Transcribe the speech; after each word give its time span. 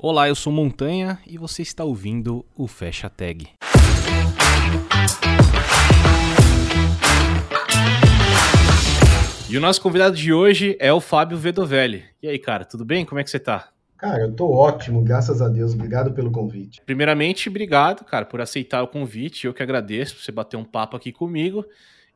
Olá, 0.00 0.28
eu 0.28 0.34
sou 0.36 0.52
Montanha 0.52 1.18
e 1.26 1.36
você 1.36 1.60
está 1.60 1.82
ouvindo 1.82 2.46
o 2.56 2.68
Fecha 2.68 3.10
Tag. 3.10 3.48
E 9.50 9.58
o 9.58 9.60
nosso 9.60 9.82
convidado 9.82 10.14
de 10.14 10.32
hoje 10.32 10.76
é 10.78 10.92
o 10.92 11.00
Fábio 11.00 11.36
Vedovelli. 11.36 12.04
E 12.22 12.28
aí, 12.28 12.38
cara, 12.38 12.64
tudo 12.64 12.84
bem? 12.84 13.04
Como 13.04 13.20
é 13.20 13.24
que 13.24 13.30
você 13.30 13.40
tá? 13.40 13.70
Cara, 13.96 14.22
eu 14.22 14.32
tô 14.32 14.48
ótimo, 14.48 15.02
graças 15.02 15.42
a 15.42 15.48
Deus. 15.48 15.74
Obrigado 15.74 16.12
pelo 16.12 16.30
convite. 16.30 16.80
Primeiramente, 16.86 17.48
obrigado, 17.48 18.04
cara, 18.04 18.24
por 18.24 18.40
aceitar 18.40 18.84
o 18.84 18.86
convite. 18.86 19.48
Eu 19.48 19.52
que 19.52 19.64
agradeço 19.64 20.14
por 20.14 20.22
você 20.22 20.30
bater 20.30 20.56
um 20.56 20.64
papo 20.64 20.96
aqui 20.96 21.10
comigo. 21.10 21.64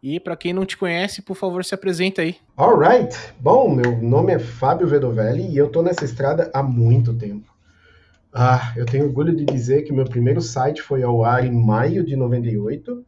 E 0.00 0.20
para 0.20 0.36
quem 0.36 0.52
não 0.52 0.64
te 0.64 0.76
conhece, 0.76 1.20
por 1.20 1.34
favor, 1.34 1.64
se 1.64 1.74
apresenta 1.74 2.22
aí. 2.22 2.36
Alright. 2.56 3.16
Bom, 3.40 3.74
meu 3.74 4.00
nome 4.00 4.34
é 4.34 4.38
Fábio 4.38 4.86
Vedovelli 4.86 5.48
e 5.48 5.58
eu 5.58 5.68
tô 5.68 5.82
nessa 5.82 6.04
estrada 6.04 6.48
há 6.54 6.62
muito 6.62 7.12
tempo. 7.14 7.51
Ah, 8.34 8.72
eu 8.76 8.86
tenho 8.86 9.04
orgulho 9.04 9.36
de 9.36 9.44
dizer 9.44 9.82
que 9.82 9.92
meu 9.92 10.06
primeiro 10.06 10.40
site 10.40 10.80
foi 10.80 11.02
ao 11.02 11.22
ar 11.22 11.44
em 11.44 11.52
maio 11.52 12.02
de 12.02 12.16
98 12.16 13.04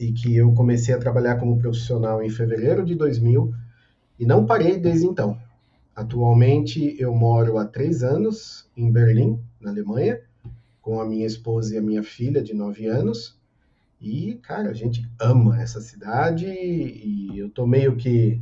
e 0.00 0.10
que 0.10 0.34
eu 0.34 0.54
comecei 0.54 0.94
a 0.94 0.98
trabalhar 0.98 1.36
como 1.36 1.58
profissional 1.58 2.22
em 2.22 2.30
fevereiro 2.30 2.82
de 2.82 2.94
2000 2.94 3.52
e 4.18 4.24
não 4.24 4.46
parei 4.46 4.78
desde 4.78 5.06
então. 5.06 5.38
Atualmente 5.94 6.96
eu 6.98 7.14
moro 7.14 7.58
há 7.58 7.66
três 7.66 8.02
anos 8.02 8.66
em 8.74 8.90
Berlim, 8.90 9.38
na 9.60 9.70
Alemanha, 9.70 10.22
com 10.80 10.98
a 10.98 11.04
minha 11.04 11.26
esposa 11.26 11.74
e 11.74 11.78
a 11.78 11.82
minha 11.82 12.02
filha 12.02 12.42
de 12.42 12.54
nove 12.54 12.86
anos. 12.86 13.38
E, 14.00 14.40
cara, 14.42 14.70
a 14.70 14.74
gente 14.74 15.06
ama 15.20 15.60
essa 15.60 15.80
cidade 15.80 16.46
e 16.46 17.38
eu 17.38 17.50
tô 17.50 17.66
meio 17.66 17.96
que 17.96 18.40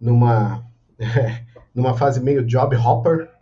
numa, 0.00 0.66
numa 1.74 1.94
fase 1.94 2.20
meio 2.22 2.42
job 2.42 2.74
hopper, 2.74 3.35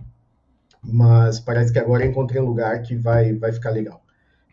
mas 0.85 1.41
parece 1.41 1.73
que 1.73 1.79
agora 1.79 2.05
encontrei 2.05 2.41
um 2.41 2.47
lugar 2.47 2.83
que 2.83 2.95
vai, 2.95 3.33
vai 3.33 3.53
ficar 3.53 3.71
legal. 3.71 4.03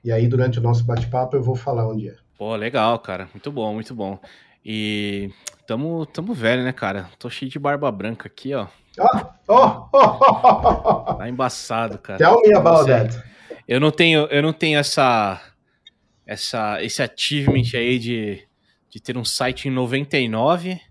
E 0.04 0.12
aí, 0.12 0.28
durante 0.28 0.60
o 0.60 0.62
nosso 0.62 0.84
bate-papo, 0.84 1.36
eu 1.36 1.44
vou 1.44 1.56
falar 1.56 1.88
onde 1.88 2.10
é. 2.10 2.16
Pô, 2.38 2.56
legal, 2.56 2.98
cara. 3.00 3.30
Muito 3.34 3.52
bom, 3.52 3.74
muito 3.74 3.94
bom. 3.94 4.18
E 4.66 5.32
tamo, 5.68 6.06
tamo 6.08 6.34
velho, 6.34 6.64
né, 6.64 6.72
cara? 6.72 7.10
Tô 7.20 7.30
cheio 7.30 7.52
de 7.52 7.60
barba 7.60 7.92
branca 7.92 8.28
aqui, 8.28 8.54
ó. 8.54 8.68
Oh, 9.00 9.28
oh, 9.48 9.90
oh, 9.94 11.14
tá 11.14 11.30
embaçado, 11.30 11.98
cara. 11.98 12.18
Tell 12.18 12.42
me 12.42 12.54
about 12.54 12.86
that. 12.88 13.24
Eu 13.68 13.80
não 13.80 13.92
tenho, 13.92 14.26
eu 14.26 14.42
não 14.42 14.52
tenho 14.52 14.80
essa, 14.80 15.42
essa, 16.26 16.84
esse 16.84 17.02
achievement 17.02 17.64
aí 17.74 18.00
de, 18.00 18.44
de 18.90 19.00
ter 19.00 19.18
um 19.18 19.24
site 19.24 19.68
em 19.68 19.72
99, 19.72 20.82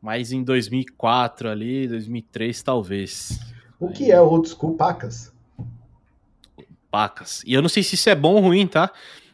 mas 0.00 0.32
em 0.32 0.42
2004 0.42 1.48
ali, 1.48 1.88
2003 1.88 2.62
talvez. 2.62 3.40
O 3.82 3.88
que 3.88 4.12
é 4.12 4.20
old 4.20 4.48
school 4.48 4.76
pacas? 4.76 5.32
Pacas. 6.88 7.42
E 7.44 7.52
eu 7.52 7.60
não 7.60 7.68
sei 7.68 7.82
se 7.82 7.96
isso 7.96 8.08
é 8.08 8.14
bom 8.14 8.34
ou 8.34 8.40
ruim, 8.40 8.64
tá? 8.64 8.92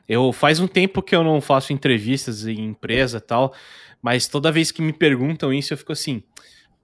Eu 0.09 0.33
faz 0.33 0.59
um 0.59 0.67
tempo 0.67 1.03
que 1.03 1.15
eu 1.15 1.23
não 1.23 1.39
faço 1.39 1.71
entrevistas 1.71 2.47
em 2.47 2.65
empresa 2.65 3.21
tal, 3.21 3.53
mas 4.01 4.27
toda 4.27 4.51
vez 4.51 4.71
que 4.71 4.81
me 4.81 4.91
perguntam 4.91 5.53
isso 5.53 5.75
eu 5.75 5.77
fico 5.77 5.93
assim, 5.93 6.23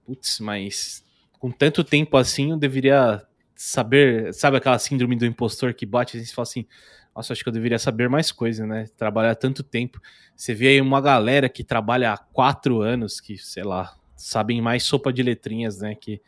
putz, 0.05 0.39
mas 0.39 1.03
com 1.39 1.49
tanto 1.49 1.83
tempo 1.83 2.17
assim 2.17 2.51
eu 2.51 2.57
deveria 2.57 3.25
saber, 3.55 4.31
sabe 4.31 4.57
aquela 4.57 4.77
síndrome 4.77 5.15
do 5.15 5.25
impostor 5.25 5.73
que 5.73 5.87
bate 5.87 6.19
e 6.19 6.25
fala 6.27 6.43
assim, 6.43 6.67
nossa, 7.15 7.33
acho 7.33 7.41
que 7.41 7.49
eu 7.49 7.53
deveria 7.53 7.79
saber 7.79 8.07
mais 8.07 8.31
coisa, 8.31 8.67
né? 8.67 8.85
Trabalhar 8.95 9.33
tanto 9.33 9.63
tempo. 9.63 9.99
Você 10.35 10.53
vê 10.53 10.67
aí 10.67 10.81
uma 10.81 11.01
galera 11.01 11.49
que 11.49 11.63
trabalha 11.63 12.13
há 12.13 12.17
quatro 12.17 12.83
anos, 12.83 13.19
que, 13.19 13.39
sei 13.39 13.63
lá, 13.63 13.95
sabem 14.15 14.61
mais 14.61 14.83
sopa 14.83 15.11
de 15.11 15.23
letrinhas, 15.23 15.79
né? 15.79 15.95
Que, 15.95 16.21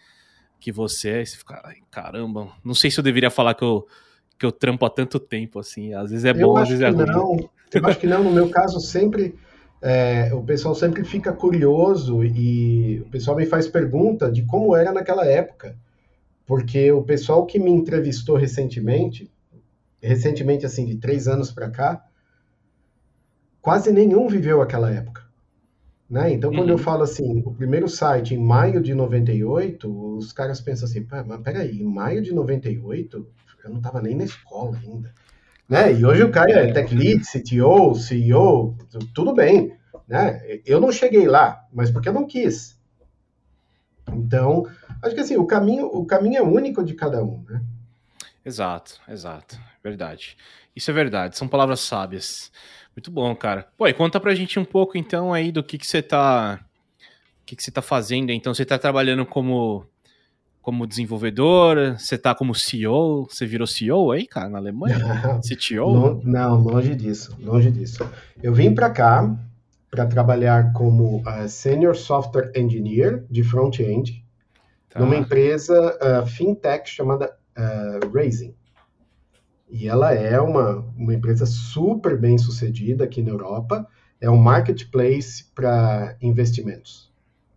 que 0.60 0.72
você, 0.72 1.26
você 1.26 1.38
fica, 1.38 1.62
ai, 1.64 1.78
caramba, 1.92 2.50
não 2.64 2.74
sei 2.74 2.90
se 2.90 3.00
eu 3.00 3.04
deveria 3.04 3.30
falar 3.30 3.54
que 3.54 3.64
eu, 3.64 3.88
que 4.38 4.46
eu 4.46 4.52
trampo 4.52 4.86
há 4.86 4.90
tanto 4.90 5.20
tempo, 5.20 5.60
assim, 5.60 5.94
às 5.94 6.12
vezes 6.12 6.26
é 6.26 6.34
bom, 6.34 6.58
às 6.58 6.70
vezes 6.70 6.84
é 6.84 6.90
ruim. 6.90 7.06
Não, 7.06 7.50
eu 7.74 7.86
acho 7.86 8.00
que 8.00 8.08
não, 8.08 8.24
no 8.24 8.32
meu 8.32 8.50
caso 8.50 8.80
sempre, 8.80 9.36
é, 9.82 10.34
o 10.34 10.44
pessoal 10.44 10.74
sempre 10.76 11.04
fica 11.04 11.32
curioso 11.32 12.24
e 12.24 13.00
o 13.02 13.10
pessoal 13.10 13.38
me 13.38 13.46
faz 13.46 13.68
pergunta 13.68 14.32
de 14.32 14.44
como 14.46 14.76
era 14.76 14.92
naquela 14.92 15.26
época, 15.26 15.76
porque 16.46 16.92
o 16.92 17.04
pessoal 17.04 17.46
que 17.46 17.60
me 17.60 17.72
entrevistou 17.72 18.36
recentemente, 18.36 19.32
recentemente 20.02 20.66
assim, 20.66 20.86
de 20.86 20.96
três 20.96 21.28
anos 21.28 21.52
para 21.52 21.70
cá, 21.70 22.04
quase 23.62 23.92
nenhum 23.92 24.28
viveu 24.28 24.62
aquela 24.62 24.92
época. 24.92 25.17
Né? 26.10 26.32
Então, 26.32 26.52
quando 26.52 26.70
uhum. 26.70 26.76
eu 26.76 26.78
falo 26.78 27.04
assim, 27.04 27.44
o 27.46 27.54
primeiro 27.54 27.88
site 27.90 28.34
em 28.34 28.38
maio 28.38 28.82
de 28.82 28.94
98, 28.94 30.18
os 30.18 30.32
caras 30.32 30.62
pensam 30.62 30.88
assim, 30.88 31.06
mas 31.26 31.42
peraí, 31.42 31.82
em 31.82 31.86
maio 31.86 32.22
de 32.22 32.34
98, 32.34 33.28
eu 33.64 33.70
não 33.70 33.78
estava 33.78 34.02
nem 34.02 34.16
na 34.16 34.24
escola 34.24 34.78
ainda. 34.78 35.14
Né? 35.68 35.94
E 35.94 36.06
hoje 36.06 36.24
o 36.24 36.32
cara 36.32 36.52
é 36.52 36.72
tech 36.72 36.96
lead, 36.96 37.24
CTO, 37.26 37.94
CEO, 37.96 38.78
tudo 39.14 39.34
bem. 39.34 39.76
Né? 40.08 40.62
Eu 40.66 40.80
não 40.80 40.92
cheguei 40.92 41.28
lá, 41.28 41.66
mas 41.74 41.92
porque 41.92 42.08
eu 42.08 42.14
não 42.14 42.26
quis. 42.26 42.80
Então, 44.14 44.66
acho 45.04 45.14
que 45.14 45.22
assim, 45.22 45.36
o 45.36 45.46
caminho, 45.46 45.88
o 45.88 46.06
caminho 46.06 46.38
é 46.38 46.42
único 46.42 46.82
de 46.84 46.94
cada 46.94 47.22
um, 47.22 47.44
né? 47.50 47.62
Exato, 48.46 49.02
exato. 49.10 49.60
Verdade. 49.84 50.38
Isso 50.74 50.90
é 50.90 50.94
verdade, 50.94 51.38
são 51.38 51.50
palavras 51.50 51.82
sábias. 51.82 52.50
Muito 52.98 53.12
bom, 53.12 53.36
cara. 53.36 53.68
Pô, 53.78 53.88
e 53.88 53.94
conta 53.94 54.20
pra 54.20 54.34
gente 54.34 54.58
um 54.58 54.66
pouco 54.66 54.98
então 54.98 55.32
aí 55.32 55.52
do 55.52 55.64
que 55.64 55.78
que 55.78 55.86
você 55.86 56.02
tá 56.02 56.60
o 57.44 57.46
que 57.46 57.56
que 57.56 57.62
você 57.62 57.70
tá 57.70 57.80
fazendo. 57.80 58.32
Então 58.32 58.56
você 58.56 58.66
tá 58.66 58.80
trabalhando 58.80 59.24
como 59.24 59.86
como 60.64 60.88
desenvolvedor, 60.88 61.96
você 61.96 62.18
tá 62.18 62.34
como 62.34 62.56
CEO, 62.56 63.28
você 63.30 63.46
virou 63.46 63.68
CEO 63.68 64.12
aí, 64.12 64.26
cara, 64.26 64.50
na 64.50 64.58
Alemanha? 64.58 64.98
CTO? 65.46 66.20
Não, 66.24 66.60
longe 66.60 66.96
disso, 66.96 67.38
longe 67.40 67.70
disso. 67.70 68.04
Eu 68.42 68.52
vim 68.52 68.74
para 68.74 68.90
cá 68.90 69.32
para 69.92 70.08
trabalhar 70.08 70.74
como 70.74 71.20
uh, 71.20 71.48
Senior 71.48 71.96
Software 71.96 72.52
Engineer 72.56 73.24
de 73.30 73.44
front-end 73.44 74.26
tá. 74.90 75.00
numa 75.00 75.16
empresa 75.16 75.96
uh, 76.02 76.26
fintech 76.26 76.90
chamada 76.90 77.32
uh, 77.56 78.12
Raising. 78.12 78.57
E 79.70 79.88
ela 79.88 80.14
é 80.14 80.40
uma, 80.40 80.78
uma 80.98 81.14
empresa 81.14 81.46
super 81.46 82.18
bem 82.18 82.38
sucedida 82.38 83.04
aqui 83.04 83.22
na 83.22 83.32
Europa, 83.32 83.88
é 84.20 84.30
um 84.30 84.38
marketplace 84.38 85.46
para 85.54 86.16
investimentos. 86.22 87.12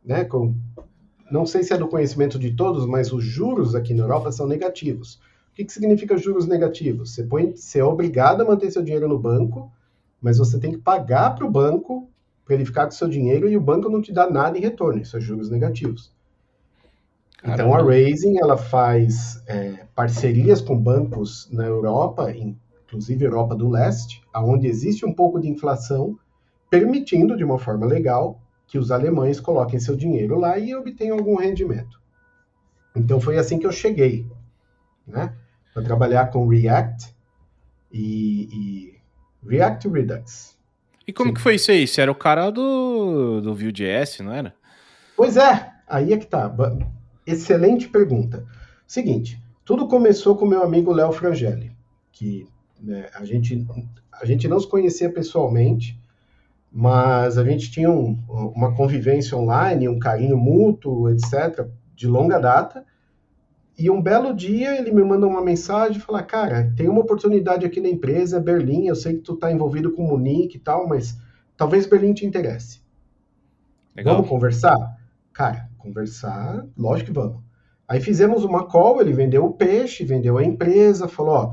Né? 0.04 0.25
Com, 0.25 0.54
não 1.31 1.47
sei 1.47 1.62
se 1.62 1.72
é 1.72 1.78
do 1.78 1.88
conhecimento 1.88 2.38
de 2.38 2.53
todos, 2.53 2.84
mas 2.87 3.12
os 3.12 3.25
juros 3.25 3.75
aqui 3.75 3.94
na 3.94 4.03
Europa 4.03 4.32
são 4.32 4.47
negativos. 4.47 5.21
O 5.53 5.54
que, 5.54 5.65
que 5.65 5.72
significa 5.72 6.16
juros 6.16 6.47
negativos? 6.47 7.15
Você, 7.15 7.22
põe, 7.22 7.54
você 7.54 7.78
é 7.78 7.84
obrigado 7.84 8.41
a 8.41 8.44
manter 8.44 8.71
seu 8.71 8.82
dinheiro 8.82 9.09
no 9.09 9.19
banco, 9.19 9.71
mas 10.21 10.38
você 10.38 10.59
tem 10.59 10.72
que 10.72 10.78
pagar 10.78 11.34
para 11.34 11.47
o 11.47 11.50
banco 11.50 12.09
para 12.44 12.56
ele 12.56 12.65
ficar 12.65 12.84
com 12.87 12.91
seu 12.91 13.09
dinheiro 13.09 13.48
e 13.48 13.56
o 13.56 13.60
banco 13.60 13.88
não 13.88 14.03
te 14.03 14.12
dá 14.12 14.28
nada 14.28 14.59
em 14.59 14.60
retorno. 14.60 15.00
Isso 15.00 15.16
é 15.16 15.21
juros 15.21 15.48
negativos. 15.48 16.12
Caramba. 17.42 17.62
Então 17.62 17.74
a 17.74 17.82
Raising 17.82 18.38
ela 18.38 18.56
faz 18.56 19.42
é, 19.46 19.86
parcerias 19.94 20.60
com 20.60 20.76
bancos 20.76 21.48
na 21.50 21.64
Europa, 21.64 22.30
inclusive 22.30 23.24
Europa 23.24 23.56
do 23.56 23.68
Leste, 23.68 24.22
aonde 24.32 24.66
existe 24.66 25.06
um 25.06 25.14
pouco 25.14 25.40
de 25.40 25.48
inflação, 25.48 26.18
permitindo 26.68 27.36
de 27.36 27.42
uma 27.42 27.58
forma 27.58 27.86
legal 27.86 28.40
que 28.66 28.78
os 28.78 28.90
alemães 28.90 29.40
coloquem 29.40 29.80
seu 29.80 29.96
dinheiro 29.96 30.38
lá 30.38 30.58
e 30.58 30.74
obtenham 30.74 31.16
algum 31.16 31.36
rendimento. 31.36 32.00
Então 32.94 33.20
foi 33.20 33.38
assim 33.38 33.58
que 33.58 33.66
eu 33.66 33.72
cheguei, 33.72 34.26
né, 35.06 35.34
para 35.72 35.82
trabalhar 35.82 36.26
com 36.26 36.46
React 36.46 37.14
e, 37.90 38.48
e 38.52 39.48
React 39.48 39.88
Redux. 39.88 40.58
E 41.06 41.12
como 41.12 41.30
Sim. 41.30 41.34
que 41.34 41.40
foi 41.40 41.54
isso 41.54 41.70
aí? 41.70 41.86
Você 41.86 42.02
era 42.02 42.12
o 42.12 42.14
cara 42.14 42.50
do, 42.50 43.40
do 43.40 43.54
Vue.js, 43.54 44.20
não 44.20 44.32
era? 44.32 44.54
Pois 45.16 45.36
é, 45.36 45.72
aí 45.88 46.12
é 46.12 46.18
que 46.18 46.26
tá. 46.26 46.54
Excelente 47.30 47.88
pergunta. 47.88 48.44
Seguinte, 48.86 49.41
tudo 49.64 49.86
começou 49.86 50.36
com 50.36 50.46
meu 50.46 50.62
amigo 50.62 50.92
Léo 50.92 51.12
Frangelli, 51.12 51.71
que 52.10 52.47
né, 52.80 53.09
a, 53.15 53.24
gente, 53.24 53.66
a 54.12 54.24
gente 54.24 54.48
não 54.48 54.59
se 54.59 54.68
conhecia 54.68 55.12
pessoalmente, 55.12 56.00
mas 56.72 57.38
a 57.38 57.44
gente 57.44 57.71
tinha 57.71 57.91
um, 57.91 58.18
uma 58.28 58.74
convivência 58.74 59.36
online, 59.36 59.88
um 59.88 59.98
carinho 59.98 60.36
mútuo, 60.36 61.09
etc., 61.10 61.66
de 61.94 62.09
longa 62.09 62.38
data. 62.38 62.84
E 63.78 63.88
um 63.88 64.03
belo 64.03 64.34
dia 64.34 64.77
ele 64.78 64.92
me 64.92 65.03
manda 65.03 65.27
uma 65.27 65.42
mensagem 65.42 65.98
e 65.98 66.00
fala: 66.00 66.22
Cara, 66.22 66.72
tem 66.77 66.88
uma 66.88 67.00
oportunidade 67.00 67.65
aqui 67.65 67.80
na 67.80 67.88
empresa, 67.88 68.38
é 68.38 68.41
Berlim. 68.41 68.86
Eu 68.86 68.94
sei 68.97 69.15
que 69.15 69.21
tu 69.21 69.34
está 69.34 69.50
envolvido 69.50 69.92
com 69.92 70.03
Munique 70.06 70.56
e 70.56 70.60
tal, 70.60 70.86
mas 70.86 71.16
talvez 71.56 71.86
Berlim 71.86 72.12
te 72.12 72.27
interesse. 72.27 72.80
Legal. 73.97 74.16
Vamos 74.16 74.28
conversar? 74.28 74.77
Cara, 75.32 75.69
conversar, 75.80 76.66
lógico 76.77 77.09
que 77.09 77.18
vamos. 77.18 77.42
Aí 77.88 78.00
fizemos 78.00 78.44
uma 78.44 78.66
call, 78.66 79.00
ele 79.00 79.12
vendeu 79.12 79.44
o 79.44 79.53
peixe, 79.53 80.04
vendeu 80.04 80.38
a 80.38 80.44
empresa, 80.44 81.09
falou, 81.09 81.34
ó, 81.34 81.53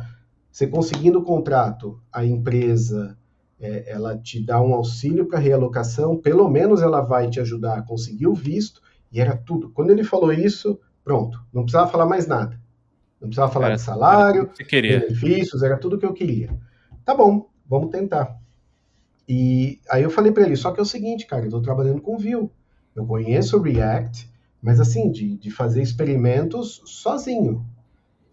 você 0.51 0.67
conseguindo 0.67 1.19
o 1.19 1.23
contrato, 1.23 1.99
a 2.11 2.23
empresa, 2.23 3.17
é, 3.59 3.91
ela 3.91 4.17
te 4.17 4.43
dá 4.43 4.61
um 4.61 4.73
auxílio 4.73 5.25
para 5.25 5.39
realocação, 5.39 6.15
pelo 6.17 6.47
menos 6.49 6.81
ela 6.81 7.01
vai 7.01 7.29
te 7.29 7.39
ajudar 7.39 7.77
a 7.77 7.81
conseguir 7.81 8.27
o 8.27 8.33
visto, 8.33 8.81
e 9.11 9.19
era 9.19 9.35
tudo. 9.35 9.69
Quando 9.71 9.89
ele 9.89 10.03
falou 10.03 10.31
isso, 10.31 10.79
pronto, 11.03 11.39
não 11.51 11.63
precisava 11.63 11.89
falar 11.89 12.05
mais 12.05 12.27
nada. 12.27 12.59
Não 13.19 13.29
precisava 13.29 13.51
falar 13.51 13.67
era, 13.67 13.75
de 13.75 13.81
salário, 13.81 14.51
benefícios, 14.69 15.63
era 15.63 15.77
tudo 15.77 15.97
que 15.97 16.05
eu 16.05 16.13
queria. 16.13 16.55
Tá 17.03 17.15
bom, 17.15 17.49
vamos 17.67 17.89
tentar. 17.89 18.37
E 19.27 19.79
aí 19.89 20.03
eu 20.03 20.09
falei 20.09 20.31
para 20.31 20.43
ele, 20.43 20.55
só 20.55 20.71
que 20.71 20.79
é 20.79 20.83
o 20.83 20.85
seguinte, 20.85 21.25
cara, 21.25 21.45
eu 21.45 21.49
tô 21.49 21.61
trabalhando 21.61 22.01
com 22.01 22.17
Vue. 22.17 22.49
Eu 22.97 23.05
conheço 23.05 23.57
o 23.57 23.61
React, 23.61 24.27
mas 24.59 24.79
assim, 24.79 25.11
de, 25.11 25.37
de 25.37 25.51
fazer 25.51 25.83
experimentos 25.83 26.81
sozinho. 26.83 27.63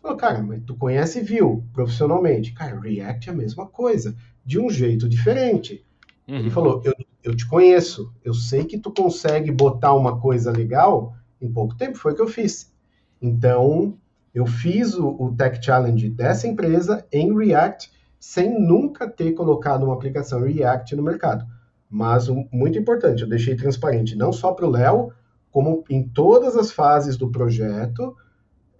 Falou, 0.00 0.16
cara, 0.16 0.43
mas 0.43 0.62
tu 0.64 0.75
conhece 0.75 1.20
Vue 1.20 1.62
profissionalmente. 1.70 2.55
Cara, 2.55 2.81
React 2.81 3.28
é 3.28 3.32
a 3.32 3.37
mesma 3.37 3.66
coisa, 3.66 4.16
de 4.43 4.58
um 4.58 4.70
jeito 4.70 5.06
diferente. 5.06 5.84
Uhum. 6.26 6.37
Ele 6.37 6.50
falou, 6.50 6.81
eu, 6.82 6.94
eu 7.22 7.37
te 7.37 7.46
conheço, 7.46 8.11
eu 8.25 8.32
sei 8.32 8.64
que 8.64 8.78
tu 8.78 8.90
consegue 8.90 9.52
botar 9.52 9.93
uma 9.93 10.19
coisa 10.19 10.50
legal 10.50 11.14
em 11.38 11.52
pouco 11.52 11.76
tempo, 11.76 11.99
foi 11.99 12.12
o 12.12 12.17
que 12.17 12.22
eu 12.22 12.28
fiz. 12.28 12.72
Então, 13.20 13.99
eu 14.34 14.46
fiz 14.46 14.94
o, 14.94 15.08
o 15.08 15.34
Tech 15.37 15.62
Challenge 15.62 16.08
dessa 16.08 16.49
empresa 16.49 17.06
em 17.12 17.37
React, 17.37 17.93
sem 18.19 18.58
nunca 18.58 19.06
ter 19.06 19.32
colocado 19.32 19.84
uma 19.84 19.94
aplicação 19.94 20.43
React 20.43 20.96
no 20.96 21.02
mercado. 21.02 21.44
Mas, 21.90 22.28
muito 22.50 22.78
importante, 22.78 23.22
eu 23.22 23.28
deixei 23.28 23.54
transparente, 23.54 24.16
não 24.16 24.32
só 24.32 24.52
para 24.52 24.66
o 24.66 24.70
Léo, 24.70 25.12
como 25.50 25.84
em 25.88 26.02
todas 26.02 26.56
as 26.56 26.72
fases 26.72 27.16
do 27.16 27.31
projeto, 27.31 28.16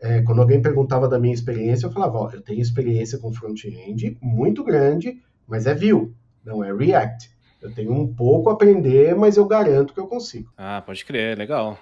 é, 0.01 0.21
quando 0.23 0.41
alguém 0.41 0.61
perguntava 0.61 1.09
da 1.09 1.19
minha 1.19 1.33
experiência, 1.33 1.87
eu 1.87 1.93
falava, 1.93 2.19
ó, 2.19 2.31
eu 2.31 2.43
tenho 2.43 2.61
experiência 2.61 3.19
com 3.19 3.33
front-end 3.33 4.19
muito 4.21 4.65
grande, 4.65 5.23
mas 5.47 5.67
é 5.67 5.75
Vue, 5.75 6.13
não 6.45 6.65
é 6.65 6.73
React. 6.75 7.31
Eu 7.63 7.73
tenho 7.73 7.93
um 7.93 8.13
pouco 8.13 8.51
a 8.51 8.53
aprender, 8.53 9.15
mas 9.15 9.39
eu 9.39 9.47
garanto 9.47 9.95
que 9.95 10.01
eu 10.01 10.07
consigo. 10.07 10.53
Ah, 10.57 10.83
pode 10.85 11.05
crer, 11.05 11.39
legal. 11.39 11.79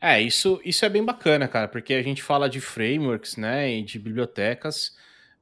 É, 0.00 0.20
isso, 0.20 0.60
isso 0.64 0.84
é 0.84 0.88
bem 0.88 1.04
bacana, 1.04 1.48
cara, 1.48 1.66
porque 1.66 1.94
a 1.94 2.02
gente 2.02 2.22
fala 2.22 2.48
de 2.48 2.60
frameworks, 2.60 3.36
né, 3.36 3.72
e 3.72 3.82
de 3.82 3.98
bibliotecas, 3.98 4.92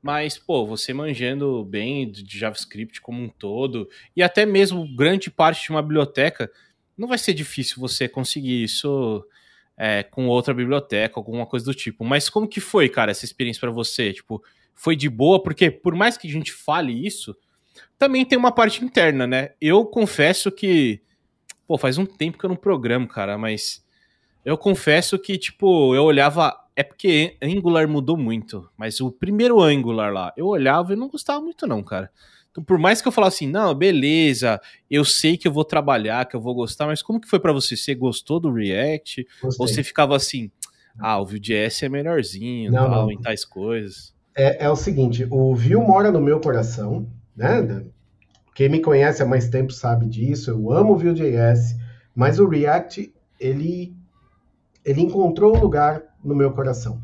mas, 0.05 0.37
pô, 0.37 0.67
você 0.67 0.93
manjando 0.93 1.65
bem 1.65 2.11
de 2.11 2.39
JavaScript 2.39 3.01
como 3.01 3.23
um 3.23 3.29
todo, 3.31 3.89
e 4.15 4.23
até 4.23 4.45
mesmo 4.45 4.87
grande 4.95 5.31
parte 5.31 5.63
de 5.63 5.71
uma 5.71 5.81
biblioteca, 5.81 6.53
não 6.95 7.09
vai 7.09 7.17
ser 7.17 7.33
difícil 7.33 7.81
você 7.81 8.07
conseguir 8.07 8.63
isso 8.63 9.27
é, 9.79 10.03
com 10.03 10.29
outra 10.29 10.53
biblioteca, 10.53 11.19
alguma 11.19 11.47
coisa 11.47 11.65
do 11.65 11.73
tipo. 11.73 12.05
Mas 12.05 12.29
como 12.29 12.47
que 12.47 12.61
foi, 12.61 12.87
cara, 12.87 13.13
essa 13.13 13.25
experiência 13.25 13.61
para 13.61 13.71
você? 13.71 14.13
Tipo, 14.13 14.45
foi 14.75 14.95
de 14.95 15.09
boa? 15.09 15.43
Porque 15.43 15.71
por 15.71 15.95
mais 15.95 16.19
que 16.19 16.29
a 16.29 16.31
gente 16.31 16.53
fale 16.53 16.93
isso, 16.93 17.35
também 17.99 18.27
tem 18.27 18.37
uma 18.37 18.53
parte 18.53 18.85
interna, 18.85 19.27
né? 19.27 19.53
Eu 19.59 19.87
confesso 19.87 20.53
que, 20.53 21.01
pô, 21.67 21.79
faz 21.79 21.97
um 21.97 22.05
tempo 22.05 22.37
que 22.37 22.45
eu 22.45 22.51
não 22.51 22.57
programo, 22.57 23.09
cara, 23.09 23.39
mas 23.39 23.83
eu 24.45 24.59
confesso 24.59 25.19
que, 25.19 25.39
tipo, 25.39 25.95
eu 25.95 26.05
olhava. 26.05 26.55
É 26.77 26.83
porque 26.83 27.37
Angular 27.41 27.89
mudou 27.89 28.17
muito, 28.17 28.69
mas 28.77 29.01
o 29.01 29.11
primeiro 29.11 29.61
Angular 29.61 30.13
lá, 30.13 30.33
eu 30.37 30.47
olhava 30.47 30.93
e 30.93 30.97
não 30.97 31.09
gostava 31.09 31.41
muito, 31.41 31.67
não, 31.67 31.83
cara. 31.83 32.11
Então, 32.51 32.63
por 32.63 32.79
mais 32.79 33.03
que 33.03 33.09
eu 33.09 33.13
falasse 33.13 33.45
assim, 33.45 33.53
não, 33.53 33.75
beleza, 33.75 34.61
eu 34.89 35.05
sei 35.05 35.37
que 35.37 35.47
eu 35.47 35.53
vou 35.53 35.65
trabalhar, 35.65 36.25
que 36.27 36.37
eu 36.37 36.41
vou 36.41 36.55
gostar, 36.55 36.87
mas 36.87 37.03
como 37.03 37.21
que 37.21 37.29
foi 37.29 37.41
para 37.41 37.53
você? 37.53 37.77
Você 37.77 37.95
gostou 37.95 38.39
do 38.39 38.53
React? 38.53 39.27
Gostei. 39.43 39.65
Ou 39.65 39.69
você 39.69 39.83
ficava 39.83 40.15
assim, 40.15 40.51
ah, 40.99 41.21
o 41.21 41.27
Vue.js 41.27 41.83
é 41.83 41.89
melhorzinho, 41.89 42.71
não, 42.71 42.89
tal, 42.89 43.03
não. 43.03 43.11
em 43.11 43.21
tais 43.21 43.45
coisas? 43.45 44.15
É, 44.37 44.67
é 44.67 44.71
o 44.71 44.77
seguinte, 44.77 45.27
o 45.31 45.55
Vue 45.55 45.77
mora 45.77 46.13
no 46.13 46.21
meu 46.21 46.41
coração, 46.41 47.09
né? 47.37 47.85
Quem 48.55 48.69
me 48.69 48.81
conhece 48.81 49.21
há 49.21 49.27
mais 49.27 49.49
tempo 49.49 49.73
sabe 49.73 50.07
disso, 50.07 50.51
eu 50.51 50.73
amo 50.73 50.93
o 50.93 50.97
Vue.js, 50.97 51.77
mas 52.15 52.39
o 52.39 52.49
React, 52.49 53.13
ele, 53.41 53.93
ele 54.85 55.01
encontrou 55.01 55.57
um 55.57 55.61
lugar 55.61 56.14
no 56.25 56.35
meu 56.35 56.53
coração. 56.53 57.01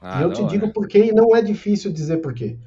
Ah, 0.00 0.20
e 0.20 0.24
eu 0.24 0.32
te 0.32 0.44
digo 0.46 0.72
por 0.72 0.88
quê, 0.88 1.06
e 1.06 1.12
não 1.12 1.36
é 1.36 1.42
difícil 1.42 1.92
dizer 1.92 2.18
por 2.18 2.32
quê. 2.34 2.58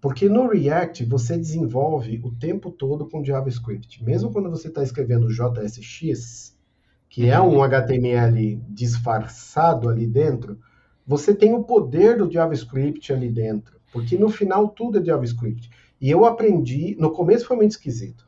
Porque 0.00 0.28
no 0.28 0.48
React 0.48 1.04
você 1.04 1.36
desenvolve 1.36 2.20
o 2.24 2.32
tempo 2.32 2.70
todo 2.70 3.06
com 3.06 3.24
JavaScript. 3.24 4.02
Mesmo 4.02 4.32
quando 4.32 4.50
você 4.50 4.68
está 4.68 4.82
escrevendo 4.82 5.28
JSX, 5.28 6.56
que 7.08 7.28
é 7.28 7.40
um 7.40 7.62
HTML 7.62 8.60
disfarçado 8.68 9.88
ali 9.88 10.06
dentro, 10.06 10.58
você 11.06 11.34
tem 11.34 11.52
o 11.52 11.62
poder 11.62 12.16
do 12.16 12.30
JavaScript 12.30 13.12
ali 13.12 13.28
dentro. 13.28 13.78
Porque 13.92 14.16
no 14.16 14.30
final 14.30 14.68
tudo 14.68 14.98
é 14.98 15.04
JavaScript. 15.04 15.70
E 16.00 16.10
eu 16.10 16.24
aprendi, 16.24 16.96
no 16.98 17.12
começo 17.12 17.46
foi 17.46 17.56
muito 17.56 17.72
esquisito. 17.72 18.26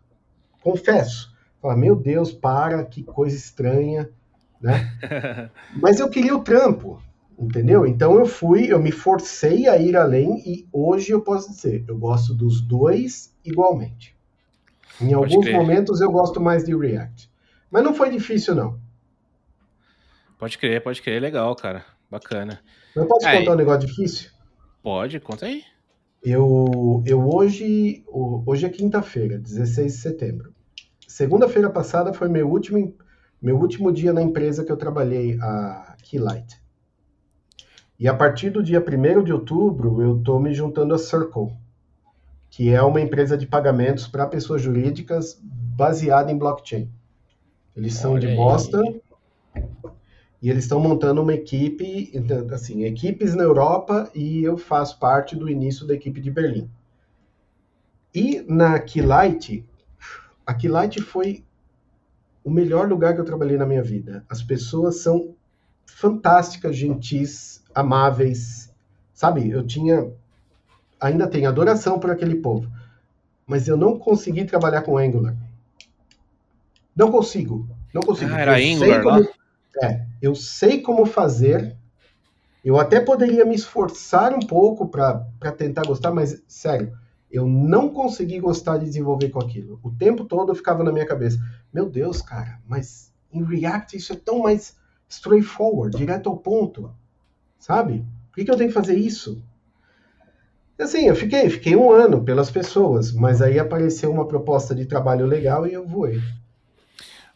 Confesso. 0.63 1.35
Falar, 1.61 1.77
meu 1.77 1.97
Deus, 1.97 2.31
para, 2.31 2.85
que 2.85 3.03
coisa 3.03 3.35
estranha, 3.35 4.09
né? 4.65 4.91
Mas 5.77 6.01
eu 6.01 6.09
queria 6.09 6.35
o 6.35 6.43
trampo. 6.43 7.01
Entendeu? 7.39 7.85
Então 7.85 8.17
eu 8.17 8.27
fui, 8.27 8.73
eu 8.73 8.79
me 8.79 8.93
forcei 8.93 9.69
a 9.69 9.77
ir 9.77 9.97
além 9.97 10.39
e 10.47 10.69
hoje 10.73 11.11
eu 11.11 11.21
posso 11.21 11.51
dizer, 11.51 11.85
eu 11.89 11.99
gosto 11.99 12.33
dos 12.33 12.61
dois 12.61 13.35
igualmente. 13.45 14.17
Em 15.01 15.11
Pode 15.11 15.15
alguns 15.15 15.45
crer. 15.45 15.57
momentos 15.57 16.01
eu 16.01 16.11
gosto 16.13 16.41
mais 16.41 16.65
de 16.65 16.77
React. 16.77 17.29
Mas 17.71 17.83
não 17.83 17.93
foi 17.93 18.09
difícil, 18.09 18.55
não. 18.55 18.79
Pode 20.39 20.57
crer, 20.59 20.81
pode 20.81 21.03
crer, 21.03 21.21
legal, 21.21 21.55
cara. 21.57 21.85
Bacana. 22.09 22.61
Eu 22.95 23.07
posso 23.07 23.27
é, 23.27 23.39
contar 23.39 23.53
um 23.53 23.57
negócio 23.57 23.89
difícil? 23.89 24.31
Pode, 24.81 25.19
conta 25.19 25.47
aí. 25.47 25.65
Eu, 26.23 27.03
eu 27.05 27.21
hoje, 27.29 28.05
hoje 28.07 28.65
é 28.65 28.69
quinta-feira, 28.69 29.39
16 29.39 29.93
de 29.93 29.99
setembro. 29.99 30.55
Segunda-feira 31.09 31.69
passada 31.69 32.13
foi 32.13 32.29
meu 32.29 32.49
último, 32.49 32.95
meu 33.45 33.59
último 33.59 33.93
dia 33.93 34.11
na 34.11 34.23
empresa 34.23 34.65
que 34.65 34.73
eu 34.73 34.77
trabalhei, 34.77 35.39
a 35.39 35.97
Keylight. 36.03 36.59
E 38.01 38.09
a 38.09 38.15
partir 38.15 38.49
do 38.49 38.63
dia 38.63 38.83
1 38.83 39.23
de 39.23 39.35
outubro, 39.35 40.01
eu 40.01 40.17
estou 40.17 40.41
me 40.41 40.55
juntando 40.55 40.95
a 40.95 40.99
Circle, 40.99 41.53
que 42.49 42.71
é 42.71 42.81
uma 42.81 43.03
empresa 43.03 43.37
de 43.37 43.47
pagamentos 43.47 44.09
para 44.09 44.27
pessoas 44.27 44.63
jurídicas 44.63 45.39
baseada 45.43 46.33
em 46.33 46.39
blockchain. 46.39 46.89
Eles 47.77 47.93
são 47.93 48.13
Olha 48.13 48.29
de 48.29 48.35
Boston 48.35 49.03
aí. 49.55 49.63
e 50.41 50.49
eles 50.49 50.65
estão 50.65 50.81
montando 50.81 51.21
uma 51.21 51.35
equipe, 51.35 52.11
então, 52.15 52.47
assim, 52.51 52.85
equipes 52.85 53.35
na 53.35 53.43
Europa 53.43 54.11
e 54.15 54.43
eu 54.43 54.57
faço 54.57 54.99
parte 54.99 55.37
do 55.37 55.51
início 55.51 55.87
da 55.87 55.93
equipe 55.93 56.19
de 56.19 56.31
Berlim. 56.31 56.71
E 58.15 58.43
na 58.49 58.79
Keylight, 58.79 59.67
a 60.47 60.55
Keylight 60.55 61.03
foi 61.03 61.45
o 62.45 62.51
melhor 62.51 62.87
lugar 62.87 63.15
que 63.15 63.21
eu 63.21 63.25
trabalhei 63.25 63.57
na 63.57 63.65
minha 63.65 63.83
vida. 63.83 64.25
As 64.29 64.43
pessoas 64.43 65.01
são 65.01 65.35
fantásticas, 65.87 66.77
gentis, 66.77 67.65
amáveis, 67.75 68.71
sabe? 69.15 69.51
Eu 69.51 69.67
tinha, 69.67 70.13
ainda 71.01 71.27
tenho 71.27 71.49
adoração 71.49 71.99
por 71.99 72.11
aquele 72.11 72.37
povo, 72.37 72.71
mas 73.47 73.67
eu 73.67 73.77
não 73.77 73.99
consegui 73.99 74.45
trabalhar 74.45 74.83
com 74.83 74.99
Angular. 74.99 75.35
Não 76.95 77.11
consigo, 77.11 77.67
não 77.93 78.03
consigo. 78.03 78.33
Ah, 78.35 78.41
era 78.41 78.61
eu 78.61 78.75
Angular 78.75 79.03
como, 79.03 79.29
É, 79.83 80.07
eu 80.21 80.35
sei 80.35 80.83
como 80.83 81.07
fazer. 81.07 81.75
Eu 82.65 82.79
até 82.79 82.99
poderia 82.99 83.45
me 83.45 83.55
esforçar 83.55 84.33
um 84.33 84.41
pouco 84.41 84.89
para 84.89 85.53
tentar 85.57 85.83
gostar, 85.83 86.13
mas 86.13 86.43
sério, 86.49 86.97
eu 87.35 87.47
não 87.47 87.89
consegui 87.89 88.39
gostar 88.39 88.79
de 88.79 88.85
desenvolver 88.85 89.31
com 89.31 89.41
aquilo. 89.41 89.81
O 89.83 89.91
tempo 89.91 90.25
todo 90.25 90.53
eu 90.53 90.57
ficava 90.57 90.85
na 90.85 90.93
minha 90.93 91.07
cabeça: 91.07 91.39
meu 91.73 91.89
Deus, 91.89 92.23
cara, 92.23 92.61
mas 92.67 93.13
em 93.33 93.43
React 93.43 93.97
isso 93.97 94.13
é 94.13 94.17
tão 94.17 94.41
mais 94.41 94.77
straightforward, 95.09 95.97
direto 95.97 96.29
ao 96.29 96.37
ponto 96.37 96.91
sabe? 97.65 98.05
Por 98.31 98.37
que, 98.37 98.45
que 98.45 98.51
eu 98.51 98.57
tenho 98.57 98.69
que 98.69 98.75
fazer 98.75 98.95
isso? 98.95 99.43
Assim, 100.79 101.07
eu 101.07 101.17
fiquei, 101.17 101.49
fiquei 101.49 101.75
um 101.75 101.91
ano 101.91 102.23
pelas 102.23 102.51
pessoas, 102.51 103.11
mas 103.11 103.41
aí 103.41 103.59
apareceu 103.59 104.11
uma 104.11 104.27
proposta 104.27 104.75
de 104.75 104.85
trabalho 104.85 105.25
legal 105.25 105.67
e 105.67 105.73
eu 105.73 105.87
voei. 105.87 106.21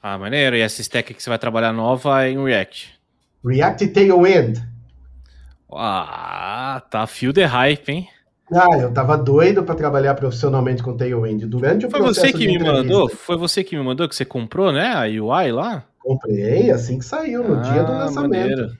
Ah, 0.02 0.18
maneiro. 0.18 0.54
E 0.54 0.60
essa 0.60 0.82
stack 0.82 1.14
que 1.14 1.22
você 1.22 1.30
vai 1.30 1.38
trabalhar 1.38 1.72
nova 1.72 2.24
é 2.24 2.30
em 2.30 2.44
React? 2.44 2.98
React 3.42 3.88
Tailwind. 3.88 4.58
Ah, 5.72 6.82
tá 6.90 7.06
fio 7.06 7.32
de 7.32 7.44
hype, 7.44 7.88
hein? 7.88 8.08
Ah, 8.52 8.78
eu 8.78 8.92
tava 8.92 9.16
doido 9.16 9.62
para 9.62 9.74
trabalhar 9.74 10.14
profissionalmente 10.14 10.82
com 10.82 10.96
Tailwind 10.96 11.44
durante 11.44 11.86
o 11.86 11.90
Foi 11.90 12.00
você 12.00 12.32
que 12.32 12.46
me 12.46 12.58
mandou? 12.58 13.08
Foi 13.08 13.36
você 13.36 13.62
que 13.62 13.76
me 13.76 13.84
mandou 13.84 14.08
que 14.08 14.16
você 14.16 14.24
comprou, 14.24 14.72
né? 14.72 14.92
A 14.92 15.02
UI 15.02 15.52
lá? 15.52 15.84
Comprei 15.98 16.70
assim 16.70 16.98
que 16.98 17.04
saiu, 17.04 17.46
no 17.46 17.58
ah, 17.58 17.60
dia 17.60 17.84
do 17.84 17.92
lançamento. 17.92 18.50
Maneiro. 18.50 18.78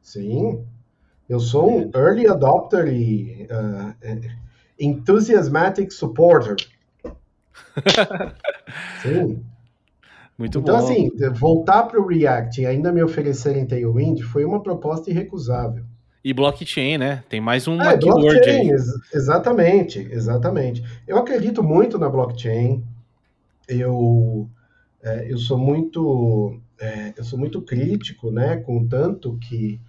Sim. 0.00 0.64
Eu 1.28 1.40
sou 1.40 1.70
um 1.70 1.90
early 1.94 2.28
adopter 2.28 2.86
e 2.86 3.48
uh, 3.50 4.20
enthusiasmatic 4.78 5.90
supporter. 5.92 6.56
Sim. 9.02 9.42
Muito 10.38 10.60
então, 10.60 10.78
bom. 10.78 10.84
assim, 10.84 11.10
voltar 11.34 11.82
para 11.82 12.00
o 12.00 12.06
React 12.06 12.60
e 12.60 12.66
ainda 12.66 12.92
me 12.92 13.02
oferecerem 13.02 13.66
Tailwind 13.66 14.22
foi 14.22 14.44
uma 14.44 14.62
proposta 14.62 15.10
irrecusável. 15.10 15.84
E 16.28 16.34
blockchain, 16.34 16.98
né? 16.98 17.24
Tem 17.26 17.40
mais 17.40 17.66
um 17.66 17.80
é, 17.80 17.96
keyword 17.96 18.50
aí. 18.50 18.68
Ex 18.68 18.84
exatamente, 19.14 19.98
exatamente. 20.10 20.84
Eu 21.06 21.16
acredito 21.16 21.62
muito 21.62 21.98
na 21.98 22.06
blockchain. 22.06 22.84
Eu, 23.66 24.46
é, 25.02 25.32
eu 25.32 25.38
sou 25.38 25.56
muito 25.56 26.60
é, 26.78 27.14
eu 27.16 27.24
sou 27.24 27.38
muito 27.38 27.62
crítico, 27.62 28.30
né? 28.30 28.58
Com 28.58 28.86
tanto 28.86 29.38
que 29.38 29.80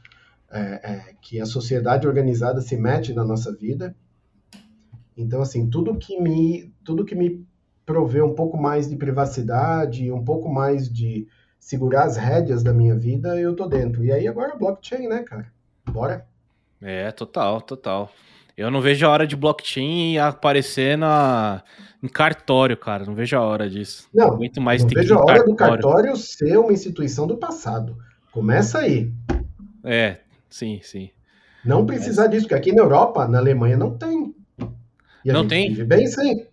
é, 0.49 0.59
é, 0.59 1.13
que 1.21 1.41
a 1.41 1.45
sociedade 1.45 2.07
organizada 2.07 2.61
se 2.61 2.77
mete 2.77 3.11
na 3.11 3.25
nossa 3.25 3.53
vida. 3.53 3.93
Então, 5.17 5.41
assim, 5.41 5.69
tudo 5.69 5.97
que 5.97 6.21
me, 6.21 6.73
tudo 6.85 7.03
que 7.03 7.15
me 7.15 7.45
provê 7.85 8.21
um 8.21 8.33
pouco 8.33 8.57
mais 8.57 8.89
de 8.89 8.95
privacidade, 8.95 10.09
um 10.09 10.23
pouco 10.23 10.47
mais 10.47 10.89
de 10.89 11.27
segurar 11.59 12.05
as 12.05 12.15
rédeas 12.15 12.63
da 12.63 12.71
minha 12.71 12.95
vida, 12.95 13.37
eu 13.37 13.53
tô 13.53 13.67
dentro. 13.67 14.05
E 14.05 14.11
aí 14.13 14.25
agora 14.25 14.55
blockchain, 14.55 15.09
né, 15.09 15.21
cara? 15.23 15.58
Bora. 15.89 16.25
É, 16.81 17.11
total, 17.11 17.61
total. 17.61 18.11
Eu 18.55 18.69
não 18.69 18.81
vejo 18.81 19.05
a 19.05 19.09
hora 19.09 19.25
de 19.25 19.35
blockchain 19.35 20.17
aparecer 20.17 20.97
na, 20.97 21.63
em 22.03 22.07
cartório, 22.07 22.75
cara. 22.75 23.05
Não 23.05 23.15
vejo 23.15 23.37
a 23.37 23.41
hora 23.41 23.69
disso. 23.69 24.07
Não, 24.13 24.35
muito 24.35 24.59
mais 24.59 24.83
não 24.83 24.89
vejo 24.89 25.13
a 25.13 25.19
hora 25.19 25.25
cartório. 25.25 25.51
do 25.51 25.55
cartório 25.55 26.15
ser 26.17 26.57
uma 26.57 26.73
instituição 26.73 27.25
do 27.25 27.37
passado. 27.37 27.97
Começa 28.31 28.79
aí. 28.79 29.11
É, 29.83 30.17
sim, 30.49 30.79
sim. 30.83 31.09
Não 31.63 31.85
precisar 31.85 32.23
Mas... 32.23 32.31
disso, 32.31 32.43
porque 32.43 32.55
aqui 32.55 32.71
na 32.71 32.81
Europa, 32.81 33.27
na 33.27 33.37
Alemanha, 33.37 33.77
não 33.77 33.97
tem. 33.97 34.35
E 35.23 35.31
não 35.31 35.47
tem? 35.47 35.69
Vive 35.69 35.85
bem 35.85 36.07
sim. 36.07 36.45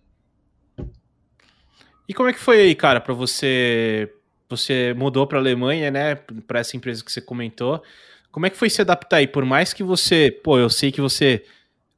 E 2.07 2.13
como 2.13 2.29
é 2.29 2.33
que 2.33 2.39
foi 2.39 2.61
aí, 2.61 2.75
cara, 2.75 3.01
para 3.01 3.13
você 3.13 4.13
você 4.49 4.93
mudou 4.93 5.27
para 5.27 5.37
a 5.37 5.41
Alemanha, 5.41 5.91
né, 5.91 6.15
para 6.15 6.59
essa 6.59 6.77
empresa 6.77 7.03
que 7.03 7.11
você 7.11 7.19
comentou. 7.19 7.83
Como 8.31 8.45
é 8.45 8.49
que 8.49 8.57
foi 8.57 8.69
se 8.69 8.81
adaptar 8.81 9.17
aí? 9.17 9.27
Por 9.27 9.45
mais 9.45 9.73
que 9.73 9.83
você, 9.83 10.31
pô, 10.43 10.57
eu 10.57 10.69
sei 10.69 10.91
que 10.91 11.01
você 11.01 11.43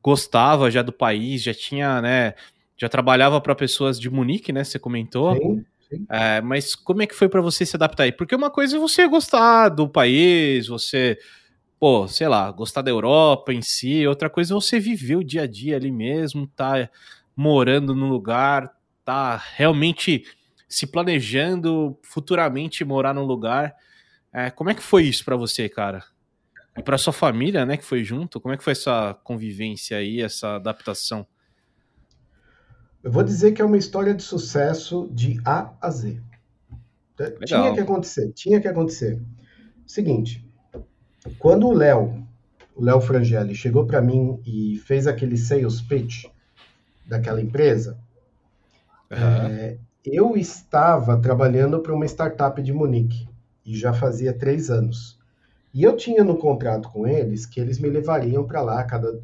gostava 0.01 0.71
já 0.71 0.81
do 0.81 0.93
país, 0.93 1.43
já 1.43 1.53
tinha, 1.53 2.01
né, 2.01 2.33
já 2.77 2.87
trabalhava 2.87 3.39
para 3.41 3.53
pessoas 3.55 3.99
de 3.99 4.09
Munique, 4.09 4.53
né, 4.53 4.63
você 4.63 4.79
comentou. 4.79 5.35
Sim. 5.35 5.65
sim. 5.89 6.05
É, 6.09 6.41
mas 6.41 6.75
como 6.75 7.01
é 7.01 7.07
que 7.07 7.15
foi 7.15 7.27
para 7.27 7.41
você 7.41 7.65
se 7.65 7.75
adaptar 7.75 8.03
aí? 8.03 8.11
Porque 8.11 8.35
uma 8.35 8.49
coisa 8.49 8.77
é 8.77 8.79
você 8.79 9.07
gostar 9.07 9.69
do 9.69 9.87
país, 9.87 10.67
você, 10.67 11.17
pô, 11.79 12.07
sei 12.07 12.27
lá, 12.27 12.49
gostar 12.51 12.81
da 12.81 12.91
Europa 12.91 13.53
em 13.53 13.61
si, 13.61 14.07
outra 14.07 14.29
coisa 14.29 14.53
é 14.53 14.55
você 14.55 14.79
viver 14.79 15.17
o 15.17 15.23
dia 15.23 15.43
a 15.43 15.47
dia 15.47 15.75
ali 15.75 15.91
mesmo, 15.91 16.47
tá 16.47 16.89
morando 17.35 17.93
no 17.93 18.07
lugar, 18.07 18.71
tá 19.03 19.41
realmente 19.55 20.23
se 20.67 20.85
planejando 20.85 21.97
futuramente 22.03 22.85
morar 22.85 23.13
num 23.13 23.25
lugar. 23.25 23.75
É, 24.31 24.51
como 24.51 24.69
é 24.69 24.75
que 24.75 24.83
foi 24.83 25.03
isso 25.03 25.25
para 25.25 25.35
você, 25.35 25.67
cara? 25.67 26.03
E 26.79 26.83
para 26.83 26.97
sua 26.97 27.11
família, 27.11 27.65
né, 27.65 27.75
que 27.75 27.83
foi 27.83 28.05
junto? 28.05 28.39
Como 28.39 28.53
é 28.53 28.57
que 28.57 28.63
foi 28.63 28.71
essa 28.71 29.13
convivência 29.23 29.97
aí, 29.97 30.21
essa 30.21 30.55
adaptação? 30.55 31.27
Eu 33.03 33.11
vou 33.11 33.21
dizer 33.21 33.51
que 33.51 33.61
é 33.61 33.65
uma 33.65 33.77
história 33.77 34.13
de 34.13 34.23
sucesso 34.23 35.09
de 35.11 35.41
A 35.43 35.73
a 35.81 35.89
Z. 35.89 36.21
Legal. 37.19 37.45
Tinha 37.45 37.73
que 37.73 37.79
acontecer, 37.81 38.31
tinha 38.31 38.61
que 38.61 38.67
acontecer. 38.67 39.21
Seguinte, 39.85 40.47
quando 41.37 41.67
o 41.67 41.73
Léo, 41.73 42.25
o 42.73 42.81
Léo 42.81 43.01
Frangeli, 43.01 43.55
chegou 43.55 43.85
para 43.85 44.01
mim 44.01 44.41
e 44.45 44.77
fez 44.85 45.05
aquele 45.05 45.35
sales 45.35 45.81
pitch 45.81 46.27
daquela 47.05 47.41
empresa, 47.41 47.99
uhum. 49.11 49.17
é, 49.17 49.77
eu 50.05 50.37
estava 50.37 51.17
trabalhando 51.17 51.81
para 51.81 51.93
uma 51.93 52.05
startup 52.05 52.61
de 52.61 52.71
Munique 52.71 53.27
e 53.65 53.77
já 53.77 53.91
fazia 53.91 54.31
três 54.31 54.69
anos. 54.69 55.18
E 55.73 55.83
eu 55.83 55.95
tinha 55.95 56.23
no 56.23 56.37
contrato 56.37 56.89
com 56.89 57.07
eles 57.07 57.45
que 57.45 57.59
eles 57.59 57.79
me 57.79 57.89
levariam 57.89 58.45
para 58.45 58.61
lá 58.61 58.83
cada 58.83 59.21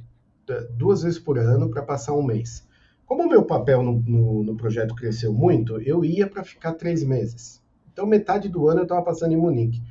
duas 0.71 1.01
vezes 1.01 1.19
por 1.19 1.39
ano 1.39 1.69
para 1.69 1.81
passar 1.81 2.13
um 2.13 2.23
mês. 2.23 2.65
Como 3.05 3.23
o 3.23 3.29
meu 3.29 3.43
papel 3.43 3.81
no, 3.81 3.93
no, 3.93 4.43
no 4.43 4.55
projeto 4.55 4.95
cresceu 4.95 5.33
muito, 5.33 5.81
eu 5.81 6.05
ia 6.05 6.27
para 6.27 6.43
ficar 6.43 6.73
três 6.73 7.03
meses. 7.03 7.61
Então, 7.91 8.05
metade 8.05 8.49
do 8.49 8.67
ano 8.67 8.81
eu 8.81 8.83
estava 8.83 9.01
passando 9.01 9.33
em 9.33 9.37
Munique. 9.37 9.81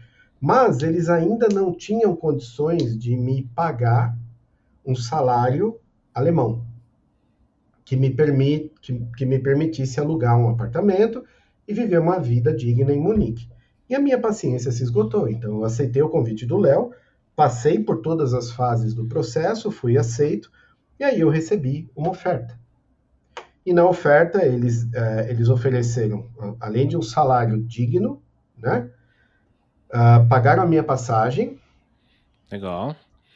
Mas 0.40 0.82
eles 0.82 1.08
ainda 1.08 1.48
não 1.48 1.72
tinham 1.72 2.14
condições 2.14 2.98
de 2.98 3.16
me 3.16 3.44
pagar 3.54 4.16
um 4.84 4.94
salário 4.94 5.80
alemão 6.14 6.64
que 7.84 7.96
me, 7.96 8.10
permit, 8.10 8.72
que, 8.80 8.98
que 9.16 9.26
me 9.26 9.38
permitisse 9.38 10.00
alugar 10.00 10.38
um 10.38 10.48
apartamento 10.48 11.24
e 11.66 11.74
viver 11.74 12.00
uma 12.00 12.18
vida 12.18 12.54
digna 12.54 12.92
em 12.92 13.00
Munique. 13.00 13.48
E 13.88 13.94
a 13.94 14.00
minha 14.00 14.18
paciência 14.18 14.72
se 14.72 14.82
esgotou, 14.82 15.28
então 15.28 15.50
eu 15.52 15.64
aceitei 15.64 16.02
o 16.02 16.08
convite 16.08 16.46
do 16.46 16.56
Léo, 16.56 16.92
passei 17.36 17.78
por 17.78 18.00
todas 18.00 18.32
as 18.32 18.50
fases 18.50 18.94
do 18.94 19.06
processo, 19.06 19.70
fui 19.70 19.98
aceito, 19.98 20.50
e 20.98 21.04
aí 21.04 21.20
eu 21.20 21.28
recebi 21.28 21.90
uma 21.94 22.10
oferta. 22.10 22.58
E 23.66 23.72
na 23.72 23.84
oferta 23.86 24.44
eles, 24.44 24.84
uh, 24.84 25.28
eles 25.28 25.48
ofereceram, 25.48 26.28
além 26.60 26.86
de 26.86 26.96
um 26.96 27.02
salário 27.02 27.62
digno, 27.62 28.22
né, 28.56 28.90
uh, 29.90 30.26
pagaram 30.28 30.62
a 30.62 30.66
minha 30.66 30.84
passagem. 30.84 31.58
Legal. 32.50 32.94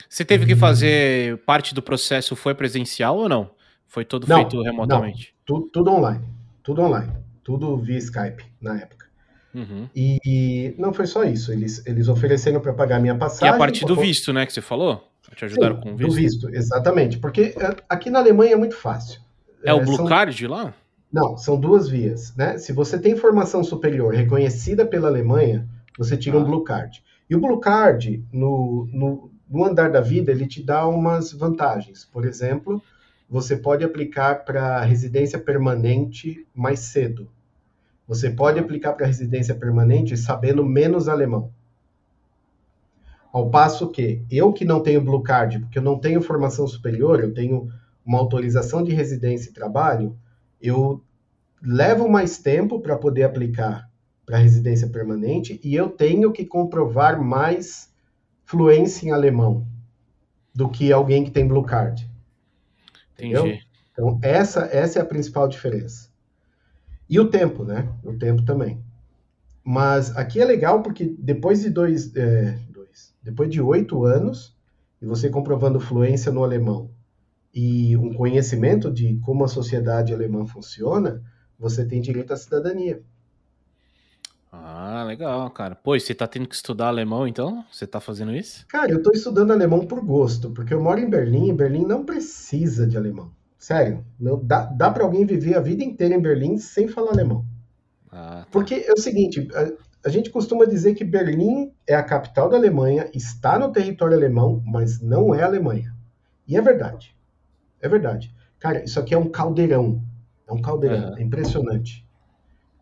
Você 0.08 0.24
teve 0.24 0.46
que 0.46 0.56
fazer 0.56 1.38
parte 1.38 1.74
do 1.74 1.82
processo, 1.82 2.36
foi 2.36 2.54
presencial 2.54 3.16
ou 3.18 3.28
não? 3.28 3.50
Foi 3.86 4.04
tudo 4.04 4.26
não, 4.28 4.36
feito 4.36 4.62
remotamente? 4.62 5.34
Não, 5.48 5.56
tudo, 5.56 5.70
tudo 5.70 5.90
online. 5.90 6.24
Tudo 6.62 6.82
online. 6.82 7.12
Tudo 7.42 7.76
via 7.78 7.98
Skype 7.98 8.44
na 8.60 8.78
época. 8.78 9.07
Uhum. 9.54 9.88
E 9.94 10.74
não 10.78 10.92
foi 10.92 11.06
só 11.06 11.24
isso. 11.24 11.52
Eles, 11.52 11.84
eles 11.86 12.08
ofereceram 12.08 12.60
para 12.60 12.72
pagar 12.72 13.00
minha 13.00 13.16
passagem. 13.16 13.52
E 13.52 13.54
a 13.54 13.58
partir 13.58 13.84
do 13.84 13.96
visto, 13.96 14.32
né, 14.32 14.46
que 14.46 14.52
você 14.52 14.60
falou? 14.60 15.08
Te 15.34 15.44
ajudaram 15.44 15.76
Sim, 15.76 15.82
com 15.82 15.92
o 15.92 15.96
visto? 15.96 16.08
Do 16.08 16.14
visto, 16.14 16.48
exatamente. 16.50 17.18
Porque 17.18 17.54
é, 17.56 17.76
aqui 17.88 18.10
na 18.10 18.18
Alemanha 18.18 18.52
é 18.52 18.56
muito 18.56 18.76
fácil. 18.76 19.20
É, 19.62 19.70
é 19.70 19.74
o 19.74 19.80
Blue 19.80 19.96
são... 19.96 20.06
Card 20.06 20.46
lá? 20.46 20.74
Não, 21.12 21.36
são 21.36 21.58
duas 21.58 21.88
vias. 21.88 22.34
Né? 22.36 22.58
Se 22.58 22.72
você 22.72 22.98
tem 22.98 23.16
formação 23.16 23.62
superior 23.62 24.14
reconhecida 24.14 24.86
pela 24.86 25.08
Alemanha, 25.08 25.66
você 25.96 26.16
tira 26.16 26.36
ah. 26.36 26.40
um 26.40 26.44
Blue 26.44 26.64
Card. 26.64 27.02
E 27.28 27.36
o 27.36 27.40
Blue 27.40 27.60
Card, 27.60 28.24
no, 28.32 28.88
no, 28.92 29.30
no 29.48 29.64
andar 29.64 29.90
da 29.90 30.00
vida, 30.00 30.30
ele 30.30 30.46
te 30.46 30.62
dá 30.62 30.86
umas 30.86 31.32
vantagens. 31.32 32.04
Por 32.04 32.24
exemplo, 32.24 32.82
você 33.28 33.56
pode 33.56 33.84
aplicar 33.84 34.44
para 34.44 34.82
residência 34.82 35.38
permanente 35.38 36.46
mais 36.54 36.80
cedo. 36.80 37.30
Você 38.08 38.30
pode 38.30 38.58
aplicar 38.58 38.94
para 38.94 39.06
residência 39.06 39.54
permanente 39.54 40.16
sabendo 40.16 40.64
menos 40.64 41.08
alemão. 41.08 41.52
Ao 43.30 43.50
passo 43.50 43.90
que 43.90 44.24
eu 44.30 44.50
que 44.50 44.64
não 44.64 44.82
tenho 44.82 45.04
Blue 45.04 45.22
Card, 45.22 45.58
porque 45.58 45.78
eu 45.78 45.82
não 45.82 45.98
tenho 45.98 46.22
formação 46.22 46.66
superior, 46.66 47.20
eu 47.20 47.34
tenho 47.34 47.70
uma 48.04 48.18
autorização 48.18 48.82
de 48.82 48.94
residência 48.94 49.50
e 49.50 49.52
trabalho, 49.52 50.18
eu 50.60 51.02
levo 51.62 52.08
mais 52.08 52.38
tempo 52.38 52.80
para 52.80 52.96
poder 52.96 53.24
aplicar 53.24 53.86
para 54.24 54.38
residência 54.38 54.88
permanente 54.88 55.60
e 55.62 55.74
eu 55.74 55.90
tenho 55.90 56.32
que 56.32 56.46
comprovar 56.46 57.22
mais 57.22 57.92
fluência 58.46 59.06
em 59.06 59.10
alemão 59.10 59.66
do 60.54 60.68
que 60.70 60.90
alguém 60.90 61.24
que 61.24 61.30
tem 61.30 61.46
Blue 61.46 61.62
Card. 61.62 62.10
Entendeu? 63.12 63.46
Entendi. 63.46 63.68
Então, 63.92 64.18
essa, 64.22 64.68
essa 64.72 64.98
é 64.98 65.02
a 65.02 65.04
principal 65.04 65.46
diferença. 65.46 66.07
E 67.08 67.18
o 67.18 67.28
tempo, 67.28 67.64
né? 67.64 67.88
O 68.04 68.14
tempo 68.14 68.42
também. 68.42 68.82
Mas 69.64 70.16
aqui 70.16 70.40
é 70.40 70.44
legal 70.44 70.82
porque 70.82 71.14
depois 71.18 71.60
de 71.60 71.70
dois, 71.70 72.14
é, 72.16 72.58
dois 72.70 73.14
depois 73.22 73.50
de 73.50 73.60
oito 73.60 74.04
anos, 74.04 74.56
e 75.00 75.06
você 75.06 75.30
comprovando 75.30 75.80
fluência 75.80 76.32
no 76.32 76.42
alemão 76.42 76.90
e 77.54 77.96
um 77.96 78.12
conhecimento 78.12 78.90
de 78.90 79.16
como 79.18 79.44
a 79.44 79.48
sociedade 79.48 80.12
alemã 80.12 80.46
funciona, 80.46 81.22
você 81.58 81.84
tem 81.84 82.00
direito 82.00 82.32
à 82.32 82.36
cidadania. 82.36 83.02
Ah, 84.50 85.04
legal, 85.06 85.50
cara. 85.50 85.74
Pô, 85.74 85.94
e 85.94 86.00
você 86.00 86.14
tá 86.14 86.26
tendo 86.26 86.48
que 86.48 86.54
estudar 86.54 86.88
alemão, 86.88 87.28
então? 87.28 87.64
Você 87.70 87.86
tá 87.86 88.00
fazendo 88.00 88.34
isso? 88.34 88.66
Cara, 88.66 88.90
eu 88.90 89.02
tô 89.02 89.10
estudando 89.10 89.50
alemão 89.50 89.86
por 89.86 90.02
gosto, 90.04 90.50
porque 90.50 90.72
eu 90.72 90.82
moro 90.82 91.00
em 91.00 91.08
Berlim 91.08 91.48
e 91.48 91.52
Berlim 91.52 91.84
não 91.84 92.04
precisa 92.04 92.86
de 92.86 92.96
alemão. 92.96 93.30
Sério, 93.58 94.04
não, 94.18 94.42
dá, 94.42 94.64
dá 94.66 94.90
para 94.90 95.02
alguém 95.02 95.26
viver 95.26 95.56
a 95.56 95.60
vida 95.60 95.82
inteira 95.82 96.14
em 96.14 96.20
Berlim 96.20 96.58
sem 96.58 96.86
falar 96.86 97.10
alemão. 97.10 97.44
Ah, 98.10 98.42
tá. 98.44 98.46
Porque 98.50 98.74
é 98.74 98.92
o 98.92 99.00
seguinte, 99.00 99.48
a, 99.52 100.08
a 100.08 100.10
gente 100.10 100.30
costuma 100.30 100.64
dizer 100.64 100.94
que 100.94 101.04
Berlim 101.04 101.72
é 101.86 101.94
a 101.94 102.02
capital 102.02 102.48
da 102.48 102.56
Alemanha, 102.56 103.10
está 103.12 103.58
no 103.58 103.72
território 103.72 104.16
alemão, 104.16 104.62
mas 104.64 105.00
não 105.00 105.34
é 105.34 105.42
Alemanha. 105.42 105.92
E 106.46 106.56
é 106.56 106.62
verdade. 106.62 107.14
É 107.80 107.88
verdade. 107.88 108.32
Cara, 108.60 108.84
isso 108.84 108.98
aqui 108.98 109.12
é 109.12 109.18
um 109.18 109.28
caldeirão. 109.28 110.02
É 110.46 110.52
um 110.52 110.62
caldeirão. 110.62 111.16
É, 111.16 111.20
é 111.20 111.22
impressionante. 111.22 112.06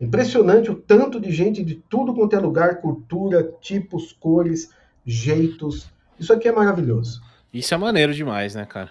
Impressionante 0.00 0.70
o 0.70 0.74
tanto 0.74 1.18
de 1.18 1.32
gente 1.32 1.64
de 1.64 1.74
tudo 1.74 2.14
quanto 2.14 2.36
é 2.36 2.38
lugar, 2.38 2.80
cultura, 2.80 3.50
tipos, 3.60 4.12
cores, 4.12 4.70
jeitos. 5.04 5.90
Isso 6.18 6.32
aqui 6.32 6.48
é 6.48 6.52
maravilhoso. 6.52 7.22
Isso 7.52 7.72
é 7.72 7.76
maneiro 7.78 8.12
demais, 8.12 8.54
né, 8.54 8.66
cara? 8.66 8.90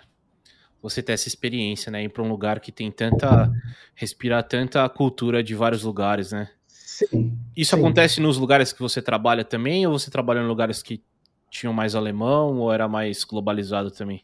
Você 0.86 1.02
ter 1.02 1.14
essa 1.14 1.28
experiência, 1.28 1.92
né? 1.92 2.04
Ir 2.04 2.10
para 2.10 2.22
um 2.22 2.30
lugar 2.30 2.60
que 2.60 2.72
tem 2.72 2.92
tanta. 2.92 3.52
respirar 3.96 4.44
tanta 4.44 4.88
cultura 4.88 5.42
de 5.42 5.56
vários 5.56 5.84
lugares, 5.84 6.32
né? 6.32 6.48
Sim. 6.68 7.36
Isso 7.58 7.76
sim. 7.76 7.82
acontece 7.82 8.22
nos 8.22 8.38
lugares 8.38 8.72
que 8.72 8.80
você 8.80 9.02
trabalha 9.02 9.44
também, 9.44 9.88
ou 9.88 9.98
você 9.98 10.12
trabalha 10.12 10.42
em 10.42 10.48
lugares 10.48 10.84
que 10.84 11.02
tinham 11.50 11.74
mais 11.74 11.96
alemão, 11.96 12.60
ou 12.60 12.72
era 12.72 12.88
mais 12.88 13.24
globalizado 13.24 13.90
também? 13.90 14.22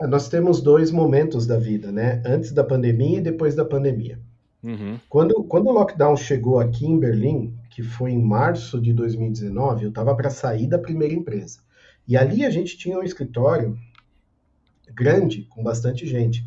Ah, 0.00 0.06
nós 0.06 0.30
temos 0.30 0.62
dois 0.62 0.90
momentos 0.90 1.46
da 1.46 1.58
vida, 1.58 1.92
né? 1.92 2.22
Antes 2.24 2.52
da 2.52 2.64
pandemia 2.64 3.18
e 3.18 3.20
depois 3.20 3.54
da 3.54 3.64
pandemia. 3.64 4.18
Uhum. 4.62 4.98
Quando, 5.10 5.44
quando 5.44 5.66
o 5.66 5.72
lockdown 5.72 6.16
chegou 6.16 6.58
aqui 6.58 6.86
em 6.86 6.98
Berlim, 6.98 7.54
que 7.68 7.82
foi 7.82 8.12
em 8.12 8.22
março 8.22 8.80
de 8.80 8.94
2019, 8.94 9.84
eu 9.84 9.88
estava 9.90 10.16
para 10.16 10.30
sair 10.30 10.66
da 10.66 10.78
primeira 10.78 11.12
empresa. 11.12 11.58
E 12.06 12.16
ali 12.16 12.46
a 12.46 12.50
gente 12.50 12.78
tinha 12.78 12.98
um 12.98 13.02
escritório 13.02 13.78
grande, 14.94 15.44
com 15.50 15.62
bastante 15.62 16.06
gente. 16.06 16.44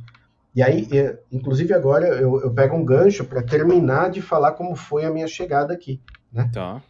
E 0.54 0.62
aí, 0.62 0.88
inclusive 1.32 1.74
agora, 1.74 2.08
eu, 2.08 2.42
eu 2.42 2.54
pego 2.54 2.76
um 2.76 2.84
gancho 2.84 3.24
para 3.24 3.42
terminar 3.42 4.12
de 4.12 4.22
falar 4.22 4.52
como 4.52 4.76
foi 4.76 5.06
a 5.06 5.12
minha 5.12 5.28
chegada 5.28 5.74
aqui, 5.74 6.02
né? 6.32 6.50
Tá. 6.54 6.84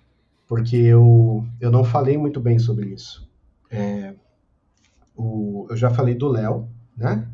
Porque 0.47 0.75
eu, 0.75 1.45
eu 1.59 1.71
não 1.71 1.83
falei 1.83 2.17
muito 2.17 2.39
bem 2.39 2.57
sobre 2.57 2.89
isso. 2.89 3.29
É, 3.69 4.13
o, 5.15 5.67
eu 5.69 5.77
já 5.77 5.89
falei 5.89 6.15
do 6.15 6.27
Léo, 6.27 6.67
né? 6.97 7.27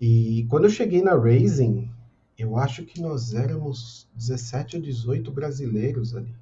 E 0.00 0.46
quando 0.50 0.64
eu 0.64 0.70
cheguei 0.70 1.02
na 1.02 1.14
Raising, 1.14 1.88
eu 2.36 2.56
acho 2.56 2.84
que 2.84 3.00
nós 3.00 3.34
éramos 3.34 4.08
17 4.14 4.76
ou 4.76 4.82
18 4.82 5.30
brasileiros 5.30 6.14
ali. 6.14 6.34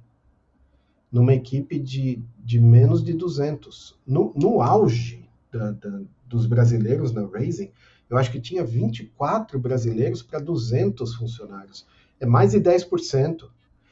Numa 1.11 1.33
equipe 1.33 1.79
de, 1.79 2.21
de 2.37 2.59
menos 2.59 3.03
de 3.03 3.13
200. 3.13 3.97
No, 4.05 4.33
no 4.35 4.61
auge 4.61 5.27
da, 5.51 5.71
da, 5.71 6.01
dos 6.27 6.45
brasileiros 6.45 7.13
na 7.13 7.25
Raising, 7.25 7.71
eu 8.09 8.17
acho 8.17 8.31
que 8.31 8.39
tinha 8.39 8.63
24 8.63 9.59
brasileiros 9.59 10.21
para 10.21 10.39
200 10.39 11.15
funcionários. 11.15 11.85
É 12.19 12.25
mais 12.25 12.51
de 12.51 12.59
10%. 12.59 13.43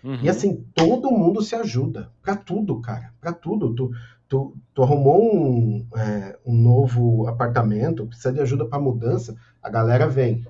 Uhum. 0.04 0.20
E 0.22 0.30
assim, 0.30 0.63
todo 0.74 1.12
mundo 1.12 1.42
se 1.42 1.56
ajuda. 1.56 2.10
Para 2.22 2.36
tudo, 2.36 2.80
cara. 2.80 3.12
Para 3.20 3.34
tudo. 3.34 3.74
Tu, 3.74 3.92
tu, 4.27 4.54
tu 4.74 4.84
arrumou 4.84 5.36
um, 5.36 5.86
é, 5.96 6.38
um 6.46 6.56
novo 6.56 7.27
apartamento, 7.27 8.06
precisa 8.06 8.32
de 8.32 8.39
ajuda 8.39 8.65
para 8.65 8.80
mudança, 8.80 9.36
a 9.62 9.70
galera 9.70 10.08
vem. 10.08 10.46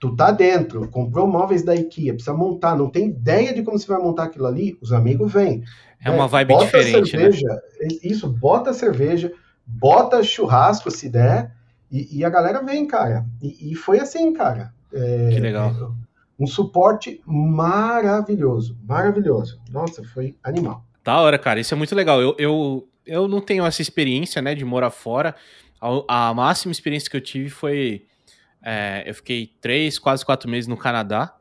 Tu 0.00 0.16
tá 0.16 0.30
dentro, 0.30 0.88
comprou 0.88 1.26
móveis 1.26 1.62
da 1.62 1.74
IKEA, 1.74 2.14
precisa 2.14 2.34
montar, 2.34 2.74
não 2.74 2.88
tem 2.88 3.08
ideia 3.08 3.52
de 3.52 3.62
como 3.62 3.78
você 3.78 3.86
vai 3.86 4.00
montar 4.00 4.24
aquilo 4.24 4.46
ali, 4.46 4.78
os 4.80 4.94
amigos 4.94 5.30
vêm. 5.30 5.62
É 6.02 6.10
uma 6.10 6.26
vibe 6.26 6.56
diferente, 6.56 7.14
né? 7.14 7.24
cerveja, 7.24 7.48
né? 7.48 7.88
Isso, 8.02 8.26
bota 8.26 8.72
cerveja, 8.72 9.30
bota 9.78 10.22
churrasco 10.22 10.90
se 10.90 11.08
der, 11.08 11.54
e, 11.90 12.18
e 12.18 12.24
a 12.24 12.30
galera 12.30 12.62
vem, 12.62 12.86
cara. 12.86 13.26
E, 13.42 13.72
e 13.72 13.74
foi 13.74 13.98
assim, 13.98 14.32
cara. 14.32 14.72
É, 14.92 15.30
que 15.32 15.40
legal. 15.40 15.94
Um 16.38 16.46
suporte 16.46 17.20
maravilhoso, 17.26 18.78
maravilhoso. 18.82 19.60
Nossa, 19.70 20.02
foi 20.02 20.36
animal. 20.42 20.84
Da 21.04 21.20
hora, 21.20 21.38
cara. 21.38 21.60
Isso 21.60 21.74
é 21.74 21.76
muito 21.76 21.94
legal. 21.94 22.20
Eu, 22.20 22.34
eu, 22.38 22.88
eu 23.06 23.28
não 23.28 23.40
tenho 23.40 23.64
essa 23.64 23.82
experiência, 23.82 24.40
né, 24.40 24.54
de 24.54 24.64
morar 24.64 24.90
fora. 24.90 25.34
A, 25.80 26.28
a 26.28 26.34
máxima 26.34 26.72
experiência 26.72 27.10
que 27.10 27.16
eu 27.16 27.20
tive 27.20 27.50
foi. 27.50 28.06
É, 28.62 29.04
eu 29.06 29.14
fiquei 29.14 29.50
três, 29.60 29.98
quase 29.98 30.24
quatro 30.24 30.48
meses 30.48 30.68
no 30.68 30.76
Canadá, 30.76 31.34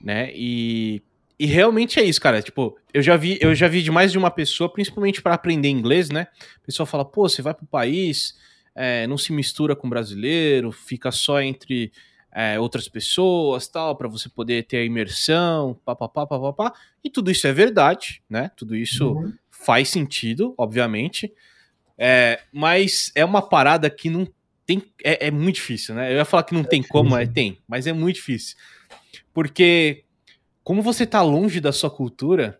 né? 0.00 0.30
E, 0.34 1.02
e 1.38 1.46
realmente 1.46 1.98
é 1.98 2.04
isso, 2.04 2.20
cara. 2.20 2.40
Tipo, 2.40 2.76
eu 2.92 3.02
já 3.02 3.16
vi, 3.16 3.38
eu 3.40 3.54
já 3.54 3.68
vi 3.68 3.82
de 3.82 3.90
mais 3.90 4.12
de 4.12 4.18
uma 4.18 4.30
pessoa, 4.30 4.72
principalmente 4.72 5.20
para 5.20 5.34
aprender 5.34 5.68
inglês, 5.68 6.10
né? 6.10 6.28
A 6.56 6.66
pessoa 6.66 6.86
fala, 6.86 7.04
pô, 7.04 7.28
você 7.28 7.42
vai 7.42 7.52
pro 7.52 7.66
país, 7.66 8.34
é, 8.74 9.06
não 9.06 9.18
se 9.18 9.32
mistura 9.32 9.74
com 9.74 9.88
brasileiro, 9.88 10.70
fica 10.70 11.10
só 11.10 11.40
entre 11.40 11.92
é, 12.32 12.58
outras 12.58 12.88
pessoas, 12.88 13.68
tal, 13.68 13.96
para 13.96 14.08
você 14.08 14.28
poder 14.28 14.64
ter 14.64 14.78
a 14.78 14.84
imersão, 14.84 15.78
papapá, 15.84 16.26
papapá. 16.26 16.72
E 17.02 17.10
tudo 17.10 17.30
isso 17.30 17.46
é 17.46 17.52
verdade, 17.52 18.22
né? 18.28 18.50
Tudo 18.56 18.74
isso 18.74 19.12
uhum. 19.12 19.32
faz 19.50 19.88
sentido, 19.88 20.54
obviamente. 20.58 21.32
É, 21.96 22.40
mas 22.52 23.12
é 23.14 23.24
uma 23.24 23.40
parada 23.40 23.88
que 23.88 24.10
não 24.10 24.26
tem. 24.66 24.82
É, 25.02 25.28
é, 25.28 25.30
muito 25.30 25.56
difícil, 25.56 25.94
né? 25.94 26.12
Eu 26.12 26.16
ia 26.16 26.24
falar 26.24 26.42
que 26.42 26.54
não 26.54 26.64
tem 26.64 26.80
difícil. 26.80 27.00
como, 27.00 27.16
é, 27.16 27.26
tem, 27.26 27.58
mas 27.68 27.86
é 27.86 27.92
muito 27.92 28.16
difícil. 28.16 28.56
Porque, 29.32 30.03
como 30.64 30.80
você 30.80 31.06
tá 31.06 31.20
longe 31.20 31.60
da 31.60 31.70
sua 31.70 31.90
cultura, 31.90 32.58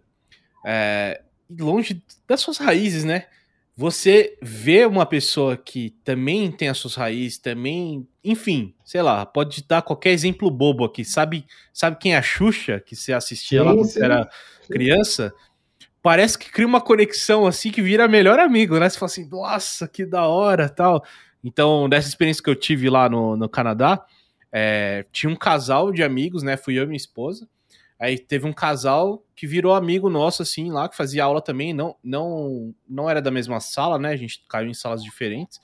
é, 0.65 1.23
longe 1.59 2.03
das 2.29 2.41
suas 2.41 2.59
raízes, 2.59 3.03
né? 3.03 3.27
Você 3.77 4.39
vê 4.41 4.87
uma 4.87 5.05
pessoa 5.05 5.57
que 5.57 5.91
também 6.05 6.53
tem 6.53 6.69
as 6.69 6.79
suas 6.79 6.95
raízes, 6.95 7.39
também, 7.39 8.07
enfim, 8.23 8.73
sei 8.85 9.03
lá, 9.03 9.27
pode 9.27 9.65
dar 9.67 9.83
qualquer 9.83 10.11
exemplo 10.11 10.49
bobo 10.49 10.85
aqui. 10.85 11.05
Sabe, 11.05 11.45
sabe 11.73 11.97
quem 11.99 12.14
é 12.14 12.19
a 12.19 12.23
Xuxa 12.23 12.79
que 12.79 12.95
você 12.95 13.12
assistia 13.12 13.61
sim, 13.61 13.64
lá 13.64 13.75
quando 13.75 13.87
você 13.87 14.05
era 14.05 14.31
sim. 14.62 14.73
criança? 14.73 15.35
Parece 16.01 16.38
que 16.38 16.53
cria 16.53 16.67
uma 16.67 16.81
conexão 16.81 17.47
assim 17.47 17.73
que 17.73 17.83
vira 17.83 18.07
melhor 18.07 18.38
amigo, 18.38 18.79
né? 18.79 18.88
Você 18.88 18.99
fala 18.99 19.11
assim, 19.11 19.29
nossa, 19.29 19.88
que 19.88 20.07
da 20.07 20.29
hora, 20.29 20.69
tal. 20.69 21.03
Então, 21.43 21.88
dessa 21.88 22.09
experiência 22.09 22.43
que 22.43 22.51
eu 22.51 22.55
tive 22.55 22.88
lá 22.88 23.09
no, 23.09 23.37
no 23.37 23.49
Canadá, 23.49 24.05
é, 24.53 25.05
tinha 25.11 25.29
um 25.29 25.37
casal 25.37 25.90
de 25.90 26.03
amigos, 26.05 26.45
né? 26.45 26.57
Fui 26.57 26.79
eu 26.79 26.85
e 26.85 26.87
minha 26.87 26.97
esposa. 26.97 27.49
Aí 27.98 28.18
teve 28.18 28.46
um 28.46 28.52
casal 28.52 29.24
que 29.37 29.46
virou 29.46 29.74
amigo 29.74 30.11
nosso, 30.11 30.42
assim, 30.42 30.70
lá, 30.70 30.88
que 30.88 30.96
fazia 30.96 31.24
aula 31.24 31.40
também. 31.40 31.72
Não, 31.72 31.96
não, 32.02 32.74
não 32.88 33.09
era 33.09 33.22
da 33.22 33.30
mesma 33.30 33.61
sala, 33.61 33.98
né? 33.98 34.11
A 34.11 34.16
gente 34.16 34.44
caiu 34.48 34.68
em 34.68 34.74
salas 34.74 35.02
diferentes. 35.02 35.61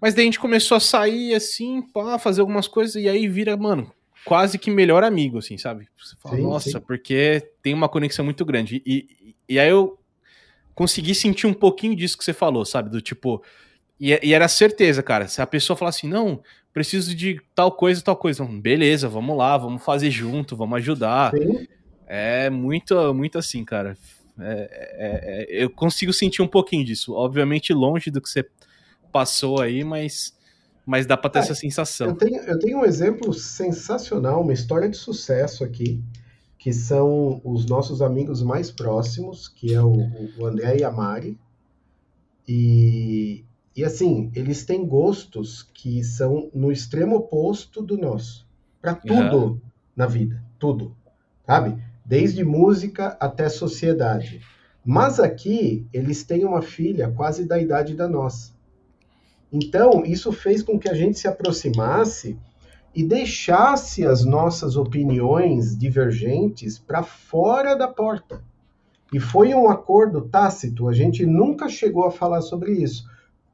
Mas 0.00 0.14
daí 0.14 0.24
a 0.24 0.26
gente 0.26 0.40
começou 0.40 0.76
a 0.76 0.80
sair, 0.80 1.34
assim, 1.34 1.82
para 1.82 2.18
fazer 2.18 2.40
algumas 2.40 2.68
coisas, 2.68 2.96
e 2.96 3.08
aí 3.08 3.28
vira, 3.28 3.56
mano, 3.56 3.90
quase 4.24 4.58
que 4.58 4.70
melhor 4.70 5.04
amigo, 5.04 5.38
assim, 5.38 5.56
sabe? 5.56 5.88
Você 5.96 6.16
fala, 6.16 6.36
sim, 6.36 6.42
nossa, 6.42 6.70
sim. 6.70 6.80
porque 6.80 7.52
tem 7.62 7.72
uma 7.72 7.88
conexão 7.88 8.24
muito 8.24 8.44
grande. 8.44 8.82
E, 8.84 9.34
e 9.48 9.58
aí 9.58 9.70
eu 9.70 9.98
consegui 10.74 11.14
sentir 11.14 11.46
um 11.46 11.54
pouquinho 11.54 11.96
disso 11.96 12.18
que 12.18 12.24
você 12.24 12.32
falou, 12.32 12.64
sabe? 12.64 12.90
Do 12.90 13.00
tipo. 13.00 13.42
E, 13.98 14.18
e 14.22 14.34
era 14.34 14.48
certeza, 14.48 15.02
cara. 15.02 15.26
Se 15.28 15.40
a 15.40 15.46
pessoa 15.46 15.76
falar 15.76 15.90
assim, 15.90 16.08
não, 16.08 16.42
preciso 16.72 17.14
de 17.14 17.40
tal 17.54 17.72
coisa, 17.72 18.02
tal 18.02 18.16
coisa. 18.16 18.44
Beleza, 18.44 19.08
vamos 19.08 19.36
lá, 19.36 19.56
vamos 19.56 19.82
fazer 19.82 20.10
junto, 20.10 20.56
vamos 20.56 20.76
ajudar. 20.76 21.32
Sim. 21.32 21.66
É 22.06 22.50
muito, 22.50 23.14
muito 23.14 23.38
assim, 23.38 23.64
cara. 23.64 23.96
É, 24.38 24.68
é, 25.50 25.58
é, 25.58 25.64
eu 25.64 25.70
consigo 25.70 26.12
sentir 26.12 26.42
um 26.42 26.46
pouquinho 26.46 26.84
disso. 26.84 27.14
Obviamente 27.14 27.72
longe 27.72 28.10
do 28.10 28.20
que 28.20 28.28
você 28.28 28.46
passou 29.10 29.60
aí, 29.60 29.82
mas, 29.82 30.34
mas 30.84 31.06
dá 31.06 31.16
para 31.16 31.30
ter 31.30 31.38
é, 31.38 31.42
essa 31.42 31.54
sensação. 31.54 32.08
Eu 32.08 32.14
tenho, 32.14 32.42
eu 32.42 32.58
tenho 32.58 32.78
um 32.78 32.84
exemplo 32.84 33.32
sensacional, 33.32 34.42
uma 34.42 34.52
história 34.52 34.88
de 34.88 34.96
sucesso 34.96 35.64
aqui, 35.64 36.02
que 36.58 36.72
são 36.72 37.40
os 37.42 37.64
nossos 37.64 38.02
amigos 38.02 38.42
mais 38.42 38.70
próximos, 38.70 39.48
que 39.48 39.74
é 39.74 39.80
o, 39.80 39.94
o 40.38 40.46
André 40.46 40.78
e 40.78 40.84
a 40.84 40.90
Mari. 40.90 41.38
E 42.46 43.44
e 43.76 43.84
assim, 43.84 44.30
eles 44.34 44.64
têm 44.64 44.86
gostos 44.86 45.62
que 45.74 46.02
são 46.02 46.50
no 46.54 46.72
extremo 46.72 47.16
oposto 47.16 47.82
do 47.82 47.98
nosso. 47.98 48.48
Para 48.80 48.94
tudo 48.94 49.36
uhum. 49.36 49.60
na 49.94 50.06
vida, 50.06 50.42
tudo. 50.58 50.96
Sabe? 51.46 51.76
Desde 52.02 52.42
música 52.42 53.18
até 53.20 53.50
sociedade. 53.50 54.40
Mas 54.82 55.20
aqui, 55.20 55.86
eles 55.92 56.24
têm 56.24 56.46
uma 56.46 56.62
filha 56.62 57.12
quase 57.14 57.44
da 57.44 57.58
idade 57.60 57.94
da 57.94 58.08
nossa. 58.08 58.54
Então, 59.52 60.06
isso 60.06 60.32
fez 60.32 60.62
com 60.62 60.78
que 60.78 60.88
a 60.88 60.94
gente 60.94 61.18
se 61.18 61.28
aproximasse 61.28 62.38
e 62.94 63.04
deixasse 63.04 64.06
as 64.06 64.24
nossas 64.24 64.76
opiniões 64.76 65.76
divergentes 65.76 66.78
para 66.78 67.02
fora 67.02 67.74
da 67.74 67.88
porta. 67.88 68.42
E 69.12 69.20
foi 69.20 69.52
um 69.52 69.68
acordo 69.68 70.22
tácito, 70.22 70.88
a 70.88 70.94
gente 70.94 71.26
nunca 71.26 71.68
chegou 71.68 72.06
a 72.06 72.10
falar 72.10 72.40
sobre 72.40 72.72
isso 72.72 73.04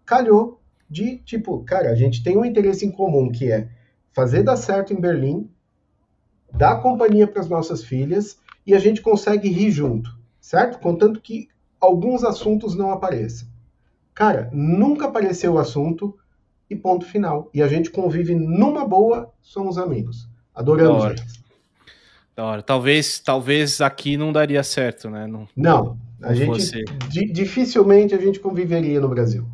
calhou 0.04 0.60
de, 0.88 1.18
tipo, 1.18 1.64
cara, 1.64 1.90
a 1.90 1.94
gente 1.94 2.22
tem 2.22 2.36
um 2.36 2.44
interesse 2.44 2.84
em 2.84 2.90
comum 2.90 3.30
que 3.30 3.50
é 3.50 3.68
fazer 4.12 4.42
dar 4.42 4.56
certo 4.56 4.92
em 4.92 5.00
Berlim, 5.00 5.48
dar 6.52 6.82
companhia 6.82 7.26
para 7.26 7.40
as 7.40 7.48
nossas 7.48 7.82
filhas 7.82 8.38
e 8.66 8.74
a 8.74 8.78
gente 8.78 9.00
consegue 9.00 9.48
rir 9.48 9.70
junto, 9.70 10.10
certo? 10.40 10.78
Contanto 10.78 11.20
que 11.20 11.48
alguns 11.80 12.22
assuntos 12.24 12.74
não 12.74 12.90
apareçam. 12.90 13.48
Cara, 14.14 14.50
nunca 14.52 15.06
apareceu 15.06 15.54
o 15.54 15.58
assunto 15.58 16.16
e 16.68 16.76
ponto 16.76 17.04
final. 17.06 17.50
E 17.54 17.62
a 17.62 17.68
gente 17.68 17.90
convive 17.90 18.34
numa 18.34 18.86
boa, 18.86 19.32
somos 19.40 19.78
amigos. 19.78 20.28
Adoramos 20.54 21.04
eles. 21.06 21.42
Da 22.36 22.44
hora. 22.44 22.62
Talvez, 22.62 23.18
talvez 23.18 23.80
aqui 23.80 24.16
não 24.16 24.32
daria 24.32 24.62
certo, 24.62 25.08
né? 25.10 25.26
Não, 25.26 25.48
não 25.56 25.98
a 26.22 26.34
gente 26.34 26.84
dificilmente 27.32 28.14
a 28.14 28.18
gente 28.18 28.38
conviveria 28.38 29.00
no 29.00 29.08
Brasil. 29.08 29.46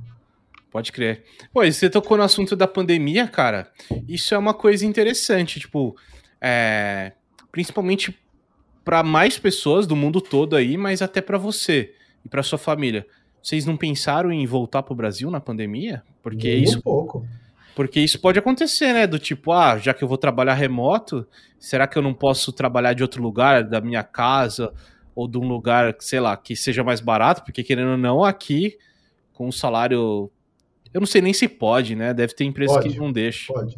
Pode 0.70 0.92
crer. 0.92 1.24
Pô, 1.52 1.64
e 1.64 1.72
você 1.72 1.88
tocou 1.88 2.16
no 2.16 2.22
assunto 2.22 2.54
da 2.54 2.68
pandemia, 2.68 3.26
cara. 3.26 3.70
Isso 4.06 4.34
é 4.34 4.38
uma 4.38 4.52
coisa 4.52 4.84
interessante, 4.84 5.58
tipo, 5.60 5.96
é, 6.40 7.12
principalmente 7.50 8.18
para 8.84 9.02
mais 9.02 9.38
pessoas 9.38 9.86
do 9.86 9.96
mundo 9.96 10.20
todo 10.20 10.56
aí, 10.56 10.76
mas 10.76 11.02
até 11.02 11.20
para 11.20 11.38
você 11.38 11.94
e 12.24 12.28
para 12.28 12.42
sua 12.42 12.58
família. 12.58 13.06
Vocês 13.42 13.64
não 13.64 13.76
pensaram 13.76 14.32
em 14.32 14.46
voltar 14.46 14.82
pro 14.82 14.94
Brasil 14.94 15.30
na 15.30 15.40
pandemia? 15.40 16.02
Porque 16.22 16.54
Nem 16.54 16.64
isso 16.64 16.82
pouco. 16.82 17.26
Porque 17.74 18.00
isso 18.00 18.20
pode 18.20 18.38
acontecer, 18.38 18.92
né? 18.92 19.06
Do 19.06 19.18
tipo, 19.18 19.52
ah, 19.52 19.78
já 19.78 19.94
que 19.94 20.02
eu 20.02 20.08
vou 20.08 20.18
trabalhar 20.18 20.54
remoto, 20.54 21.26
será 21.58 21.86
que 21.86 21.96
eu 21.96 22.02
não 22.02 22.12
posso 22.12 22.52
trabalhar 22.52 22.92
de 22.92 23.02
outro 23.02 23.22
lugar, 23.22 23.62
da 23.62 23.80
minha 23.80 24.02
casa 24.02 24.74
ou 25.14 25.28
de 25.28 25.38
um 25.38 25.46
lugar, 25.46 25.94
sei 26.00 26.18
lá, 26.18 26.36
que 26.36 26.56
seja 26.56 26.82
mais 26.82 27.00
barato? 27.00 27.44
Porque 27.44 27.62
querendo 27.62 27.92
ou 27.92 27.96
não, 27.96 28.24
aqui 28.24 28.76
com 29.32 29.46
um 29.46 29.52
salário 29.52 30.30
eu 30.92 31.00
não 31.00 31.06
sei 31.06 31.20
nem 31.20 31.32
se 31.32 31.48
pode, 31.48 31.94
né? 31.94 32.14
Deve 32.14 32.34
ter 32.34 32.44
empresas 32.44 32.76
pode, 32.76 32.90
que 32.90 32.98
não 32.98 33.12
deixam. 33.12 33.54
Pode. 33.54 33.76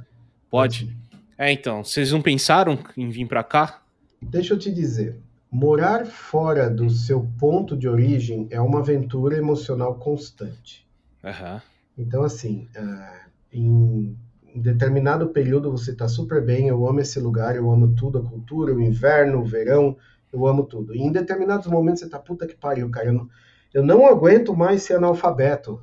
Pode? 0.50 0.96
É, 1.36 1.52
então. 1.52 1.84
Vocês 1.84 2.12
não 2.12 2.22
pensaram 2.22 2.78
em 2.96 3.08
vir 3.10 3.26
para 3.26 3.42
cá? 3.42 3.82
Deixa 4.20 4.54
eu 4.54 4.58
te 4.58 4.72
dizer. 4.72 5.16
morar 5.50 6.06
fora 6.06 6.70
do 6.70 6.88
seu 6.88 7.28
ponto 7.38 7.76
de 7.76 7.88
origem 7.88 8.46
é 8.50 8.60
uma 8.60 8.78
aventura 8.78 9.36
emocional 9.36 9.96
constante. 9.96 10.86
Uhum. 11.24 11.60
Então, 11.98 12.22
assim, 12.22 12.68
uh, 12.76 13.30
em 13.52 14.16
em 14.54 14.60
determinado 14.60 15.28
período 15.28 15.70
você 15.70 15.92
está 15.92 16.08
super 16.08 16.44
bem, 16.44 16.68
eu 16.68 16.86
amo 16.86 17.00
esse 17.00 17.20
lugar, 17.20 17.56
eu 17.56 17.70
amo 17.70 17.94
tudo, 17.94 18.18
a 18.18 18.22
cultura, 18.22 18.74
o 18.74 18.80
inverno, 18.80 19.40
o 19.40 19.44
verão, 19.44 19.96
eu 20.32 20.46
amo 20.46 20.64
tudo. 20.64 20.94
E 20.94 21.00
em 21.00 21.12
determinados 21.12 21.66
momentos 21.66 22.00
você 22.00 22.08
tá, 22.08 22.18
puta 22.18 22.46
que 22.46 22.56
pariu, 22.56 22.90
cara, 22.90 23.06
eu 23.06 23.12
não, 23.12 23.28
eu 23.72 23.84
não 23.84 24.06
aguento 24.06 24.54
mais 24.54 24.82
ser 24.82 24.94
analfabeto 24.94 25.82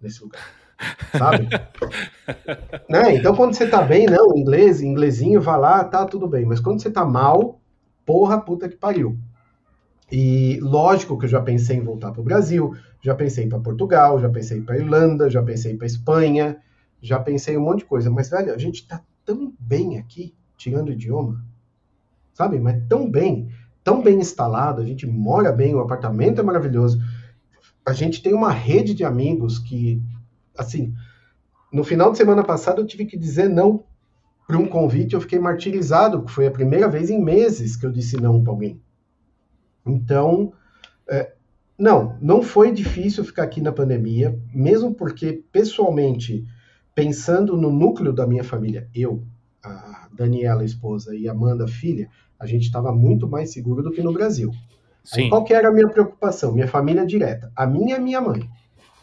nesse 0.00 0.22
lugar. 0.22 0.42
Sabe? 1.16 1.48
né? 2.88 3.16
Então 3.16 3.34
quando 3.34 3.54
você 3.54 3.66
tá 3.66 3.82
bem, 3.82 4.06
não, 4.06 4.36
inglês, 4.36 4.80
inglesinho, 4.80 5.40
vai 5.40 5.58
lá, 5.58 5.84
tá 5.84 6.04
tudo 6.04 6.28
bem. 6.28 6.44
Mas 6.44 6.60
quando 6.60 6.80
você 6.80 6.90
tá 6.90 7.04
mal, 7.04 7.60
porra, 8.04 8.40
puta 8.40 8.68
que 8.68 8.76
pariu. 8.76 9.18
E 10.10 10.58
lógico 10.62 11.18
que 11.18 11.26
eu 11.26 11.30
já 11.30 11.40
pensei 11.40 11.76
em 11.76 11.82
voltar 11.84 12.12
para 12.12 12.20
o 12.20 12.24
Brasil, 12.24 12.74
já 13.02 13.14
pensei 13.14 13.46
para 13.46 13.58
Portugal, 13.58 14.18
já 14.18 14.28
pensei 14.28 14.60
para 14.62 14.78
Irlanda, 14.78 15.28
já 15.28 15.42
pensei 15.42 15.76
para 15.76 15.86
Espanha, 15.86 16.56
já 17.00 17.18
pensei 17.20 17.56
um 17.56 17.62
monte 17.62 17.80
de 17.80 17.84
coisa, 17.84 18.10
mas, 18.10 18.30
velho, 18.30 18.54
a 18.54 18.58
gente 18.58 18.86
tá 18.86 19.02
tão 19.24 19.52
bem 19.58 19.98
aqui, 19.98 20.34
tirando 20.56 20.88
o 20.88 20.92
idioma, 20.92 21.44
sabe? 22.32 22.58
Mas 22.58 22.82
tão 22.88 23.10
bem, 23.10 23.50
tão 23.84 24.02
bem 24.02 24.18
instalado, 24.18 24.80
a 24.80 24.84
gente 24.84 25.06
mora 25.06 25.52
bem, 25.52 25.74
o 25.74 25.80
apartamento 25.80 26.40
é 26.40 26.44
maravilhoso, 26.44 26.98
a 27.84 27.92
gente 27.92 28.22
tem 28.22 28.32
uma 28.32 28.50
rede 28.50 28.94
de 28.94 29.04
amigos 29.04 29.58
que, 29.58 30.02
assim, 30.58 30.92
no 31.72 31.84
final 31.84 32.10
de 32.10 32.18
semana 32.18 32.42
passado 32.42 32.80
eu 32.80 32.86
tive 32.86 33.06
que 33.06 33.16
dizer 33.16 33.48
não 33.48 33.84
para 34.46 34.56
um 34.56 34.66
convite, 34.66 35.14
eu 35.14 35.20
fiquei 35.20 35.38
martirizado, 35.38 36.20
porque 36.20 36.32
foi 36.32 36.46
a 36.46 36.50
primeira 36.50 36.88
vez 36.88 37.10
em 37.10 37.22
meses 37.22 37.76
que 37.76 37.84
eu 37.84 37.92
disse 37.92 38.16
não 38.16 38.42
para 38.42 38.50
alguém. 38.50 38.80
Então, 39.86 40.54
é, 41.06 41.34
não, 41.78 42.16
não 42.20 42.42
foi 42.42 42.72
difícil 42.72 43.22
ficar 43.24 43.42
aqui 43.42 43.60
na 43.60 43.72
pandemia, 43.72 44.38
mesmo 44.54 44.94
porque, 44.94 45.44
pessoalmente, 45.52 46.46
pensando 46.94 47.58
no 47.58 47.70
núcleo 47.70 48.10
da 48.10 48.26
minha 48.26 48.42
família, 48.42 48.88
eu, 48.94 49.22
a 49.62 50.08
Daniela, 50.12 50.64
esposa, 50.64 51.14
e 51.14 51.28
a 51.28 51.32
Amanda, 51.32 51.68
filha, 51.68 52.08
a 52.40 52.46
gente 52.46 52.64
estava 52.64 52.90
muito 52.90 53.28
mais 53.28 53.52
seguro 53.52 53.82
do 53.82 53.92
que 53.92 54.02
no 54.02 54.14
Brasil. 54.14 54.50
Sim. 55.04 55.24
Aí, 55.24 55.28
qual 55.28 55.44
que 55.44 55.52
era 55.52 55.68
a 55.68 55.72
minha 55.72 55.88
preocupação? 55.88 56.52
Minha 56.52 56.68
família 56.68 57.04
direta. 57.04 57.52
A 57.54 57.66
minha 57.66 57.96
é 57.96 57.98
minha 57.98 58.20
mãe. 58.20 58.48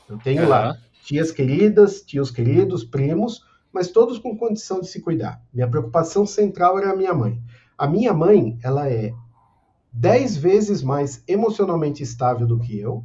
Eu 0.09 0.17
tenho 0.17 0.43
uhum. 0.43 0.49
lá 0.49 0.75
tias 1.05 1.31
queridas, 1.31 2.01
tios 2.01 2.31
queridos, 2.31 2.83
primos, 2.83 3.45
mas 3.71 3.89
todos 3.89 4.17
com 4.17 4.35
condição 4.35 4.81
de 4.81 4.87
se 4.87 4.99
cuidar. 4.99 5.39
Minha 5.53 5.69
preocupação 5.69 6.25
central 6.25 6.79
era 6.79 6.91
a 6.91 6.95
minha 6.95 7.13
mãe. 7.13 7.39
A 7.77 7.87
minha 7.87 8.11
mãe, 8.11 8.57
ela 8.63 8.89
é 8.89 9.13
dez 9.93 10.35
vezes 10.35 10.81
mais 10.81 11.23
emocionalmente 11.27 12.01
estável 12.01 12.47
do 12.47 12.59
que 12.59 12.77
eu, 12.79 13.03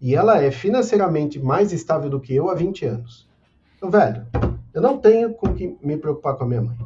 e 0.00 0.14
ela 0.14 0.40
é 0.40 0.50
financeiramente 0.50 1.38
mais 1.38 1.72
estável 1.72 2.08
do 2.08 2.20
que 2.20 2.34
eu 2.34 2.48
há 2.48 2.54
20 2.54 2.86
anos. 2.86 3.28
Então, 3.76 3.90
velho, 3.90 4.26
eu 4.72 4.80
não 4.80 4.98
tenho 4.98 5.34
com 5.34 5.52
que 5.54 5.76
me 5.82 5.96
preocupar 5.96 6.36
com 6.36 6.44
a 6.44 6.46
minha 6.46 6.62
mãe. 6.62 6.78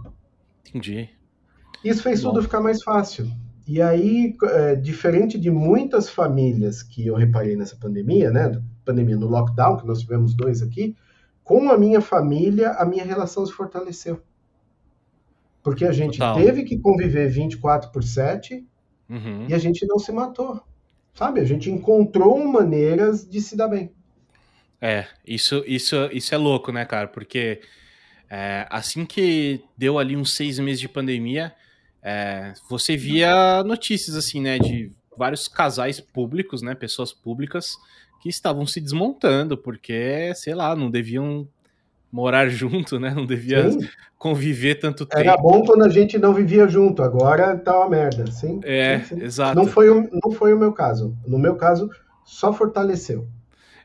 Entendi. 0.67 1.11
Isso 1.85 2.03
fez 2.03 2.23
Bom. 2.23 2.31
tudo 2.31 2.43
ficar 2.43 2.61
mais 2.61 2.83
fácil. 2.83 3.31
E 3.67 3.81
aí, 3.81 4.37
é, 4.43 4.75
diferente 4.75 5.39
de 5.39 5.51
muitas 5.51 6.09
famílias 6.09 6.83
que 6.83 7.07
eu 7.07 7.15
reparei 7.15 7.57
nessa 7.57 7.77
pandemia, 7.77 8.31
né? 8.31 8.61
Pandemia 8.85 9.17
no 9.17 9.29
lockdown, 9.29 9.77
que 9.77 9.87
nós 9.87 10.01
tivemos 10.01 10.35
dois 10.35 10.63
aqui, 10.63 10.97
com 11.45 11.71
a 11.71 11.79
minha 11.79 12.01
família, 12.01 12.71
a 12.73 12.85
minha 12.85 13.05
relação 13.05 13.45
se 13.47 13.53
fortaleceu. 13.53 14.21
Porque 15.63 15.85
a 15.85 15.93
gente 15.93 16.19
Total. 16.19 16.37
teve 16.37 16.65
que 16.65 16.79
conviver 16.79 17.29
24 17.29 17.91
por 17.91 18.03
7 18.03 18.67
uhum. 19.09 19.47
e 19.49 19.55
a 19.55 19.59
gente 19.59 19.87
não 19.87 19.99
se 19.99 20.11
matou. 20.11 20.61
Sabe? 21.15 21.41
A 21.41 21.45
gente 21.45 21.71
encontrou 21.71 22.45
maneiras 22.47 23.29
de 23.29 23.41
se 23.41 23.57
dar 23.57 23.69
bem. 23.69 23.93
É, 24.81 25.07
isso, 25.25 25.63
isso, 25.67 25.95
isso 26.13 26.35
é 26.35 26.39
louco, 26.39 26.73
né, 26.73 26.85
cara? 26.85 27.07
Porque 27.07 27.61
é, 28.29 28.67
assim 28.71 29.05
que 29.05 29.63
deu 29.77 29.99
ali 29.99 30.17
uns 30.17 30.35
seis 30.35 30.59
meses 30.59 30.81
de 30.81 30.89
pandemia, 30.89 31.55
é, 32.03 32.53
você 32.69 32.97
via 32.97 33.63
notícias 33.65 34.17
assim, 34.17 34.41
né, 34.41 34.59
de 34.59 34.91
vários 35.17 35.47
casais 35.47 36.01
públicos, 36.01 36.63
né, 36.63 36.75
pessoas 36.75 37.13
públicas 37.13 37.77
que 38.21 38.29
estavam 38.29 38.67
se 38.67 38.81
desmontando 38.81 39.57
porque, 39.57 40.33
sei 40.35 40.55
lá, 40.55 40.75
não 40.75 40.91
deviam 40.91 41.47
morar 42.13 42.47
junto, 42.51 43.01
né? 43.01 43.13
Não 43.15 43.27
devia 43.27 43.71
sim. 43.71 43.89
conviver 44.19 44.77
tanto 44.77 45.07
tempo. 45.07 45.21
Era 45.21 45.37
bom 45.37 45.65
quando 45.65 45.85
a 45.85 45.89
gente 45.89 46.19
não 46.19 46.35
vivia 46.35 46.69
junto, 46.69 47.03
agora 47.03 47.57
tá 47.57 47.77
uma 47.79 47.89
merda, 47.89 48.31
sim. 48.31 48.61
É, 48.63 49.01
sim, 49.01 49.17
sim. 49.17 49.25
exato. 49.25 49.57
Não 49.57 49.67
foi, 49.67 49.89
o, 49.89 50.09
não 50.23 50.31
foi 50.31 50.53
o 50.53 50.59
meu 50.59 50.73
caso. 50.73 51.17
No 51.27 51.39
meu 51.39 51.57
caso, 51.57 51.91
só 52.25 52.53
fortaleceu. 52.53 53.27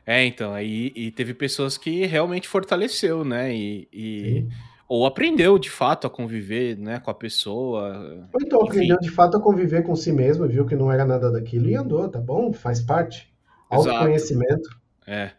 É, 0.06 0.24
então, 0.24 0.54
aí 0.54 0.92
e 0.94 1.10
teve 1.10 1.34
pessoas 1.34 1.76
que 1.76 2.06
realmente 2.06 2.48
fortaleceu, 2.48 3.24
né? 3.24 3.54
E, 3.54 3.88
e 3.92 4.46
ou 4.88 5.04
aprendeu 5.04 5.58
de 5.58 5.68
fato 5.68 6.06
a 6.06 6.10
conviver, 6.10 6.78
né, 6.78 6.98
com 6.98 7.10
a 7.10 7.14
pessoa. 7.14 8.26
Ou 8.32 8.40
então 8.40 8.60
Enfim. 8.62 8.68
aprendeu 8.68 8.98
de 8.98 9.10
fato 9.10 9.36
a 9.36 9.40
conviver 9.40 9.82
com 9.82 9.94
si 9.94 10.10
mesmo, 10.10 10.48
viu 10.48 10.64
que 10.64 10.74
não 10.74 10.90
era 10.90 11.04
nada 11.04 11.30
daquilo 11.30 11.68
e 11.68 11.76
andou, 11.76 12.08
tá 12.08 12.18
bom? 12.18 12.52
Faz 12.52 12.80
parte. 12.80 13.30
Autoconhecimento. 13.68 14.70
É. 15.06 15.32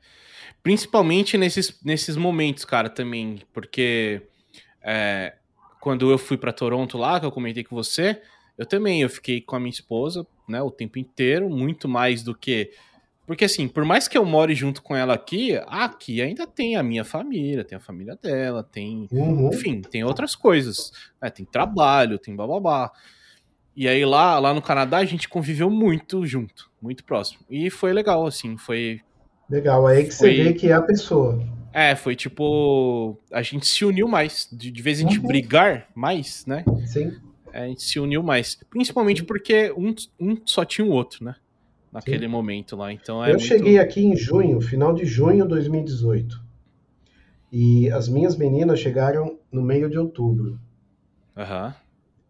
Principalmente 0.62 1.36
nesses, 1.36 1.82
nesses 1.84 2.16
momentos, 2.16 2.64
cara, 2.64 2.90
também, 2.90 3.42
porque 3.52 4.22
é, 4.84 5.34
quando 5.82 6.12
eu 6.12 6.18
fui 6.18 6.38
para 6.38 6.54
Toronto 6.54 6.98
lá, 6.98 7.20
que 7.20 7.26
eu 7.26 7.32
comentei 7.32 7.64
com 7.64 7.76
você, 7.76 8.22
eu 8.56 8.68
também, 8.68 9.02
eu 9.02 9.10
fiquei 9.10 9.42
com 9.42 9.56
a 9.56 9.60
minha 9.60 9.72
esposa, 9.72 10.28
né, 10.48 10.62
o 10.62 10.70
tempo 10.70 11.00
inteiro, 11.00 11.50
muito 11.50 11.88
mais 11.88 12.22
do 12.22 12.36
que 12.36 12.72
porque 13.30 13.46
assim, 13.46 13.68
por 13.68 13.86
mais 13.86 14.08
que 14.08 14.18
eu 14.18 14.26
more 14.26 14.56
junto 14.56 14.82
com 14.82 14.96
ela 14.96 15.14
aqui, 15.14 15.56
aqui 15.68 16.20
ainda 16.20 16.48
tem 16.48 16.76
a 16.76 16.82
minha 16.82 17.06
família, 17.06 17.64
tem 17.64 17.78
a 17.78 17.80
família 17.80 18.18
dela, 18.20 18.64
tem. 18.64 19.08
Uhum. 19.12 19.52
Enfim, 19.54 19.82
tem 19.82 20.04
outras 20.04 20.36
coisas. 20.36 20.92
Né? 21.22 21.30
Tem 21.30 21.46
trabalho, 21.46 22.18
tem 22.18 22.36
bababá. 22.36 22.92
E 23.76 23.88
aí 23.88 24.04
lá, 24.04 24.40
lá 24.40 24.52
no 24.52 24.64
Canadá 24.64 24.98
a 24.98 25.06
gente 25.06 25.30
conviveu 25.30 25.70
muito 25.70 26.26
junto, 26.26 26.72
muito 26.82 27.04
próximo. 27.04 27.42
E 27.52 27.70
foi 27.70 27.94
legal, 27.94 28.26
assim, 28.26 28.58
foi. 28.58 29.00
Legal, 29.48 29.86
aí 29.86 30.06
que 30.06 30.12
foi... 30.16 30.36
você 30.36 30.44
vê 30.46 30.54
que 30.54 30.70
é 30.70 30.74
a 30.74 30.82
pessoa. 30.82 31.40
É, 31.72 31.96
foi 31.96 32.16
tipo. 32.16 33.16
A 33.32 33.44
gente 33.44 33.68
se 33.68 33.86
uniu 33.86 34.08
mais. 34.08 34.50
De, 34.52 34.72
de 34.72 34.82
vez 34.82 35.02
em 35.02 35.04
gente 35.04 35.20
uhum. 35.20 35.28
brigar 35.28 35.88
mais, 35.94 36.48
né? 36.48 36.66
Sim. 36.88 37.16
É, 37.54 37.66
a 37.66 37.68
gente 37.68 37.84
se 37.84 38.00
uniu 38.00 38.24
mais. 38.24 38.58
Principalmente 38.72 39.24
porque 39.24 39.72
um, 39.78 39.94
um 40.20 40.36
só 40.48 40.66
tinha 40.66 40.84
o 40.84 40.90
outro, 40.90 41.24
né? 41.24 41.36
Naquele 41.92 42.26
Sim. 42.26 42.32
momento 42.32 42.76
lá. 42.76 42.92
Então 42.92 43.24
é 43.24 43.30
Eu 43.30 43.34
muito... 43.34 43.46
cheguei 43.46 43.78
aqui 43.78 44.04
em 44.04 44.16
junho, 44.16 44.62
final 44.62 44.94
de 44.94 45.06
junho 45.06 45.44
de 45.44 45.50
2018. 45.50 46.42
E 47.52 47.90
as 47.90 48.08
minhas 48.08 48.38
meninas 48.38 48.80
chegaram 48.80 49.40
no 49.52 49.62
meio 49.62 49.90
de 49.90 49.98
outubro. 49.98 50.60
Uhum. 51.36 51.74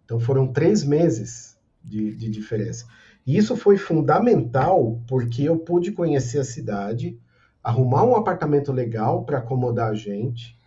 Então 0.06 0.20
foram 0.20 0.48
três 0.48 0.84
meses 0.84 1.58
de, 1.84 2.16
de 2.16 2.30
diferença. 2.30 2.88
E 3.26 3.38
isso 3.38 3.56
foi 3.56 3.78
fundamental 3.78 5.02
porque 5.08 5.44
eu 5.44 5.58
pude 5.58 5.92
conhecer 5.92 6.40
a 6.40 6.44
cidade, 6.44 7.20
arrumar 7.64 8.04
um 8.04 8.16
apartamento 8.16 8.72
legal 8.72 9.24
para 9.26 9.40
acomodar 9.40 9.90
a 9.90 9.94
gente 9.94 10.58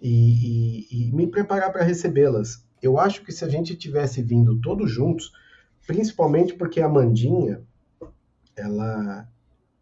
e, 0.00 0.86
e, 0.90 1.08
e 1.08 1.12
me 1.12 1.26
preparar 1.26 1.72
para 1.72 1.84
recebê-las. 1.84 2.64
Eu 2.82 2.98
acho 2.98 3.22
que 3.22 3.32
se 3.32 3.44
a 3.44 3.48
gente 3.48 3.74
tivesse 3.74 4.22
vindo 4.22 4.60
todos 4.60 4.90
juntos, 4.90 5.32
principalmente 5.86 6.54
porque 6.54 6.80
a 6.80 6.88
Mandinha, 6.88 7.62
ela, 8.56 9.28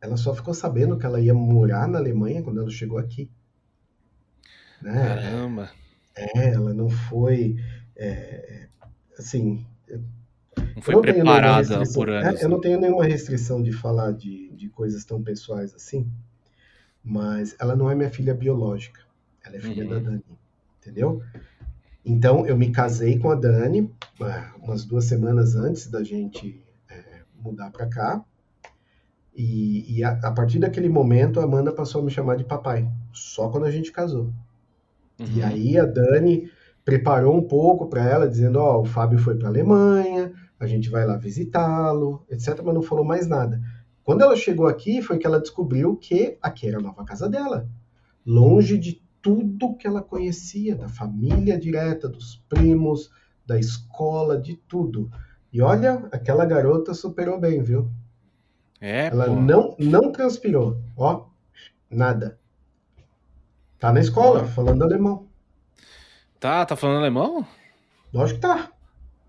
ela 0.00 0.16
só 0.16 0.34
ficou 0.34 0.52
sabendo 0.52 0.98
que 0.98 1.06
ela 1.06 1.20
ia 1.20 1.32
morar 1.32 1.88
na 1.88 1.98
Alemanha 1.98 2.42
quando 2.42 2.60
ela 2.60 2.70
chegou 2.70 2.98
aqui. 2.98 3.30
Né? 4.82 4.92
Caramba! 4.92 5.70
É, 6.14 6.48
ela 6.50 6.74
não 6.74 6.90
foi, 6.90 7.56
é, 7.96 8.68
assim... 9.18 9.64
Não 10.76 10.82
foi 10.82 11.00
preparada 11.00 11.82
por 11.92 12.10
anos. 12.10 12.40
É, 12.40 12.44
eu 12.44 12.48
não 12.48 12.60
tenho 12.60 12.80
nenhuma 12.80 13.04
restrição 13.04 13.62
de 13.62 13.72
falar 13.72 14.12
de, 14.12 14.50
de 14.50 14.68
coisas 14.68 15.04
tão 15.04 15.22
pessoais 15.22 15.74
assim, 15.74 16.10
mas 17.02 17.54
ela 17.58 17.76
não 17.76 17.90
é 17.90 17.94
minha 17.94 18.10
filha 18.10 18.34
biológica. 18.34 19.00
Ela 19.44 19.56
é 19.56 19.60
filha 19.60 19.84
uhum. 19.84 19.90
da 19.90 19.98
Dani, 19.98 20.24
entendeu? 20.80 21.22
Então, 22.04 22.46
eu 22.46 22.56
me 22.56 22.70
casei 22.70 23.18
com 23.18 23.30
a 23.30 23.34
Dani 23.34 23.90
ah, 24.20 24.54
umas 24.62 24.84
duas 24.84 25.06
semanas 25.06 25.54
antes 25.54 25.87
da 25.87 26.02
gente 26.02 26.62
é, 26.88 27.22
mudar 27.38 27.70
para 27.70 27.87
cá. 27.87 28.24
E, 29.37 29.99
e 29.99 30.05
a, 30.05 30.12
a, 30.23 30.31
partir 30.31 30.61
daquele 30.61 30.88
momento, 30.88 31.40
a 31.40 31.44
Amanda 31.44 31.73
passou 31.73 32.01
a 32.01 32.05
me 32.05 32.11
chamar 32.11 32.37
de 32.37 32.44
papai, 32.44 32.88
só 33.12 33.49
quando 33.49 33.64
a 33.64 33.70
gente 33.70 33.90
casou. 33.90 34.33
Uhum. 35.18 35.27
E 35.35 35.42
aí 35.42 35.79
a 35.79 35.85
Dani 35.85 36.49
preparou 36.85 37.37
um 37.37 37.42
pouco 37.42 37.88
para 37.88 38.09
ela, 38.09 38.29
dizendo: 38.29 38.61
Ó, 38.61 38.79
oh, 38.79 38.83
o 38.83 38.85
Fábio 38.85 39.18
foi 39.18 39.37
para 39.37 39.49
Alemanha, 39.49 40.33
a 40.59 40.66
gente 40.66 40.88
vai 40.88 41.05
lá 41.05 41.16
visitá-lo, 41.16 42.25
etc. 42.31 42.61
Mas 42.64 42.75
não 42.75 42.83
falou 42.83 43.05
mais 43.05 43.27
nada. 43.27 43.61
Quando 44.05 44.23
ela 44.23 44.37
chegou 44.37 44.66
aqui, 44.66 45.03
foi 45.03 45.18
que 45.18 45.27
ela 45.27 45.40
descobriu 45.40 45.97
que 45.97 46.38
aqui 46.40 46.68
era 46.68 46.79
a 46.79 46.83
nova 46.83 47.05
casa 47.05 47.29
dela, 47.29 47.68
longe 48.25 48.79
de 48.79 49.03
tudo 49.20 49.75
que 49.77 49.87
ela 49.87 50.03
conhecia, 50.03 50.77
da 50.77 50.88
família 50.88 51.59
direta, 51.59 52.09
dos 52.09 52.37
primos, 52.49 53.11
da 53.47 53.59
escola, 53.59 54.38
de 54.38 54.55
tudo. 54.68 55.11
E 55.51 55.62
olha, 55.62 56.07
aquela 56.12 56.44
garota 56.44 56.92
superou 56.92 57.40
bem, 57.40 57.62
viu? 57.62 57.90
É, 58.87 59.07
Ela 59.07 59.25
pô. 59.25 59.35
não, 59.35 59.75
não 59.79 60.12
transpirou. 60.12 60.79
Ó, 60.94 61.25
nada. 61.88 62.38
Tá 63.79 63.90
na 63.90 63.99
escola, 63.99 64.44
falando 64.44 64.83
alemão. 64.83 65.27
Tá, 66.38 66.66
tá 66.66 66.77
falando 66.77 66.99
alemão? 66.99 67.47
Lógico 68.12 68.40
que 68.40 68.47
tá. 68.47 68.70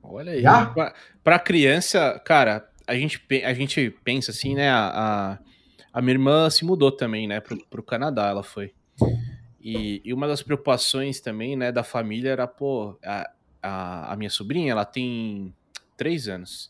Olha 0.03 0.33
aí. 0.33 0.41
Já? 0.41 0.65
Pra, 0.65 0.93
pra 1.23 1.39
criança, 1.39 2.21
cara, 2.25 2.67
a 2.85 2.95
gente, 2.95 3.25
a 3.45 3.53
gente 3.53 3.89
pensa 4.03 4.31
assim, 4.31 4.55
né? 4.55 4.69
A, 4.69 4.89
a, 4.89 5.39
a 5.93 6.01
minha 6.01 6.15
irmã 6.15 6.49
se 6.49 6.65
mudou 6.65 6.91
também, 6.91 7.25
né? 7.25 7.39
Pro, 7.39 7.57
pro 7.67 7.81
Canadá, 7.81 8.27
ela 8.27 8.43
foi. 8.43 8.73
E, 9.61 10.01
e 10.03 10.13
uma 10.13 10.27
das 10.27 10.43
preocupações 10.43 11.21
também, 11.21 11.55
né, 11.55 11.71
da 11.71 11.81
família 11.81 12.29
era, 12.29 12.45
pô, 12.45 12.99
a, 13.01 13.31
a, 13.63 14.11
a 14.11 14.15
minha 14.17 14.29
sobrinha, 14.29 14.73
ela 14.73 14.83
tem 14.83 15.55
três 15.95 16.27
anos. 16.27 16.69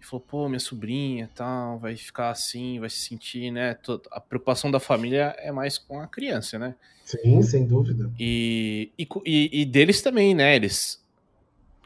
E 0.00 0.04
falou, 0.04 0.24
pô, 0.26 0.48
minha 0.48 0.60
sobrinha 0.60 1.28
tal, 1.34 1.78
vai 1.78 1.96
ficar 1.96 2.30
assim, 2.30 2.78
vai 2.78 2.88
se 2.88 2.98
sentir, 2.98 3.50
né? 3.50 3.76
A 4.12 4.20
preocupação 4.20 4.70
da 4.70 4.78
família 4.78 5.34
é 5.38 5.50
mais 5.50 5.76
com 5.76 6.00
a 6.00 6.06
criança, 6.06 6.58
né? 6.58 6.74
Sim, 7.04 7.42
sem 7.42 7.66
dúvida. 7.66 8.10
E, 8.18 8.90
e, 8.98 9.60
e- 9.62 9.64
deles 9.64 10.00
também, 10.02 10.34
né? 10.34 10.54
Eles, 10.54 11.02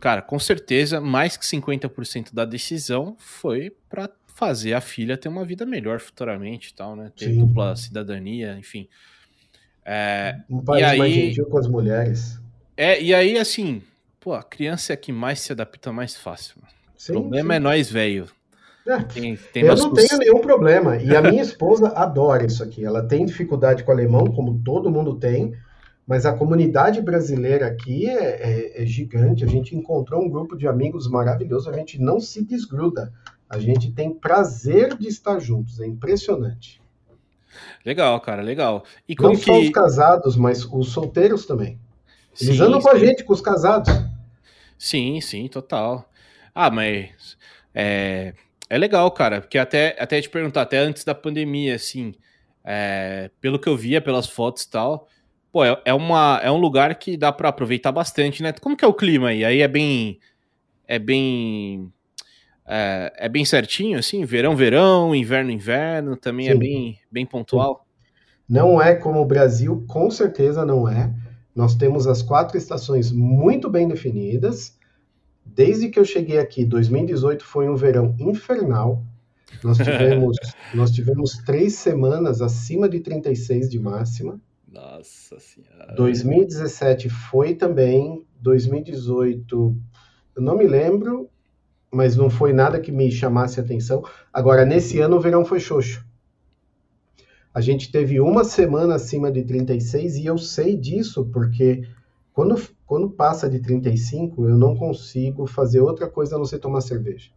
cara, 0.00 0.20
com 0.20 0.38
certeza, 0.38 1.00
mais 1.00 1.36
que 1.36 1.46
50% 1.46 2.34
da 2.34 2.44
decisão 2.44 3.16
foi 3.18 3.70
pra 3.88 4.10
fazer 4.26 4.74
a 4.74 4.80
filha 4.80 5.16
ter 5.16 5.28
uma 5.28 5.44
vida 5.44 5.64
melhor 5.64 6.00
futuramente 6.00 6.70
e 6.70 6.74
tal, 6.74 6.94
né? 6.96 7.12
Ter 7.16 7.26
Sim. 7.32 7.38
dupla 7.38 7.74
cidadania, 7.76 8.56
enfim. 8.58 8.88
É, 9.84 10.40
Um 10.50 10.62
país 10.62 10.84
aí- 10.84 10.98
mais 10.98 11.12
gentil 11.14 11.46
com 11.46 11.58
as 11.58 11.66
mulheres. 11.68 12.38
é, 12.76 13.00
e 13.02 13.14
aí, 13.14 13.38
assim, 13.38 13.82
pô, 14.20 14.32
a 14.34 14.42
criança 14.42 14.92
é 14.92 14.94
a 14.94 14.96
que 14.96 15.12
mais 15.12 15.40
se 15.40 15.52
adapta 15.52 15.92
mais 15.92 16.16
fácil. 16.16 16.60
mano. 16.60 16.72
Sim, 17.02 17.14
o 17.16 17.20
problema 17.22 17.54
sim. 17.54 17.56
é 17.56 17.58
nós, 17.58 17.90
velho. 17.90 18.28
É, 18.86 19.02
Tem, 19.02 19.36
tem 19.52 19.64
Eu 19.64 19.74
não 19.74 19.92
tenho 19.92 20.18
nenhum 20.18 20.40
problema. 20.40 20.96
E 20.98 21.16
a 21.16 21.20
minha 21.20 21.42
esposa 21.42 21.88
adora 21.88 22.46
isso 22.46 22.62
aqui. 22.62 22.84
Ela 22.84 23.02
tem 23.02 23.26
dificuldade 23.26 23.82
com 23.82 23.90
o 23.90 23.94
alemão, 23.94 24.24
como 24.26 24.60
todo 24.64 24.88
mundo 24.88 25.16
tem, 25.16 25.52
mas 26.06 26.24
a 26.24 26.32
comunidade 26.32 27.00
brasileira 27.00 27.66
aqui 27.66 28.08
é, 28.08 28.12
é- 28.78 28.82
é 28.82 28.86
gigante. 28.86 29.42
A 29.42 29.48
gente 29.48 29.74
encontrou 29.74 30.22
um 30.22 30.30
grupo 30.30 30.56
de 30.56 30.68
amigos 30.68 31.08
maravilhoso. 31.10 31.68
A 31.68 31.72
gente 31.72 32.00
não 32.00 32.20
se 32.20 32.44
desgruda. 32.44 33.12
A 33.50 33.58
gente 33.58 33.90
tem 33.90 34.14
prazer 34.14 34.96
de 34.96 35.08
estar 35.08 35.40
juntos. 35.40 35.80
É 35.80 35.86
impressionante. 35.88 36.80
Legal, 37.84 38.20
cara, 38.20 38.42
legal. 38.42 38.84
E 39.08 39.16
Não 39.20 39.34
só 39.34 39.58
os 39.58 39.70
casados, 39.70 40.36
mas 40.36 40.64
os 40.64 40.90
solteiros 40.92 41.46
também. 41.46 41.80
Eles 42.40 42.56
Sim, 42.56 42.62
andam 42.62 42.80
com 42.80 42.88
a 42.90 42.94
sim. 42.94 43.06
gente, 43.06 43.24
com 43.24 43.32
os 43.32 43.40
casados. 43.40 43.92
Sim, 44.78 45.20
sim, 45.20 45.48
total. 45.48 46.08
Ah, 46.54 46.70
mas 46.70 47.36
é, 47.74 48.34
é 48.68 48.78
legal, 48.78 49.10
cara, 49.10 49.40
porque 49.40 49.58
até, 49.58 49.96
até 49.98 50.20
te 50.20 50.28
perguntar, 50.28 50.62
até 50.62 50.78
antes 50.78 51.04
da 51.04 51.14
pandemia, 51.14 51.74
assim, 51.74 52.14
é, 52.64 53.30
pelo 53.40 53.58
que 53.58 53.68
eu 53.68 53.76
via 53.76 54.00
pelas 54.00 54.26
fotos 54.26 54.64
e 54.64 54.70
tal, 54.70 55.08
pô, 55.50 55.64
é, 55.64 55.80
é, 55.84 55.94
uma, 55.94 56.40
é 56.42 56.50
um 56.50 56.58
lugar 56.58 56.94
que 56.96 57.16
dá 57.16 57.32
pra 57.32 57.50
aproveitar 57.50 57.92
bastante, 57.92 58.42
né? 58.42 58.52
Como 58.52 58.76
que 58.76 58.84
é 58.84 58.88
o 58.88 58.94
clima 58.94 59.28
aí? 59.28 59.44
Aí 59.44 59.60
é 59.60 59.68
bem. 59.68 60.18
É 60.86 60.98
bem. 60.98 61.92
É, 62.66 63.12
é 63.16 63.28
bem 63.28 63.44
certinho, 63.44 63.98
assim, 63.98 64.24
verão, 64.24 64.54
verão, 64.54 65.14
inverno, 65.14 65.50
inverno, 65.50 66.16
também 66.16 66.48
é 66.48 66.52
Sim. 66.52 66.58
bem, 66.58 66.98
bem 67.10 67.26
pontual. 67.26 67.84
Não 68.48 68.80
é 68.80 68.94
como 68.94 69.20
o 69.20 69.24
Brasil, 69.24 69.84
com 69.88 70.10
certeza 70.10 70.64
não 70.64 70.88
é. 70.88 71.12
Nós 71.54 71.74
temos 71.74 72.06
as 72.06 72.22
quatro 72.22 72.56
estações 72.56 73.10
muito 73.10 73.68
bem 73.68 73.88
definidas. 73.88 74.78
Desde 75.44 75.88
que 75.88 75.98
eu 75.98 76.04
cheguei 76.04 76.38
aqui, 76.38 76.64
2018 76.64 77.44
foi 77.44 77.68
um 77.68 77.76
verão 77.76 78.14
infernal. 78.18 79.04
Nós 79.62 79.76
tivemos, 79.78 80.36
nós 80.74 80.90
tivemos 80.90 81.38
três 81.44 81.74
semanas 81.74 82.40
acima 82.40 82.88
de 82.88 83.00
36 83.00 83.68
de 83.68 83.78
máxima. 83.78 84.40
Nossa 84.66 85.38
senhora. 85.38 85.94
2017 85.94 87.08
foi 87.10 87.54
também. 87.54 88.24
2018, 88.40 89.76
eu 90.34 90.42
não 90.42 90.56
me 90.56 90.66
lembro, 90.66 91.28
mas 91.92 92.16
não 92.16 92.30
foi 92.30 92.52
nada 92.52 92.80
que 92.80 92.90
me 92.90 93.10
chamasse 93.10 93.60
a 93.60 93.62
atenção. 93.62 94.02
Agora, 94.32 94.64
nesse 94.64 94.98
ano, 94.98 95.16
o 95.16 95.20
verão 95.20 95.44
foi 95.44 95.60
xoxo. 95.60 96.04
A 97.54 97.60
gente 97.60 97.92
teve 97.92 98.18
uma 98.18 98.44
semana 98.44 98.94
acima 98.94 99.30
de 99.30 99.44
36 99.44 100.16
e 100.16 100.26
eu 100.26 100.38
sei 100.38 100.74
disso 100.74 101.26
porque 101.26 101.86
quando, 102.32 102.60
quando 102.86 103.10
passa 103.10 103.48
de 103.48 103.60
35, 103.60 104.48
eu 104.48 104.56
não 104.56 104.74
consigo 104.74 105.46
fazer 105.46 105.80
outra 105.80 106.08
coisa 106.08 106.36
a 106.36 106.38
não 106.38 106.46
ser 106.46 106.58
tomar 106.58 106.80
cerveja. 106.80 107.30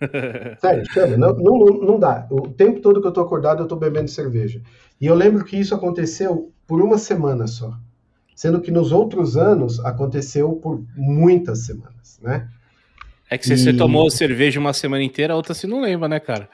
Sério, 0.60 0.90
sério, 0.94 1.18
não, 1.18 1.34
não, 1.34 1.66
não 1.66 1.98
dá. 1.98 2.26
O 2.30 2.48
tempo 2.48 2.80
todo 2.80 3.02
que 3.02 3.06
eu 3.06 3.12
tô 3.12 3.20
acordado, 3.20 3.62
eu 3.62 3.68
tô 3.68 3.76
bebendo 3.76 4.08
cerveja. 4.08 4.62
E 4.98 5.06
eu 5.06 5.14
lembro 5.14 5.44
que 5.44 5.58
isso 5.58 5.74
aconteceu 5.74 6.50
por 6.66 6.80
uma 6.80 6.96
semana 6.96 7.46
só. 7.46 7.76
Sendo 8.34 8.62
que 8.62 8.70
nos 8.70 8.92
outros 8.92 9.36
anos 9.36 9.78
aconteceu 9.80 10.52
por 10.54 10.82
muitas 10.96 11.66
semanas, 11.66 12.18
né? 12.22 12.48
É 13.30 13.38
que 13.38 13.46
se 13.46 13.56
você 13.56 13.70
E- 13.70 13.76
tomou 13.76 14.10
cerveja 14.10 14.58
uma 14.58 14.72
semana 14.72 15.04
inteira, 15.04 15.34
a 15.34 15.36
outra 15.36 15.54
você 15.54 15.66
não 15.66 15.80
lembra, 15.80 16.08
né, 16.08 16.18
cara? 16.18 16.48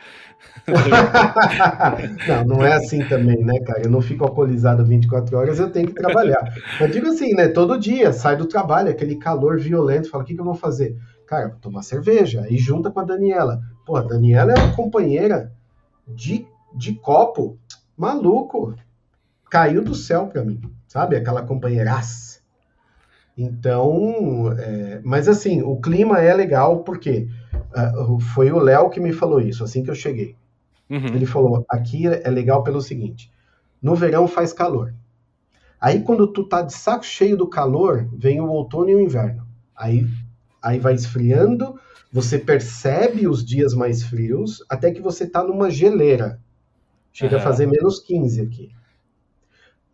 não, 2.28 2.44
não 2.56 2.64
é 2.64 2.74
assim 2.74 3.00
também, 3.08 3.42
né, 3.42 3.58
cara? 3.60 3.82
Eu 3.84 3.90
não 3.90 4.02
fico 4.02 4.24
alcoolizado 4.24 4.84
24 4.84 5.36
horas, 5.38 5.58
eu 5.58 5.70
tenho 5.70 5.88
que 5.88 5.94
trabalhar. 5.94 6.52
Mas 6.78 6.92
digo 6.92 7.08
assim, 7.08 7.34
né? 7.34 7.48
Todo 7.48 7.78
dia, 7.78 8.12
sai 8.12 8.36
do 8.36 8.46
trabalho, 8.46 8.90
aquele 8.90 9.16
calor 9.16 9.58
violento, 9.58 10.10
fala, 10.10 10.22
o 10.22 10.26
que, 10.26 10.34
que 10.34 10.40
eu 10.40 10.44
vou 10.44 10.54
fazer? 10.54 10.96
Cara, 11.26 11.48
vou 11.48 11.58
tomar 11.58 11.82
cerveja. 11.82 12.42
Aí 12.42 12.56
junta 12.58 12.90
com 12.90 13.00
a 13.00 13.04
Daniela. 13.04 13.60
Pô, 13.84 13.96
a 13.96 14.02
Daniela 14.02 14.52
é 14.52 14.58
uma 14.58 14.74
companheira 14.74 15.52
de, 16.06 16.46
de 16.74 16.94
copo. 16.94 17.58
Maluco. 17.96 18.74
Caiu 19.50 19.82
do 19.82 19.94
céu 19.94 20.26
pra 20.26 20.44
mim, 20.44 20.60
sabe? 20.86 21.16
Aquela 21.16 21.42
companheiraça. 21.42 22.35
Então, 23.36 24.52
é, 24.58 25.00
mas 25.04 25.28
assim, 25.28 25.60
o 25.60 25.76
clima 25.76 26.20
é 26.20 26.32
legal 26.32 26.82
porque 26.82 27.28
ah, 27.74 27.92
foi 28.34 28.50
o 28.50 28.58
Léo 28.58 28.88
que 28.88 28.98
me 28.98 29.12
falou 29.12 29.40
isso, 29.40 29.62
assim 29.62 29.82
que 29.82 29.90
eu 29.90 29.94
cheguei. 29.94 30.34
Uhum. 30.88 31.08
Ele 31.08 31.26
falou: 31.26 31.64
aqui 31.68 32.06
é 32.06 32.30
legal 32.30 32.62
pelo 32.62 32.80
seguinte: 32.80 33.30
no 33.82 33.94
verão 33.94 34.26
faz 34.26 34.52
calor. 34.52 34.94
Aí 35.78 36.00
quando 36.00 36.26
tu 36.26 36.44
tá 36.44 36.62
de 36.62 36.72
saco 36.72 37.04
cheio 37.04 37.36
do 37.36 37.46
calor, 37.46 38.08
vem 38.12 38.40
o 38.40 38.48
outono 38.48 38.88
e 38.88 38.94
o 38.94 39.00
inverno. 39.00 39.46
Aí, 39.76 40.06
aí 40.62 40.78
vai 40.78 40.94
esfriando, 40.94 41.78
você 42.10 42.38
percebe 42.38 43.28
os 43.28 43.44
dias 43.44 43.74
mais 43.74 44.02
frios, 44.02 44.64
até 44.70 44.90
que 44.90 45.02
você 45.02 45.26
tá 45.26 45.44
numa 45.44 45.70
geleira. 45.70 46.40
Chega 47.12 47.36
a 47.36 47.38
Aham. 47.38 47.44
fazer 47.44 47.66
menos 47.66 48.00
15 48.00 48.40
aqui. 48.40 48.70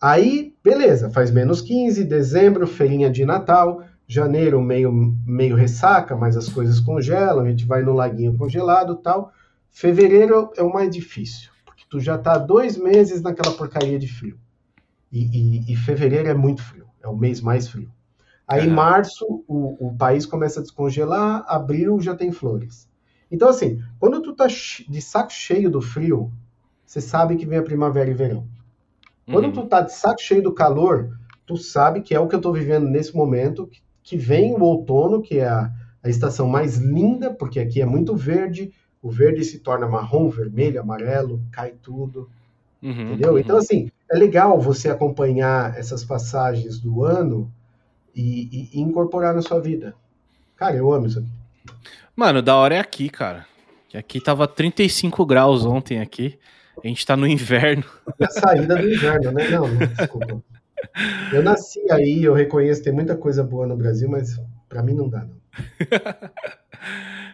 Aí, 0.03 0.55
beleza, 0.65 1.11
faz 1.11 1.31
menos 1.31 1.61
15, 1.61 2.05
dezembro, 2.05 2.67
feirinha 2.67 3.09
de 3.11 3.25
Natal, 3.25 3.85
janeiro 4.07 4.61
meio, 4.61 4.93
meio 5.27 5.57
ressaca, 5.57 6.17
mas 6.17 6.37
as 6.37 6.49
coisas 6.49 6.81
congelam, 6.81 7.45
a 7.47 7.51
gente 7.51 7.65
vai 7.67 7.83
no 7.83 7.93
laguinho 7.93 8.37
congelado 8.37 8.97
tal. 8.97 9.33
Fevereiro 9.71 10.51
é 10.57 10.63
o 10.63 10.73
mais 10.73 10.91
difícil, 10.91 11.51
porque 11.65 11.85
tu 11.89 12.01
já 12.01 12.19
tá 12.19 12.37
dois 12.37 12.77
meses 12.77 13.23
naquela 13.23 13.55
porcaria 13.57 13.99
de 13.99 14.09
frio. 14.09 14.39
E, 15.13 15.21
e- 15.69 15.73
e 15.73 15.77
fevereiro 15.77 16.29
é 16.29 16.35
muito 16.35 16.63
frio, 16.63 16.87
é 17.03 17.09
o 17.09 17.17
mês 17.17 17.41
mais 17.41 17.69
frio. 17.69 17.91
Aí, 18.49 18.69
março, 18.69 19.45
o, 19.49 19.89
o 19.89 19.97
país 19.99 20.27
começa 20.27 20.61
a 20.61 20.65
descongelar, 20.65 21.45
abril 21.49 22.01
já 22.01 22.17
tem 22.17 22.33
flores. 22.33 22.89
Então, 23.31 23.49
assim, 23.49 23.83
quando 24.01 24.23
tu 24.23 24.35
tá 24.35 24.47
de 24.47 25.03
saco 25.03 25.33
cheio 25.33 25.71
do 25.71 25.83
frio, 25.83 26.33
você 26.87 27.01
sabe 27.01 27.37
que 27.37 27.47
vem 27.47 27.59
a 27.59 27.65
primavera 27.65 28.11
e 28.11 28.15
verão. 28.15 28.49
Quando 29.31 29.51
Uhum. 29.51 29.53
tu 29.53 29.67
tá 29.67 29.81
de 29.81 29.93
saco 29.95 30.21
cheio 30.21 30.43
do 30.43 30.53
calor, 30.55 31.11
tu 31.47 31.57
sabe 31.57 32.03
que 32.03 32.15
é 32.15 32.21
o 32.21 32.29
que 32.29 32.35
eu 32.35 32.41
tô 32.41 32.53
vivendo 32.53 32.89
nesse 32.89 33.15
momento, 33.15 33.67
que, 33.67 33.81
que 34.03 34.17
vem 34.17 34.55
o 34.55 34.61
outono, 34.63 35.23
que 35.23 35.39
é 35.39 35.49
a, 35.49 35.71
a 36.03 36.09
estação 36.09 36.49
mais 36.49 36.77
linda, 36.79 37.33
porque 37.33 37.61
aqui 37.61 37.81
é 37.81 37.87
muito 37.87 38.15
verde, 38.17 38.73
o 39.03 39.11
verde 39.11 39.45
se 39.45 39.61
torna 39.61 39.89
marrom, 39.89 40.29
vermelho, 40.29 40.81
amarelo, 40.81 41.43
cai 41.51 41.73
tudo, 41.83 42.31
Uhum, 42.83 42.93
entendeu? 43.09 43.39
uhum. 43.39 43.39
Então, 43.39 43.57
assim, 43.57 43.91
é 44.11 44.17
legal 44.17 44.61
você 44.61 44.91
acompanhar 44.91 45.79
essas 45.79 46.05
passagens 46.05 46.79
do 46.81 47.05
ano 47.05 47.53
e, 48.15 48.71
e- 48.75 48.79
e 48.79 48.81
incorporar 48.83 49.35
na 49.35 49.43
sua 49.43 49.61
vida. 49.61 49.97
Cara, 50.57 50.77
eu 50.77 50.93
amo 50.93 51.07
isso 51.09 51.21
aqui. 51.21 51.29
Mano, 52.17 52.43
da 52.43 52.57
hora 52.57 52.75
é 52.77 52.79
aqui, 52.79 53.09
cara. 53.09 53.47
Aqui 53.95 54.21
tava 54.21 54.47
35 54.49 55.25
graus 55.27 55.65
ontem 55.65 56.01
aqui. 56.01 56.39
A 56.83 56.89
gente 56.89 57.07
tá 57.07 57.17
no 57.17 57.27
inverno. 57.27 57.85
A 58.21 58.31
saída 58.31 58.77
do 58.77 58.91
inverno, 58.91 59.33
né? 59.33 59.49
Não, 59.51 59.69
não, 59.69 59.87
desculpa. 59.87 60.43
Eu 61.33 61.43
nasci 61.43 61.81
aí, 61.91 62.25
eu 62.25 62.35
reconheço, 62.35 62.83
tem 62.83 62.93
muita 62.93 63.17
coisa 63.17 63.45
boa 63.45 63.67
no 63.67 63.77
Brasil, 63.77 64.09
mas 64.11 64.41
pra 64.69 64.83
mim 64.83 64.95
não 64.95 65.09
dá, 65.09 65.25
não. 65.25 65.41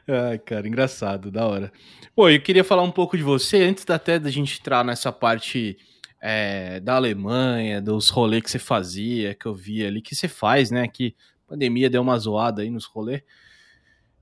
Ai, 0.06 0.38
cara, 0.38 0.66
engraçado, 0.66 1.30
da 1.30 1.46
hora. 1.46 1.72
Pô, 2.14 2.28
eu 2.28 2.40
queria 2.40 2.64
falar 2.64 2.82
um 2.82 2.90
pouco 2.90 3.16
de 3.16 3.22
você, 3.22 3.62
antes 3.62 3.84
da- 3.84 3.94
até 3.94 4.18
da 4.18 4.30
gente 4.30 4.58
entrar 4.60 4.84
nessa 4.84 5.12
parte 5.12 5.76
é, 6.20 6.80
da 6.80 6.96
Alemanha, 6.96 7.80
dos 7.80 8.08
rolês 8.08 8.42
que 8.42 8.50
você 8.50 8.58
fazia, 8.58 9.34
que 9.34 9.46
eu 9.46 9.54
vi 9.54 9.86
ali, 9.86 10.02
que 10.02 10.14
você 10.16 10.26
faz, 10.28 10.70
né? 10.70 10.88
Que 10.88 11.14
a 11.46 11.50
pandemia 11.52 11.88
deu 11.88 12.02
uma 12.02 12.18
zoada 12.18 12.62
aí 12.62 12.70
nos 12.70 12.84
rolês. 12.86 13.22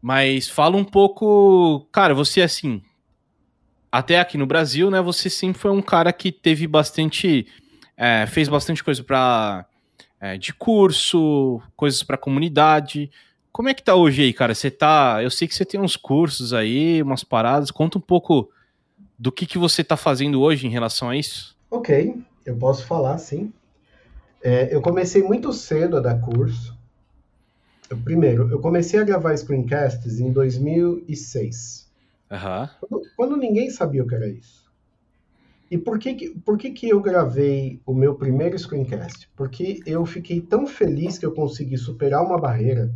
Mas 0.01 0.49
fala 0.49 0.77
um 0.77 0.85
pouco, 0.85 1.89
cara, 1.91 2.15
você 2.15 2.43
assim, 2.43 2.83
até 3.99 4.21
aqui 4.21 4.37
no 4.37 4.47
Brasil, 4.47 4.91
né? 4.91 5.01
Você 5.01 5.31
sempre 5.31 5.59
foi 5.59 5.71
um 5.71 5.81
cara 5.81 6.13
que 6.13 6.31
teve 6.31 6.67
bastante, 6.67 7.47
é, 7.97 8.27
fez 8.27 8.49
bastante 8.49 8.85
coisa 8.85 9.03
para 9.03 9.65
é, 10.21 10.37
de 10.37 10.53
curso, 10.53 11.61
coisas 11.75 12.03
para 12.03 12.19
comunidade. 12.19 13.11
Como 13.51 13.69
é 13.69 13.75
que 13.75 13.83
tá 13.83 13.95
hoje 13.95 14.23
aí, 14.23 14.33
cara? 14.33 14.55
Você 14.55 14.71
tá, 14.71 15.23
eu 15.23 15.31
sei 15.31 15.49
que 15.49 15.55
você 15.55 15.65
tem 15.65 15.81
uns 15.81 15.97
cursos 15.97 16.53
aí, 16.53 17.03
umas 17.03 17.25
paradas. 17.25 17.71
Conta 17.71 17.97
um 17.97 18.01
pouco 18.01 18.51
do 19.19 19.33
que 19.33 19.47
que 19.47 19.57
você 19.57 19.83
tá 19.83 19.97
fazendo 19.97 20.43
hoje 20.43 20.67
em 20.67 20.71
relação 20.71 21.09
a 21.09 21.17
isso. 21.17 21.57
Ok, 21.71 22.17
eu 22.45 22.57
posso 22.57 22.85
falar, 22.85 23.17
sim. 23.17 23.51
É, 24.43 24.75
eu 24.75 24.83
comecei 24.83 25.23
muito 25.23 25.53
cedo 25.53 25.97
a 25.97 26.01
dar 26.01 26.21
curso. 26.21 26.77
Eu, 27.89 27.97
primeiro, 27.97 28.51
eu 28.51 28.61
comecei 28.61 29.01
a 29.01 29.05
gravar 29.05 29.35
screencasts 29.37 30.21
em 30.21 30.31
2006. 30.33 31.86
Uhum. 32.31 32.69
Quando, 32.81 33.07
quando, 33.17 33.37
ninguém 33.37 33.71
sabia 33.71 34.03
o 34.03 34.07
que 34.07 34.15
era 34.15 34.29
isso. 34.29 34.67
E 35.71 35.77
por 35.77 35.99
que, 35.99 36.15
que, 36.15 36.31
por 36.31 36.57
que, 36.57 36.71
que 36.71 36.89
eu 36.89 37.01
gravei 37.01 37.81
o 37.85 37.93
meu 37.93 38.15
primeiro 38.15 38.59
screencast? 38.59 39.29
Porque 39.35 39.81
eu 39.85 40.05
fiquei 40.07 40.41
tão 40.41 40.67
feliz 40.67 41.19
que 41.19 41.27
eu 41.27 41.33
consegui 41.33 41.77
superar 41.77 42.25
uma 42.25 42.39
barreira, 42.39 42.93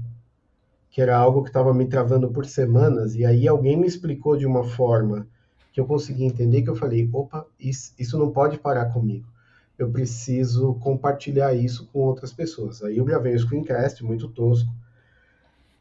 que 0.90 1.00
era 1.00 1.16
algo 1.16 1.42
que 1.42 1.48
estava 1.48 1.74
me 1.74 1.86
travando 1.86 2.30
por 2.30 2.46
semanas, 2.46 3.14
e 3.14 3.24
aí 3.24 3.46
alguém 3.46 3.76
me 3.76 3.86
explicou 3.86 4.36
de 4.36 4.46
uma 4.46 4.64
forma 4.64 5.26
que 5.72 5.80
eu 5.80 5.86
consegui 5.86 6.24
entender 6.24 6.62
que 6.62 6.70
eu 6.70 6.76
falei, 6.76 7.08
opa, 7.12 7.46
isso, 7.58 7.92
isso 7.98 8.18
não 8.18 8.30
pode 8.30 8.58
parar 8.58 8.86
comigo. 8.86 9.26
Eu 9.78 9.90
preciso 9.90 10.74
compartilhar 10.74 11.54
isso 11.54 11.88
com 11.92 12.00
outras 12.00 12.32
pessoas. 12.32 12.82
Aí 12.82 12.98
eu 12.98 13.04
gravei 13.04 13.34
um 13.34 13.38
screencast 13.38 14.04
muito 14.04 14.28
tosco, 14.28 14.70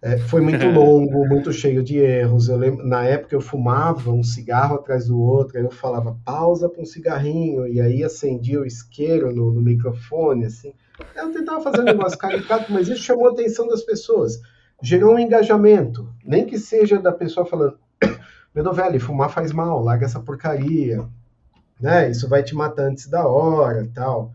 é, 0.01 0.17
foi 0.17 0.41
muito 0.41 0.65
longo, 0.69 1.27
muito 1.27 1.51
cheio 1.51 1.83
de 1.83 1.97
erros. 1.97 2.47
Eu 2.47 2.57
lembro, 2.57 2.85
na 2.85 3.03
época 3.03 3.35
eu 3.35 3.41
fumava 3.41 4.11
um 4.11 4.23
cigarro 4.23 4.75
atrás 4.75 5.07
do 5.07 5.19
outro, 5.19 5.57
aí 5.57 5.63
eu 5.63 5.71
falava 5.71 6.17
pausa 6.23 6.69
para 6.69 6.81
um 6.81 6.85
cigarrinho, 6.85 7.67
e 7.67 7.81
aí 7.81 8.03
acendia 8.03 8.61
o 8.61 8.65
isqueiro 8.65 9.33
no, 9.33 9.51
no 9.51 9.61
microfone, 9.61 10.45
assim. 10.45 10.73
Eu 11.15 11.31
tentava 11.31 11.61
fazer 11.61 11.81
um 11.81 11.85
negócio 11.85 12.17
caricato, 12.19 12.71
mas 12.71 12.87
isso 12.87 13.03
chamou 13.03 13.27
a 13.27 13.31
atenção 13.31 13.67
das 13.67 13.81
pessoas. 13.81 14.39
Gerou 14.81 15.15
um 15.15 15.19
engajamento, 15.19 16.09
nem 16.23 16.45
que 16.45 16.57
seja 16.57 16.99
da 16.99 17.11
pessoa 17.11 17.45
falando, 17.45 17.77
meu 18.55 18.73
velho, 18.73 18.99
fumar 18.99 19.29
faz 19.29 19.51
mal, 19.51 19.83
larga 19.83 20.05
essa 20.05 20.21
porcaria, 20.21 21.05
né? 21.79 22.09
Isso 22.09 22.27
vai 22.29 22.43
te 22.43 22.55
matar 22.55 22.83
antes 22.83 23.07
da 23.07 23.27
hora 23.27 23.89
tal. 23.93 24.33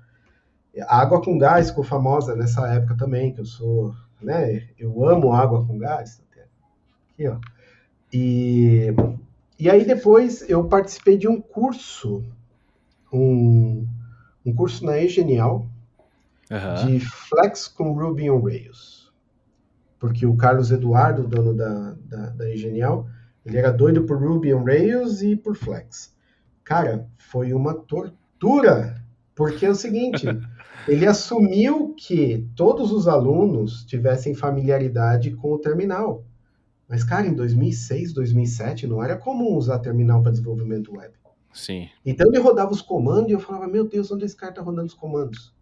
A 0.89 1.01
água 1.01 1.23
com 1.23 1.39
gás 1.39 1.71
ficou 1.71 1.85
famosa 1.85 2.35
nessa 2.35 2.67
época 2.69 2.97
também, 2.97 3.33
que 3.33 3.41
eu 3.41 3.45
sou 3.45 3.95
né? 4.21 4.69
Eu 4.79 5.07
amo 5.09 5.33
água 5.33 5.65
com 5.67 5.79
gás. 5.79 6.23
Aqui, 7.15 7.29
ó. 7.29 7.39
E, 8.13 8.93
e 9.59 9.71
aí 9.71 9.85
depois 9.85 10.49
eu 10.49 10.65
participei 10.65 11.17
de 11.17 11.29
um 11.29 11.41
curso, 11.41 12.25
um, 13.13 13.87
um 14.45 14.55
curso 14.55 14.85
na 14.85 14.99
eGenial, 14.99 15.67
uhum. 16.51 16.87
de 16.87 17.01
Flex 17.01 17.69
com 17.69 17.93
Ruby 17.93 18.31
on 18.31 18.41
Rails. 18.41 19.13
Porque 19.99 20.27
o 20.27 20.37
Carlos 20.37 20.71
Eduardo, 20.71 21.27
dono 21.27 21.55
da, 21.55 21.95
da, 22.05 22.31
da 22.31 22.51
eGenial, 22.51 23.09
ele 23.45 23.59
era 23.59 23.73
doido 23.73 24.05
por 24.05 24.21
Ruby 24.21 24.53
on 24.53 24.65
Rails 24.65 25.23
e 25.23 25.37
por 25.37 25.57
Flex. 25.57 26.15
Cara, 26.63 27.09
foi 27.19 27.53
uma 27.53 27.75
tortura, 27.75 29.04
porque 29.35 29.67
é 29.67 29.71
o 29.71 29.75
seguinte... 29.75 30.27
ele 30.87 31.07
assumiu 31.07 31.95
que 31.97 32.47
todos 32.55 32.93
os 32.93 33.09
alunos 33.09 33.85
tivessem 33.85 34.35
familiaridade 34.35 35.31
com 35.31 35.53
o 35.53 35.59
terminal. 35.59 36.25
Mas, 36.89 37.03
cara, 37.03 37.27
em 37.27 37.35
2006, 37.35 38.13
2007, 38.13 38.87
não 38.87 39.03
era 39.03 39.17
comum 39.17 39.57
usar 39.57 39.79
terminal 39.79 40.23
para 40.23 40.33
desenvolvimento 40.33 40.95
web. 40.95 41.15
Sim. 41.53 41.89
Então 42.05 42.29
ele 42.29 42.39
rodava 42.39 42.73
os 42.73 42.83
comandos 42.83 43.31
e 43.31 43.33
eu 43.33 43.41
falava, 43.41 43.67
meu 43.67 43.89
Deus, 43.89 44.11
onde 44.11 44.25
esse 44.25 44.37
cara 44.37 44.53
está 44.53 44.63
rodando 44.63 44.89
os 44.89 44.95
comandos? 44.95 45.55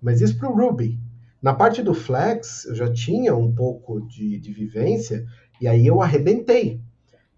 Mas 0.00 0.20
isso 0.20 0.38
para 0.38 0.50
o 0.50 0.54
Ruby. 0.54 0.98
Na 1.42 1.54
parte 1.54 1.82
do 1.82 1.94
Flex, 1.94 2.66
eu 2.66 2.74
já 2.74 2.92
tinha 2.92 3.34
um 3.34 3.52
pouco 3.52 4.00
de, 4.00 4.38
de 4.38 4.52
vivência, 4.52 5.26
e 5.60 5.66
aí 5.66 5.86
eu 5.86 6.00
arrebentei. 6.00 6.80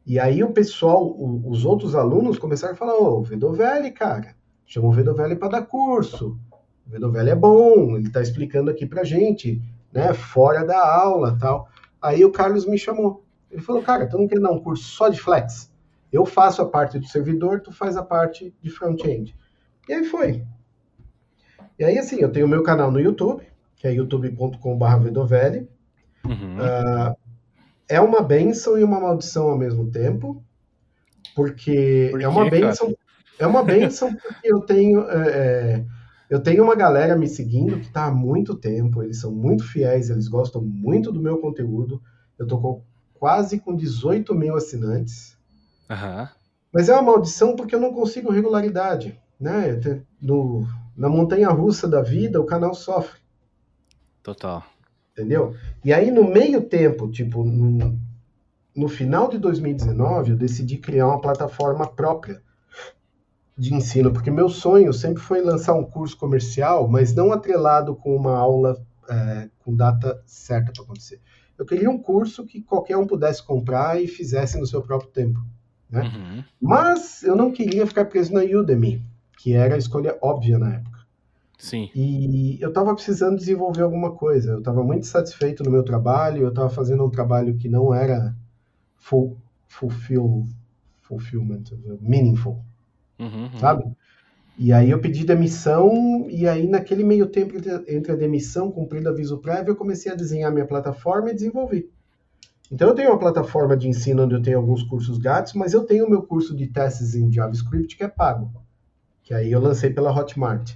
E 0.05 0.19
aí 0.19 0.43
o 0.43 0.53
pessoal, 0.53 1.07
o, 1.07 1.49
os 1.49 1.65
outros 1.65 1.95
alunos 1.95 2.39
começaram 2.39 2.75
a 2.75 2.77
falar, 2.77 2.99
ô, 2.99 3.19
oh, 3.19 3.23
Vedovelli, 3.23 3.93
cara, 3.93 4.35
chama 4.69 4.87
o 4.87 4.93
Vedovelli 4.93 5.35
para 5.35 5.49
dar 5.49 5.63
curso. 5.63 6.39
O 6.87 6.91
Vedovelli 6.91 7.31
é 7.31 7.35
bom, 7.35 7.97
ele 7.97 8.07
está 8.07 8.21
explicando 8.21 8.71
aqui 8.71 8.87
para 8.87 9.03
gente, 9.03 9.61
né, 9.93 10.13
fora 10.13 10.65
da 10.65 10.79
aula 10.79 11.37
tal. 11.41 11.69
Aí 12.01 12.25
o 12.25 12.31
Carlos 12.31 12.67
me 12.67 12.79
chamou. 12.79 13.25
Ele 13.51 13.63
falou, 13.63 13.83
cara, 13.83 14.07
tu 14.07 14.19
não 14.19 14.29
quer 14.29 14.39
dar 14.39 14.53
um 14.53 14.61
curso 14.61 14.85
só 14.85 15.09
de 15.09 15.19
Flex? 15.19 15.73
Eu 16.13 16.25
faço 16.25 16.63
a 16.63 16.69
parte 16.69 16.99
do 16.99 17.07
servidor, 17.07 17.61
tu 17.61 17.73
faz 17.73 17.97
a 17.97 18.03
parte 18.03 18.55
de 18.63 18.71
front-end. 18.71 19.35
E 19.89 19.93
aí 19.93 20.05
foi. 20.05 20.45
E 21.79 21.85
aí, 21.85 21.99
assim, 21.99 22.21
eu 22.21 22.31
tenho 22.31 22.47
o 22.47 22.49
meu 22.49 22.63
canal 22.63 22.91
no 22.91 23.01
YouTube, 23.01 23.43
que 23.77 23.87
é 23.87 23.93
youtube.com.br 23.93 24.97
Vedovelli. 25.03 25.69
Uhum. 26.25 26.57
Uh, 26.57 27.17
é 27.89 28.01
uma 28.01 28.21
benção 28.21 28.79
e 28.79 28.85
uma 28.85 29.01
maldição 29.01 29.49
ao 29.49 29.57
mesmo 29.57 29.91
tempo, 29.91 30.43
porque 31.35 32.09
Por 32.11 32.21
é 32.21 32.29
uma 32.29 32.51
benção. 32.51 32.95
É 33.39 33.47
uma 33.47 33.63
benção 33.63 34.15
porque 34.15 34.53
eu 34.53 34.61
tenho. 34.61 35.09
É, 35.09 35.29
é 35.29 35.85
eu 36.29 36.41
tenho 36.41 36.63
uma 36.63 36.75
galera 36.75 37.17
me 37.17 37.27
seguindo 37.27 37.79
que 37.81 37.87
está 37.87 38.05
há 38.05 38.11
muito 38.11 38.55
tempo, 38.55 39.03
eles 39.03 39.19
são 39.19 39.33
muito 39.33 39.65
fiéis, 39.65 40.11
eles 40.11 40.29
gostam 40.29 40.61
muito 40.61 41.11
do 41.11 41.23
meu 41.23 41.39
conteúdo. 41.39 42.03
Eu 42.39 42.47
tô 42.47 42.59
com 42.61 42.83
quase 43.15 43.59
com 43.59 43.75
18 43.75 44.35
mil 44.35 44.55
assinantes. 44.55 45.39
Uhum. 45.89 46.29
Mas 46.71 46.91
é 46.91 46.93
uma 46.93 47.03
maldição 47.03 47.57
porque 47.57 47.75
eu 47.75 47.81
não 47.81 47.95
consigo 47.95 48.31
regularidade. 48.31 49.19
Né? 49.41 49.81
No, 50.21 50.67
na 50.95 51.09
montanha 51.09 51.49
russa 51.49 51.89
da 51.89 52.03
vida, 52.03 52.41
o 52.41 52.47
canal 52.47 52.75
sofre. 52.75 53.19
Total. 54.23 54.63
Entendeu? 55.13 55.55
E 55.83 55.93
aí, 55.95 56.11
no 56.11 56.25
meio 56.29 56.61
tempo, 56.61 57.11
tipo, 57.11 57.43
no, 57.43 57.99
no 58.77 58.89
final 58.89 59.29
de 59.29 59.39
2019, 59.39 60.33
eu 60.33 60.37
decidi 60.37 60.77
criar 60.77 61.09
uma 61.09 61.21
plataforma 61.21 61.87
própria 61.87 62.43
de 63.59 63.75
ensino, 63.75 64.13
porque 64.13 64.31
meu 64.31 64.49
sonho 64.49 64.93
sempre 64.93 65.21
foi 65.21 65.43
lançar 65.43 65.75
um 65.75 65.85
curso 65.85 66.17
comercial, 66.17 66.87
mas 66.87 67.13
não 67.13 67.33
atrelado 67.33 67.97
com 67.97 68.15
uma 68.15 68.37
aula 68.37 68.81
é, 69.11 69.49
com 69.59 69.75
data 69.75 70.23
certa 70.25 70.73
para 70.73 70.85
acontecer. 70.85 71.21
Eu 71.59 71.67
queria 71.67 71.91
um 71.91 71.99
curso 71.99 72.47
que 72.47 72.63
qualquer 72.63 72.97
um 72.97 73.07
pudesse 73.07 73.45
comprar 73.45 74.01
e 74.01 74.07
fizesse 74.07 74.61
no 74.61 74.67
seu 74.67 74.81
próprio 74.81 75.11
tempo. 75.11 75.41
Né? 75.91 76.03
Uhum. 76.03 76.45
Mas 76.61 77.25
eu 77.25 77.35
não 77.35 77.51
queria 77.51 77.85
ficar 77.85 78.05
preso 78.05 78.33
na 78.33 78.43
Udemy, 78.43 79.03
que 79.39 79.55
era 79.55 79.75
a 79.75 79.79
escolha 79.79 80.17
óbvia 80.23 80.57
na 80.57 80.75
época. 80.75 80.99
Sim. 81.59 81.91
E 81.93 82.59
eu 82.61 82.69
estava 82.69 82.95
precisando 82.95 83.37
desenvolver 83.37 83.83
alguma 83.83 84.13
coisa. 84.13 84.53
Eu 84.53 84.59
estava 84.61 84.85
muito 84.85 85.07
satisfeito 85.07 85.65
no 85.65 85.71
meu 85.73 85.83
trabalho, 85.83 86.43
eu 86.43 86.51
estava 86.51 86.71
fazendo 86.71 87.05
um 87.05 87.11
trabalho 87.11 87.57
que 87.57 87.69
não 87.69 87.93
era 87.93 88.37
full, 88.97 89.37
fulfill, 89.67 90.47
fulfillment, 91.01 91.65
meaningful. 92.01 92.63
Uhum, 93.19 93.45
uhum. 93.53 93.59
Sabe? 93.59 93.85
E 94.59 94.73
aí 94.73 94.91
eu 94.91 95.01
pedi 95.01 95.25
demissão, 95.25 96.27
e 96.29 96.49
aí 96.49 96.67
naquele 96.67 97.05
meio 97.05 97.27
tempo 97.27 97.55
entre 97.87 98.11
a 98.11 98.17
demissão, 98.17 98.73
cumprido 98.73 99.09
aviso 99.09 99.39
prévio, 99.39 99.71
eu 99.71 99.77
comecei 99.77 100.11
a 100.11 100.17
desenhar 100.17 100.53
minha 100.53 100.67
plataforma 100.67 101.31
e 101.31 101.35
desenvolvi. 101.35 101.89
Então 102.71 102.89
eu 102.89 102.95
tenho 102.95 103.11
uma 103.11 103.19
plataforma 103.19 103.77
de 103.77 103.89
ensino 103.89 104.25
onde 104.25 104.35
eu 104.35 104.43
tenho 104.43 104.59
alguns 104.59 104.83
cursos 104.83 105.17
grátis, 105.17 105.53
mas 105.55 105.73
eu 105.73 105.85
tenho 105.85 106.07
o 106.07 106.11
meu 106.11 106.23
curso 106.23 106.57
de 106.57 106.67
testes 106.67 107.15
em 107.15 107.33
JavaScript 107.33 107.97
que 107.97 108.03
é 108.03 108.09
pago. 108.09 108.51
Que 109.23 109.33
aí 109.33 109.53
eu 109.53 109.61
lancei 109.61 109.91
pela 109.91 110.13
Hotmart. 110.13 110.75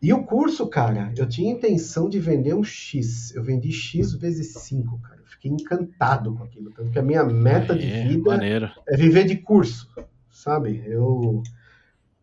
E 0.00 0.12
o 0.12 0.24
curso, 0.24 0.66
cara, 0.66 1.12
eu 1.16 1.28
tinha 1.28 1.52
intenção 1.52 2.08
de 2.08 2.18
vender 2.18 2.54
um 2.54 2.64
X. 2.64 3.34
Eu 3.34 3.42
vendi 3.42 3.70
X 3.72 4.14
vezes 4.14 4.54
5, 4.54 4.98
cara. 5.00 5.20
Eu 5.20 5.26
fiquei 5.26 5.50
encantado 5.50 6.34
com 6.34 6.42
aquilo. 6.42 6.70
Tanto 6.72 6.90
que 6.90 6.98
a 6.98 7.02
minha 7.02 7.24
meta 7.24 7.74
de 7.74 7.86
vida 7.86 8.30
maneiro. 8.30 8.70
é 8.88 8.96
viver 8.96 9.24
de 9.24 9.36
curso 9.36 9.90
sabe? 10.34 10.82
Eu 10.86 11.42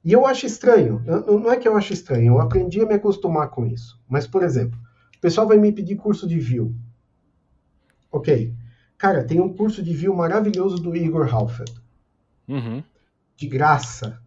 e 0.03 0.11
eu 0.11 0.25
acho 0.25 0.45
estranho. 0.45 1.03
Não 1.05 1.51
é 1.51 1.57
que 1.57 1.67
eu 1.67 1.75
acho 1.77 1.93
estranho, 1.93 2.33
eu 2.33 2.41
aprendi 2.41 2.81
a 2.81 2.85
me 2.85 2.95
acostumar 2.95 3.49
com 3.49 3.65
isso. 3.65 3.99
Mas, 4.07 4.27
por 4.27 4.43
exemplo, 4.43 4.79
o 5.15 5.21
pessoal 5.21 5.47
vai 5.47 5.57
me 5.57 5.71
pedir 5.71 5.95
curso 5.95 6.27
de 6.27 6.39
Vue. 6.39 6.75
Ok. 8.11 8.53
Cara, 8.97 9.23
tem 9.23 9.39
um 9.39 9.53
curso 9.53 9.81
de 9.81 9.93
Vue 9.95 10.15
maravilhoso 10.15 10.77
do 10.77 10.95
Igor 10.95 11.33
Halfeld. 11.33 11.81
Uhum. 12.47 12.83
De 13.35 13.47
graça. 13.47 14.21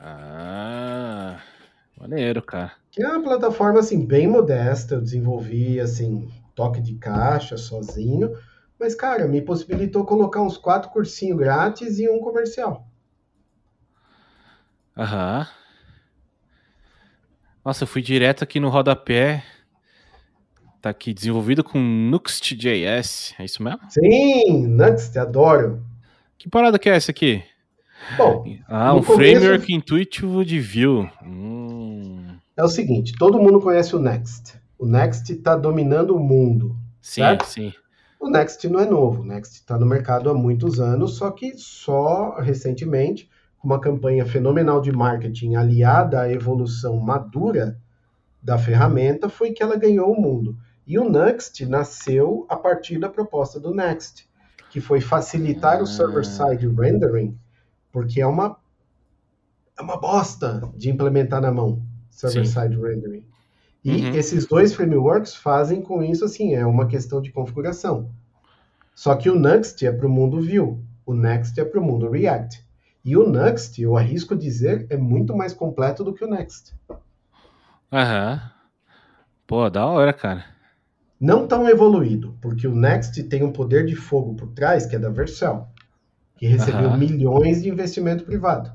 Ah, 0.00 1.38
maneiro, 1.98 2.42
cara. 2.42 2.72
Que 2.90 3.02
é 3.02 3.08
uma 3.08 3.22
plataforma, 3.22 3.78
assim, 3.78 4.04
bem 4.04 4.26
modesta. 4.26 4.96
Eu 4.96 5.00
desenvolvi, 5.00 5.78
assim, 5.78 6.28
toque 6.54 6.80
de 6.80 6.96
caixa 6.96 7.56
sozinho. 7.56 8.36
Mas, 8.78 8.94
cara, 8.96 9.26
me 9.28 9.40
possibilitou 9.40 10.04
colocar 10.04 10.42
uns 10.42 10.58
quatro 10.58 10.90
cursinhos 10.90 11.38
grátis 11.38 12.00
e 12.00 12.08
um 12.08 12.18
comercial. 12.18 12.88
Aham. 14.96 15.46
Nossa, 17.64 17.84
eu 17.84 17.88
fui 17.88 18.02
direto 18.02 18.44
aqui 18.44 18.60
no 18.60 18.68
rodapé 18.68 19.42
Tá 20.84 20.90
aqui, 20.90 21.14
desenvolvido 21.14 21.64
com 21.64 21.78
Nuxt.js, 21.78 23.34
é 23.38 23.44
isso 23.46 23.62
mesmo? 23.62 23.80
Sim, 23.88 24.66
Nuxt, 24.66 25.18
adoro. 25.18 25.82
Que 26.36 26.46
parada 26.46 26.78
que 26.78 26.90
é 26.90 26.94
essa 26.94 27.10
aqui? 27.10 27.42
Bom, 28.18 28.44
ah, 28.68 28.92
um 28.92 29.02
começo... 29.02 29.14
framework 29.14 29.72
intuitivo 29.72 30.44
de 30.44 30.60
Vue. 30.60 31.10
Hum. 31.24 32.36
É 32.54 32.62
o 32.62 32.68
seguinte, 32.68 33.14
todo 33.18 33.38
mundo 33.38 33.62
conhece 33.62 33.96
o 33.96 33.98
Next. 33.98 34.60
O 34.78 34.84
Next 34.84 35.32
está 35.32 35.56
dominando 35.56 36.14
o 36.14 36.20
mundo. 36.20 36.76
Sim, 37.00 37.22
certo? 37.22 37.46
sim. 37.46 37.72
O 38.20 38.28
Next 38.28 38.68
não 38.68 38.80
é 38.80 38.84
novo. 38.84 39.22
O 39.22 39.24
Next 39.24 39.54
está 39.54 39.78
no 39.78 39.86
mercado 39.86 40.28
há 40.28 40.34
muitos 40.34 40.80
anos, 40.80 41.16
só 41.16 41.30
que 41.30 41.56
só 41.56 42.38
recentemente, 42.40 43.26
uma 43.64 43.80
campanha 43.80 44.26
fenomenal 44.26 44.80
de 44.80 44.92
marketing 44.92 45.54
aliada 45.54 46.20
à 46.20 46.30
evolução 46.30 46.98
madura 46.98 47.80
da 48.42 48.58
ferramenta, 48.58 49.28
foi 49.28 49.52
que 49.52 49.62
ela 49.62 49.76
ganhou 49.76 50.12
o 50.12 50.20
mundo. 50.20 50.56
E 50.86 50.98
o 50.98 51.08
Next 51.08 51.64
nasceu 51.64 52.44
a 52.48 52.56
partir 52.56 52.98
da 52.98 53.08
proposta 53.08 53.58
do 53.58 53.74
Next, 53.74 54.28
que 54.70 54.80
foi 54.80 55.00
facilitar 55.00 55.82
o 55.82 55.86
server-side 55.86 56.68
rendering, 56.68 57.38
porque 57.90 58.20
é 58.20 58.26
uma, 58.26 58.58
é 59.78 59.82
uma 59.82 59.96
bosta 59.98 60.70
de 60.76 60.90
implementar 60.90 61.40
na 61.40 61.50
mão, 61.50 61.82
server-side 62.10 62.76
rendering. 62.76 63.24
E 63.82 63.92
uhum. 63.92 64.14
esses 64.14 64.46
dois 64.46 64.74
frameworks 64.74 65.34
fazem 65.34 65.80
com 65.80 66.02
isso, 66.02 66.24
assim, 66.24 66.54
é 66.54 66.66
uma 66.66 66.86
questão 66.86 67.22
de 67.22 67.32
configuração. 67.32 68.10
Só 68.94 69.14
que 69.14 69.30
o 69.30 69.38
Next 69.38 69.84
é 69.86 69.92
para 69.92 70.06
o 70.06 70.10
mundo 70.10 70.40
Vue, 70.40 70.78
o 71.06 71.14
Next 71.14 71.58
é 71.58 71.64
para 71.64 71.80
o 71.80 71.84
mundo 71.84 72.10
React. 72.10 72.63
E 73.04 73.16
o 73.16 73.28
Next, 73.28 73.80
eu 73.82 73.96
arrisco 73.96 74.34
dizer, 74.34 74.86
é 74.88 74.96
muito 74.96 75.36
mais 75.36 75.52
completo 75.52 76.02
do 76.02 76.14
que 76.14 76.24
o 76.24 76.28
Next. 76.28 76.74
Aham. 77.92 78.32
Uhum. 78.32 78.50
Pô, 79.46 79.68
da 79.68 79.84
hora, 79.84 80.12
cara. 80.12 80.46
Não 81.20 81.46
tão 81.46 81.68
evoluído, 81.68 82.34
porque 82.40 82.66
o 82.66 82.74
Next 82.74 83.22
tem 83.24 83.42
um 83.42 83.52
poder 83.52 83.84
de 83.84 83.94
fogo 83.94 84.34
por 84.34 84.48
trás, 84.48 84.86
que 84.86 84.96
é 84.96 84.98
da 84.98 85.10
Vercel, 85.10 85.68
que 86.36 86.46
recebeu 86.46 86.88
uhum. 86.88 86.96
milhões 86.96 87.62
de 87.62 87.68
investimento 87.68 88.24
privado. 88.24 88.72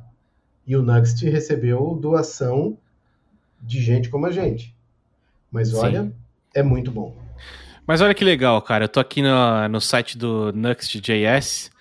E 0.65 0.75
o 0.75 0.83
Next 0.83 1.27
recebeu 1.27 1.97
doação 1.99 2.77
de 3.59 3.81
gente 3.81 4.09
como 4.09 4.27
a 4.27 4.31
gente. 4.31 4.75
As 5.55 5.73
olha, 5.73 6.03
Sim. 6.03 6.13
é 6.53 6.61
muito 6.61 6.91
bom. 6.91 7.17
Mas 7.87 8.01
olha 8.01 8.13
que 8.13 8.23
legal, 8.23 8.61
cara. 8.61 8.85
Eu 8.85 8.89
tô 8.89 8.99
aqui 8.99 9.23
no, 9.23 9.67
no 9.67 9.81
site 9.81 10.15
do 10.15 10.51
Next.js 10.53 11.71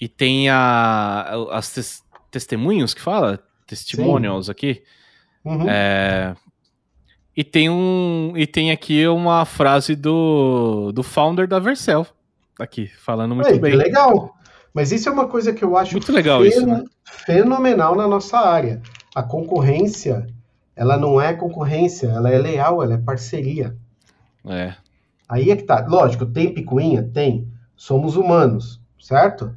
e 0.00 0.08
tem 0.08 0.48
a, 0.48 1.26
as 1.50 1.72
tes, 1.72 2.02
testemunhos 2.30 2.94
que 2.94 3.00
fala? 3.00 3.40
Testimonials 3.66 4.46
Sim. 4.46 4.52
aqui. 4.52 4.82
Uhum. 5.44 5.68
É, 5.68 6.34
e 7.36 7.44
tem 7.44 7.68
um 7.68 8.32
e 8.34 8.46
tem 8.46 8.70
aqui 8.70 9.06
uma 9.06 9.44
frase 9.44 9.94
do, 9.94 10.90
do 10.92 11.02
founder 11.02 11.46
da 11.46 11.58
Vercel 11.58 12.06
aqui 12.58 12.86
falando 12.98 13.34
muito 13.34 13.50
Ei, 13.50 13.58
bem. 13.58 13.76
legal. 13.76 14.34
Mas 14.72 14.92
isso 14.92 15.08
é 15.08 15.12
uma 15.12 15.26
coisa 15.26 15.52
que 15.52 15.64
eu 15.64 15.76
acho 15.76 15.92
muito 15.92 16.12
legal 16.12 16.40
fen 16.40 16.48
isso, 16.48 16.66
né? 16.66 16.84
fenomenal 17.04 17.94
na 17.94 18.06
nossa 18.06 18.38
área. 18.38 18.82
A 19.14 19.22
concorrência, 19.22 20.26
ela 20.74 20.98
não 20.98 21.20
é 21.20 21.32
concorrência, 21.32 22.08
ela 22.08 22.30
é 22.30 22.38
leal, 22.38 22.82
ela 22.82 22.94
é 22.94 22.98
parceria. 22.98 23.76
É. 24.44 24.74
Aí 25.28 25.50
é 25.50 25.56
que 25.56 25.62
tá. 25.62 25.84
Lógico, 25.88 26.26
tem 26.26 26.52
picuinha, 26.52 27.02
tem. 27.02 27.50
Somos 27.74 28.16
humanos, 28.16 28.80
certo? 28.98 29.54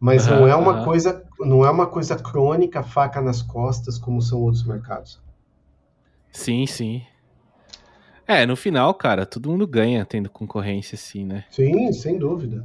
Mas 0.00 0.26
uhum, 0.26 0.40
não 0.40 0.48
é 0.48 0.56
uma 0.56 0.78
uhum. 0.78 0.84
coisa, 0.84 1.22
não 1.40 1.64
é 1.64 1.70
uma 1.70 1.86
coisa 1.86 2.16
crônica, 2.16 2.82
faca 2.82 3.20
nas 3.20 3.42
costas, 3.42 3.98
como 3.98 4.22
são 4.22 4.40
outros 4.40 4.64
mercados. 4.64 5.20
Sim, 6.32 6.66
sim. 6.66 7.02
É, 8.26 8.46
no 8.46 8.56
final, 8.56 8.94
cara, 8.94 9.26
todo 9.26 9.50
mundo 9.50 9.66
ganha 9.66 10.04
tendo 10.04 10.30
concorrência 10.30 10.94
assim, 10.94 11.24
né? 11.24 11.44
Sim, 11.50 11.92
sem 11.92 12.18
dúvida. 12.18 12.64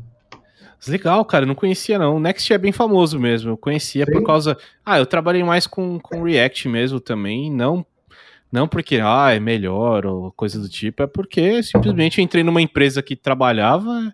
Legal, 0.87 1.25
cara, 1.25 1.43
eu 1.43 1.47
não 1.47 1.55
conhecia 1.55 1.97
não. 1.97 2.17
O 2.17 2.19
Next 2.19 2.53
é 2.53 2.57
bem 2.57 2.71
famoso 2.71 3.19
mesmo. 3.19 3.51
Eu 3.51 3.57
conhecia 3.57 4.05
Sim. 4.05 4.11
por 4.11 4.23
causa. 4.23 4.55
Ah, 4.85 4.99
eu 4.99 5.05
trabalhei 5.05 5.43
mais 5.43 5.65
com, 5.65 5.99
com 5.99 6.21
React 6.21 6.69
mesmo 6.69 6.99
também. 6.99 7.51
Não 7.51 7.85
não 8.51 8.69
porque 8.69 9.01
ah, 9.03 9.33
é 9.33 9.39
melhor 9.39 10.05
ou 10.05 10.31
coisa 10.31 10.59
do 10.59 10.69
tipo, 10.69 11.03
é 11.03 11.07
porque 11.07 11.61
simplesmente 11.61 12.19
eu 12.19 12.23
entrei 12.23 12.41
numa 12.41 12.61
empresa 12.61 13.03
que 13.03 13.15
trabalhava, 13.15 14.13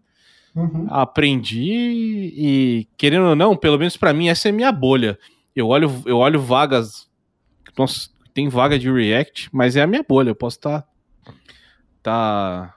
uhum. 0.56 0.88
aprendi 0.89 2.34
e, 2.36 2.88
querendo 2.97 3.28
ou 3.28 3.36
não, 3.36 3.56
pelo 3.56 3.78
menos 3.78 3.97
para 3.97 4.14
mim, 4.14 4.30
essa 4.30 4.49
é 4.49 4.52
minha 4.52 4.72
bolha. 4.72 5.18
Eu 5.56 5.68
olho, 5.68 5.91
eu 6.06 6.18
olho 6.18 6.39
vagas. 6.39 7.10
Nossa, 7.78 8.10
tem 8.34 8.49
vaga 8.49 8.78
de 8.78 8.91
React, 8.91 9.49
mas 9.52 9.76
é 9.76 9.82
a 9.82 9.88
minha 9.88 10.04
bolha. 10.08 10.30
Eu 10.30 10.36
posso 10.36 10.58
estar 10.58 10.82
tá, 10.82 11.34
tá 12.04 12.76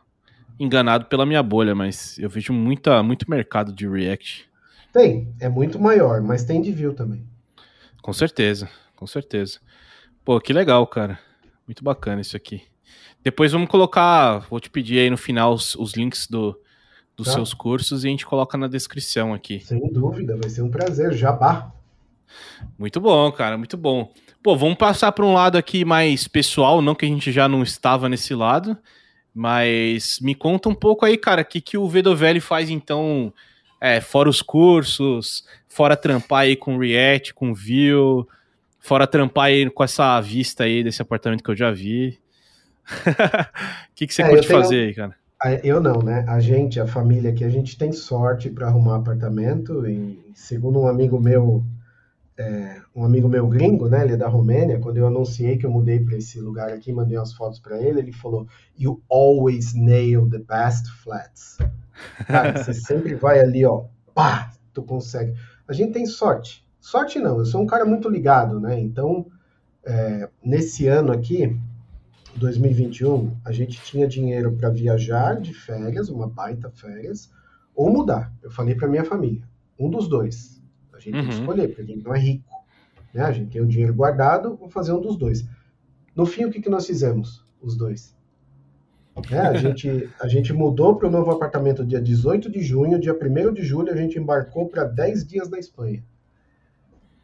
enganado 0.59 1.07
pela 1.07 1.27
minha 1.27 1.43
bolha, 1.43 1.75
mas 1.75 2.19
eu 2.19 2.29
vejo 2.29 2.53
muita, 2.53 3.03
muito 3.03 3.31
mercado 3.31 3.73
de 3.73 3.89
React. 3.89 4.49
Tem, 4.93 5.35
é 5.41 5.49
muito 5.49 5.79
maior, 5.79 6.23
mas 6.23 6.45
tem 6.45 6.63
de 6.63 6.71
Vue 6.71 6.95
também. 6.95 7.27
Com 8.01 8.13
certeza, 8.13 8.69
com 8.95 9.07
certeza. 9.07 9.59
Pô, 10.25 10.41
que 10.41 10.53
legal, 10.53 10.87
cara. 10.87 11.19
Muito 11.67 11.83
bacana 11.83 12.21
isso 12.21 12.37
aqui. 12.37 12.63
Depois 13.23 13.53
vamos 13.53 13.69
colocar, 13.69 14.41
vou 14.51 14.61
te 14.61 14.71
pedir 14.71 14.99
aí 14.99 15.11
no 15.11 15.17
final 15.17 15.55
os, 15.55 15.75
os 15.75 15.95
links 15.95 16.27
do, 16.29 16.57
dos 17.17 17.27
tá. 17.27 17.35
seus 17.35 17.55
cursos 17.55 18.05
e 18.05 18.09
a 18.09 18.11
gente 18.11 18.27
coloca 18.27 18.59
na 18.59 18.69
descrição 18.69 19.33
aqui. 19.33 19.61
Sem 19.61 19.81
dúvida, 19.93 20.37
vai 20.37 20.51
ser 20.51 20.63
um 20.63 20.71
prazer. 20.71 21.13
Jabá. 21.13 21.73
Muito 22.79 23.01
bom, 23.01 23.31
cara, 23.31 23.57
muito 23.57 23.77
bom. 23.77 24.13
Pô, 24.43 24.57
vamos 24.57 24.77
passar 24.77 25.13
para 25.13 25.25
um 25.25 25.33
lado 25.33 25.57
aqui 25.57 25.85
mais 25.85 26.29
pessoal, 26.29 26.83
não 26.83 26.95
que 26.95 27.07
a 27.07 27.09
gente 27.09 27.33
já 27.33 27.49
não 27.49 27.63
estava 27.63 28.09
nesse 28.09 28.35
lado, 28.35 28.77
mas 29.35 30.19
me 30.21 30.35
conta 30.35 30.69
um 30.69 30.75
pouco 30.75 31.07
aí, 31.07 31.17
cara, 31.17 31.43
o 31.43 31.45
que, 31.45 31.61
que 31.61 31.79
o 31.79 31.89
Vedovelli 31.89 32.41
faz 32.41 32.69
então, 32.69 33.33
é, 33.81 34.01
fora 34.01 34.29
os 34.29 34.43
cursos, 34.43 35.45
fora 35.69 35.97
trampar 35.97 36.41
aí 36.41 36.57
com 36.57 36.77
React, 36.77 37.33
com 37.33 37.55
Vue, 37.55 38.27
fora 38.81 39.07
trampar 39.07 39.47
aí 39.47 39.71
com 39.71 39.83
essa 39.83 40.21
vista 40.21 40.65
aí 40.65 40.85
desse 40.85 41.01
apartamento 41.01 41.43
que 41.43 41.51
eu 41.51 41.57
já 41.57 41.71
vi. 41.71 42.19
O 43.95 43.97
que, 43.97 44.09
que 44.09 44.13
você 44.13 44.23
é, 44.23 44.29
curte 44.29 44.49
tenho... 44.49 44.61
fazer 44.61 44.89
aí, 44.89 44.95
cara? 44.95 45.17
Eu 45.63 45.81
não, 45.81 46.01
né? 46.03 46.25
A 46.29 46.41
gente, 46.41 46.81
a 46.81 46.87
família 46.87 47.31
aqui, 47.31 47.45
a 47.45 47.51
gente 47.51 47.77
tem 47.77 47.93
sorte 47.93 48.49
para 48.49 48.69
arrumar 48.69 48.97
apartamento 48.97 49.87
e 49.87 50.19
segundo 50.35 50.81
um 50.81 50.87
amigo 50.87 51.21
meu 51.21 51.63
é, 52.37 52.81
um 52.95 53.05
amigo 53.05 53.29
meu 53.29 53.47
gringo, 53.47 53.89
né? 53.89 54.03
Ele 54.03 54.15
é 54.15 54.17
da 54.17 54.29
Romênia. 54.29 54.81
Quando 54.81 54.97
eu 54.97 55.07
anunciei 55.07 55.57
que 55.57 55.67
eu 55.67 55.71
mudei 55.71 56.01
para 56.01 56.17
esse 56.17 56.41
lugar 56.41 56.71
aqui, 56.71 56.93
mandei 56.93 57.17
umas 57.17 57.33
fotos 57.33 57.61
para 57.61 57.81
ele. 57.81 58.01
Ele 58.01 58.13
falou: 58.13 58.47
"You 58.77 59.03
always 59.11 59.75
nail 59.75 60.29
the 60.29 60.39
best 60.39 60.91
flats." 61.03 61.59
Cara, 62.27 62.63
você 62.63 62.75
sempre 62.75 63.15
vai 63.15 63.41
ali, 63.41 63.65
ó, 63.65 63.85
pá, 64.15 64.53
tu 64.73 64.83
consegue. 64.83 65.35
A 65.69 65.73
gente 65.73 65.93
tem 65.93 66.07
sorte. 66.07 66.65
Sorte 66.81 67.19
não, 67.19 67.39
eu 67.39 67.47
sou 67.47 67.63
um 67.63 67.67
cara 67.67 67.85
muito 67.85 68.09
ligado, 68.09 68.61
né? 68.61 68.79
Então, 68.79 69.27
é, 69.85 70.29
nesse 70.45 70.87
ano 70.87 71.13
aqui, 71.13 71.57
2021, 72.37 73.37
a 73.45 73.53
gente 73.53 73.81
tinha 73.83 74.07
dinheiro 74.07 74.53
para 74.53 74.69
viajar 74.69 75.41
de 75.41 75.55
férias, 75.55 76.09
uma 76.09 76.29
baita 76.29 76.71
férias, 76.71 77.31
ou 77.75 77.91
mudar. 77.91 78.33
Eu 78.43 78.51
falei 78.51 78.75
para 78.75 78.89
minha 78.89 79.05
família, 79.05 79.43
um 79.79 79.89
dos 79.89 80.09
dois. 80.09 80.63
A 80.93 80.99
gente 80.99 81.15
uhum. 81.17 81.21
tem 81.21 81.29
que 81.29 81.35
uhum. 81.35 81.41
escolher, 81.41 81.69
porque 81.69 81.83
a 81.83 81.85
gente 81.85 82.05
não 82.05 82.15
é 82.15 82.19
rico. 82.19 82.55
Né? 83.13 83.23
A 83.23 83.33
gente 83.33 83.51
tem 83.51 83.63
o 83.63 83.67
dinheiro 83.67 83.95
guardado, 83.95 84.57
vou 84.57 84.69
fazer 84.69 84.93
um 84.93 85.01
dos 85.01 85.17
dois. 85.17 85.45
No 86.15 86.27
fim, 86.27 86.45
o 86.45 86.51
que, 86.51 86.61
que 86.61 86.69
nós 86.69 86.87
fizemos? 86.87 87.45
Os 87.61 87.77
dois. 87.77 88.15
É, 89.31 89.39
a, 89.39 89.55
gente, 89.55 90.11
a 90.21 90.27
gente 90.27 90.53
mudou 90.53 90.97
para 90.97 91.09
o 91.09 91.11
novo 91.11 91.31
apartamento 91.31 91.85
dia 91.85 92.01
18 92.01 92.51
de 92.51 92.61
junho, 92.61 92.99
dia 92.99 93.15
1 93.15 93.53
de 93.53 93.63
julho 93.63 93.93
a 93.93 93.97
gente 93.97 94.19
embarcou 94.19 94.69
para 94.69 94.85
10 94.85 95.27
dias 95.27 95.49
na 95.49 95.59
Espanha, 95.59 96.05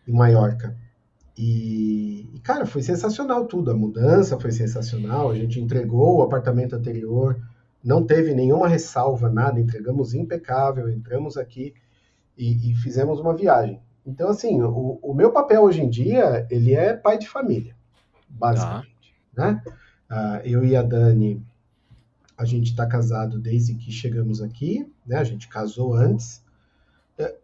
em 0.07 0.13
Maiorca. 0.13 0.77
E, 1.37 2.41
cara, 2.43 2.66
foi 2.66 2.83
sensacional 2.83 3.47
tudo. 3.47 3.70
A 3.70 3.76
mudança 3.76 4.39
foi 4.39 4.53
sensacional. 4.53 5.31
A 5.31 5.35
gente 5.35 5.61
entregou 5.61 6.18
o 6.18 6.22
apartamento 6.22 6.74
anterior, 6.76 7.41
não 7.83 8.05
teve 8.05 8.35
nenhuma 8.35 8.68
ressalva, 8.68 9.31
nada. 9.31 9.61
Entregamos 9.61 10.14
impecável, 10.14 10.89
entramos 10.89 11.37
aqui 11.37 11.74
e, 12.37 12.70
e 12.70 12.74
fizemos 12.76 13.20
uma 13.20 13.35
viagem. 13.35 13.81
Então, 14.05 14.28
assim, 14.28 14.61
o, 14.62 14.99
o, 15.03 15.14
meu 15.14 15.31
papel 15.31 15.62
hoje 15.62 15.83
em 15.83 15.89
dia, 15.89 16.47
ele 16.51 16.74
é 16.74 16.95
pai 16.95 17.18
de 17.18 17.28
família, 17.28 17.76
basicamente. 18.28 19.14
Tá. 19.35 19.53
Né? 19.53 19.62
Uh, 20.11 20.41
eu 20.45 20.64
e 20.64 20.74
a 20.74 20.83
Dani, 20.83 21.45
a 22.37 22.45
gente 22.45 22.70
está 22.70 22.87
casado 22.87 23.39
desde 23.39 23.74
que 23.74 23.93
chegamos 23.93 24.41
aqui, 24.41 24.91
né? 25.07 25.18
A 25.18 25.24
gente 25.24 25.47
casou 25.47 25.95
antes. 25.95 26.43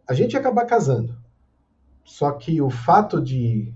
A 0.09 0.15
gente 0.15 0.33
ia 0.33 0.41
acabar 0.41 0.65
casando. 0.65 1.15
Só 2.07 2.33
que 2.33 2.63
o 2.63 2.71
fato 2.71 3.21
de 3.21 3.75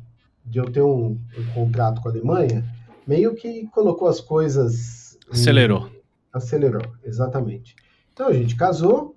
de 0.51 0.59
eu 0.59 0.70
ter 0.70 0.83
um, 0.83 1.12
um, 1.39 1.55
contrato 1.55 2.01
com 2.01 2.09
a 2.09 2.11
Alemanha, 2.11 2.64
meio 3.07 3.35
que 3.35 3.68
colocou 3.68 4.09
as 4.09 4.20
coisas. 4.20 5.16
Acelerou. 5.31 5.87
Em, 5.87 6.01
acelerou, 6.33 6.83
exatamente. 7.05 7.76
Então 8.12 8.26
a 8.26 8.33
gente 8.33 8.57
casou 8.57 9.14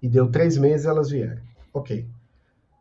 e 0.00 0.08
deu 0.08 0.30
três 0.30 0.56
meses 0.56 0.86
elas 0.86 1.10
vieram. 1.10 1.42
Ok. 1.72 2.06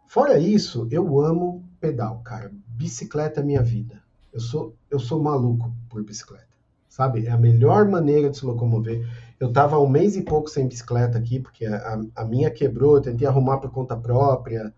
Fora 0.07 0.37
isso, 0.37 0.87
eu 0.91 1.19
amo 1.19 1.67
pedal, 1.79 2.19
cara. 2.19 2.51
Bicicleta 2.67 3.39
é 3.39 3.43
minha 3.43 3.63
vida. 3.63 4.01
Eu 4.31 4.39
sou, 4.39 4.75
eu 4.91 4.99
sou 4.99 5.21
maluco 5.21 5.73
por 5.89 6.03
bicicleta. 6.03 6.53
Sabe? 6.87 7.25
É 7.25 7.31
a 7.31 7.37
melhor 7.37 7.87
maneira 7.87 8.29
de 8.29 8.37
se 8.37 8.45
locomover. 8.45 9.07
Eu 9.39 9.51
tava 9.51 9.79
um 9.79 9.87
mês 9.87 10.15
e 10.15 10.21
pouco 10.21 10.47
sem 10.47 10.67
bicicleta 10.67 11.17
aqui, 11.17 11.39
porque 11.39 11.65
a, 11.65 11.99
a 12.15 12.23
minha 12.23 12.51
quebrou, 12.51 12.97
eu 12.97 13.01
tentei 13.01 13.27
arrumar 13.27 13.57
por 13.57 13.71
conta 13.71 13.97
própria, 13.97 14.71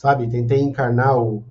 sabe? 0.00 0.26
Tentei 0.26 0.60
encarnar 0.60 1.18
o, 1.18 1.44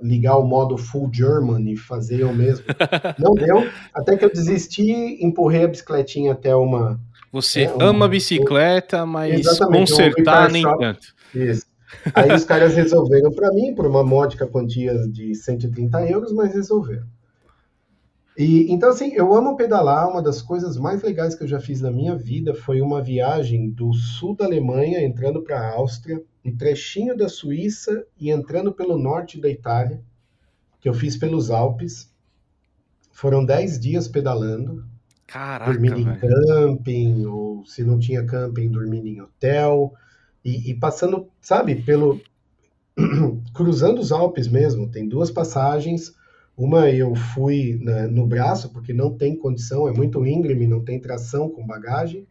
ligar 0.00 0.38
o 0.38 0.46
modo 0.46 0.78
full 0.78 1.10
German 1.12 1.70
e 1.70 1.76
fazer 1.76 2.20
eu 2.20 2.32
mesmo. 2.32 2.64
Não 3.20 3.34
deu. 3.34 3.68
Até 3.92 4.16
que 4.16 4.24
eu 4.24 4.32
desisti, 4.32 5.22
empurrei 5.22 5.64
a 5.64 5.68
bicicletinha 5.68 6.32
até 6.32 6.56
uma. 6.56 6.98
Você 7.30 7.64
é, 7.64 7.74
ama 7.78 8.08
bicicleta, 8.08 9.04
mas 9.04 9.58
consertar 9.58 10.50
nem 10.50 10.62
tanto. 10.62 11.14
Isso. 11.34 11.66
Aí 12.14 12.32
os 12.32 12.44
caras 12.44 12.74
resolveram 12.74 13.30
para 13.30 13.52
mim, 13.52 13.74
por 13.74 13.86
uma 13.86 14.02
módica 14.02 14.46
quantia 14.46 14.94
de 15.08 15.34
130 15.34 16.06
euros, 16.08 16.32
mas 16.32 16.54
resolveram. 16.54 17.06
E, 18.38 18.72
então, 18.72 18.88
assim, 18.88 19.12
eu 19.12 19.34
amo 19.34 19.54
pedalar. 19.54 20.08
Uma 20.08 20.22
das 20.22 20.40
coisas 20.40 20.78
mais 20.78 21.02
legais 21.02 21.34
que 21.34 21.44
eu 21.44 21.48
já 21.48 21.60
fiz 21.60 21.82
na 21.82 21.90
minha 21.90 22.16
vida 22.16 22.54
foi 22.54 22.80
uma 22.80 23.02
viagem 23.02 23.68
do 23.68 23.92
sul 23.92 24.34
da 24.34 24.46
Alemanha, 24.46 25.04
entrando 25.04 25.42
para 25.42 25.60
a 25.60 25.74
Áustria, 25.74 26.22
um 26.44 26.56
trechinho 26.56 27.16
da 27.16 27.28
Suíça 27.28 28.04
e 28.18 28.30
entrando 28.30 28.72
pelo 28.72 28.98
norte 28.98 29.40
da 29.40 29.48
Itália, 29.48 30.00
que 30.80 30.88
eu 30.88 30.94
fiz 30.94 31.16
pelos 31.16 31.50
Alpes. 31.50 32.12
Foram 33.12 33.44
10 33.44 33.78
dias 33.78 34.08
pedalando. 34.08 34.84
Caraca, 35.26 35.72
dormindo 35.72 36.00
em 36.00 36.16
camping, 36.16 37.24
ou 37.26 37.64
se 37.64 37.84
não 37.84 37.98
tinha 37.98 38.24
camping, 38.24 38.68
dormindo 38.70 39.06
em 39.06 39.20
hotel. 39.20 39.94
E, 40.44 40.70
e 40.70 40.74
passando, 40.74 41.28
sabe, 41.40 41.76
pelo. 41.82 42.20
cruzando 43.54 44.00
os 44.00 44.12
Alpes 44.12 44.48
mesmo. 44.48 44.90
Tem 44.90 45.08
duas 45.08 45.30
passagens 45.30 46.14
uma 46.56 46.90
eu 46.90 47.14
fui 47.14 47.78
né, 47.82 48.06
no 48.06 48.26
braço, 48.26 48.70
porque 48.72 48.92
não 48.92 49.16
tem 49.16 49.34
condição, 49.36 49.88
é 49.88 49.92
muito 49.92 50.24
íngreme, 50.26 50.66
não 50.66 50.84
tem 50.84 51.00
tração 51.00 51.48
com 51.48 51.66
bagagem. 51.66 52.26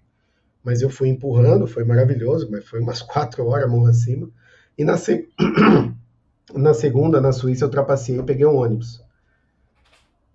Mas 0.63 0.81
eu 0.81 0.89
fui 0.89 1.09
empurrando, 1.09 1.67
foi 1.67 1.83
maravilhoso, 1.83 2.49
mas 2.51 2.67
foi 2.67 2.79
umas 2.79 3.01
quatro 3.03 3.45
horas 3.47 3.69
mão 3.69 3.85
acima. 3.85 4.29
E 4.77 4.83
na, 4.83 4.97
se... 4.97 5.27
na 6.53 6.73
segunda, 6.73 7.21
na 7.21 7.31
Suíça, 7.31 7.65
eu 7.65 7.69
trapacei 7.69 8.17
e 8.17 8.23
peguei 8.23 8.45
um 8.45 8.55
ônibus. 8.55 9.03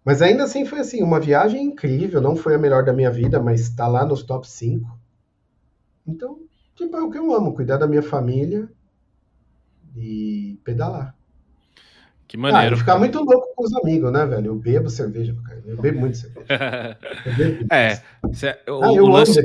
Mas 0.05 0.23
ainda 0.23 0.45
assim 0.45 0.65
foi 0.65 0.79
assim, 0.79 1.03
uma 1.03 1.19
viagem 1.19 1.65
incrível, 1.65 2.21
não 2.21 2.37
foi 2.37 2.55
a 2.55 2.59
melhor 2.59 2.85
da 2.85 2.93
minha 2.93 3.11
vida, 3.11 3.43
mas 3.43 3.63
está 3.63 3.89
lá 3.89 4.07
nos 4.07 4.23
top 4.23 4.49
5. 4.49 4.89
Então, 6.07 6.39
tipo, 6.77 6.97
é 6.97 7.03
o 7.03 7.11
que 7.11 7.19
eu 7.19 7.35
amo, 7.35 7.55
cuidar 7.55 7.77
da 7.77 7.89
minha 7.89 8.03
família 8.03 8.69
e 9.97 10.61
pedalar. 10.63 11.17
Que 12.29 12.37
maneiro. 12.37 12.75
Ah, 12.75 12.79
ficar 12.79 12.99
muito 12.99 13.19
louco 13.19 13.55
com 13.55 13.65
os 13.65 13.75
amigos, 13.75 14.13
né, 14.13 14.27
velho? 14.27 14.47
Eu 14.47 14.55
bebo 14.57 14.91
cerveja, 14.91 15.35
cara. 15.45 15.63
Eu 15.67 15.77
bebo 15.77 16.01
muito 16.01 16.19
cerveja. 16.19 16.47
bebo 17.37 17.67
é, 17.73 18.03
cê, 18.33 18.57
o, 18.69 18.85
ah, 18.85 18.93
o, 18.93 19.09
lance, 19.09 19.41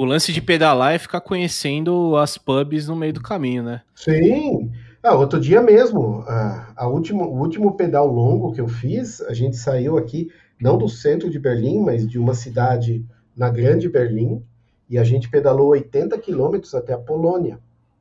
o 0.00 0.04
lance 0.04 0.32
de 0.32 0.40
pedalar 0.40 0.94
é 0.94 0.98
ficar 0.98 1.20
conhecendo 1.20 2.16
as 2.16 2.38
pubs 2.38 2.88
no 2.88 2.96
meio 2.96 3.12
do 3.12 3.20
caminho, 3.20 3.62
né? 3.62 3.82
Sim. 3.94 4.70
Ah, 5.02 5.14
outro 5.14 5.40
dia 5.40 5.60
mesmo, 5.60 6.24
a, 6.26 6.72
a 6.76 6.88
último, 6.88 7.24
o 7.24 7.38
último 7.38 7.76
pedal 7.76 8.06
longo 8.06 8.52
que 8.52 8.60
eu 8.60 8.68
fiz, 8.68 9.20
a 9.22 9.34
gente 9.34 9.56
saiu 9.56 9.98
aqui, 9.98 10.30
não 10.60 10.78
do 10.78 10.88
centro 10.88 11.28
de 11.28 11.38
Berlim, 11.38 11.80
mas 11.80 12.06
de 12.08 12.18
uma 12.18 12.34
cidade 12.34 13.04
na 13.36 13.50
grande 13.50 13.88
Berlim, 13.88 14.42
e 14.88 14.98
a 14.98 15.04
gente 15.04 15.28
pedalou 15.28 15.68
80 15.68 16.16
quilômetros 16.18 16.74
até 16.74 16.92
a 16.92 16.98
Polônia. 16.98 17.58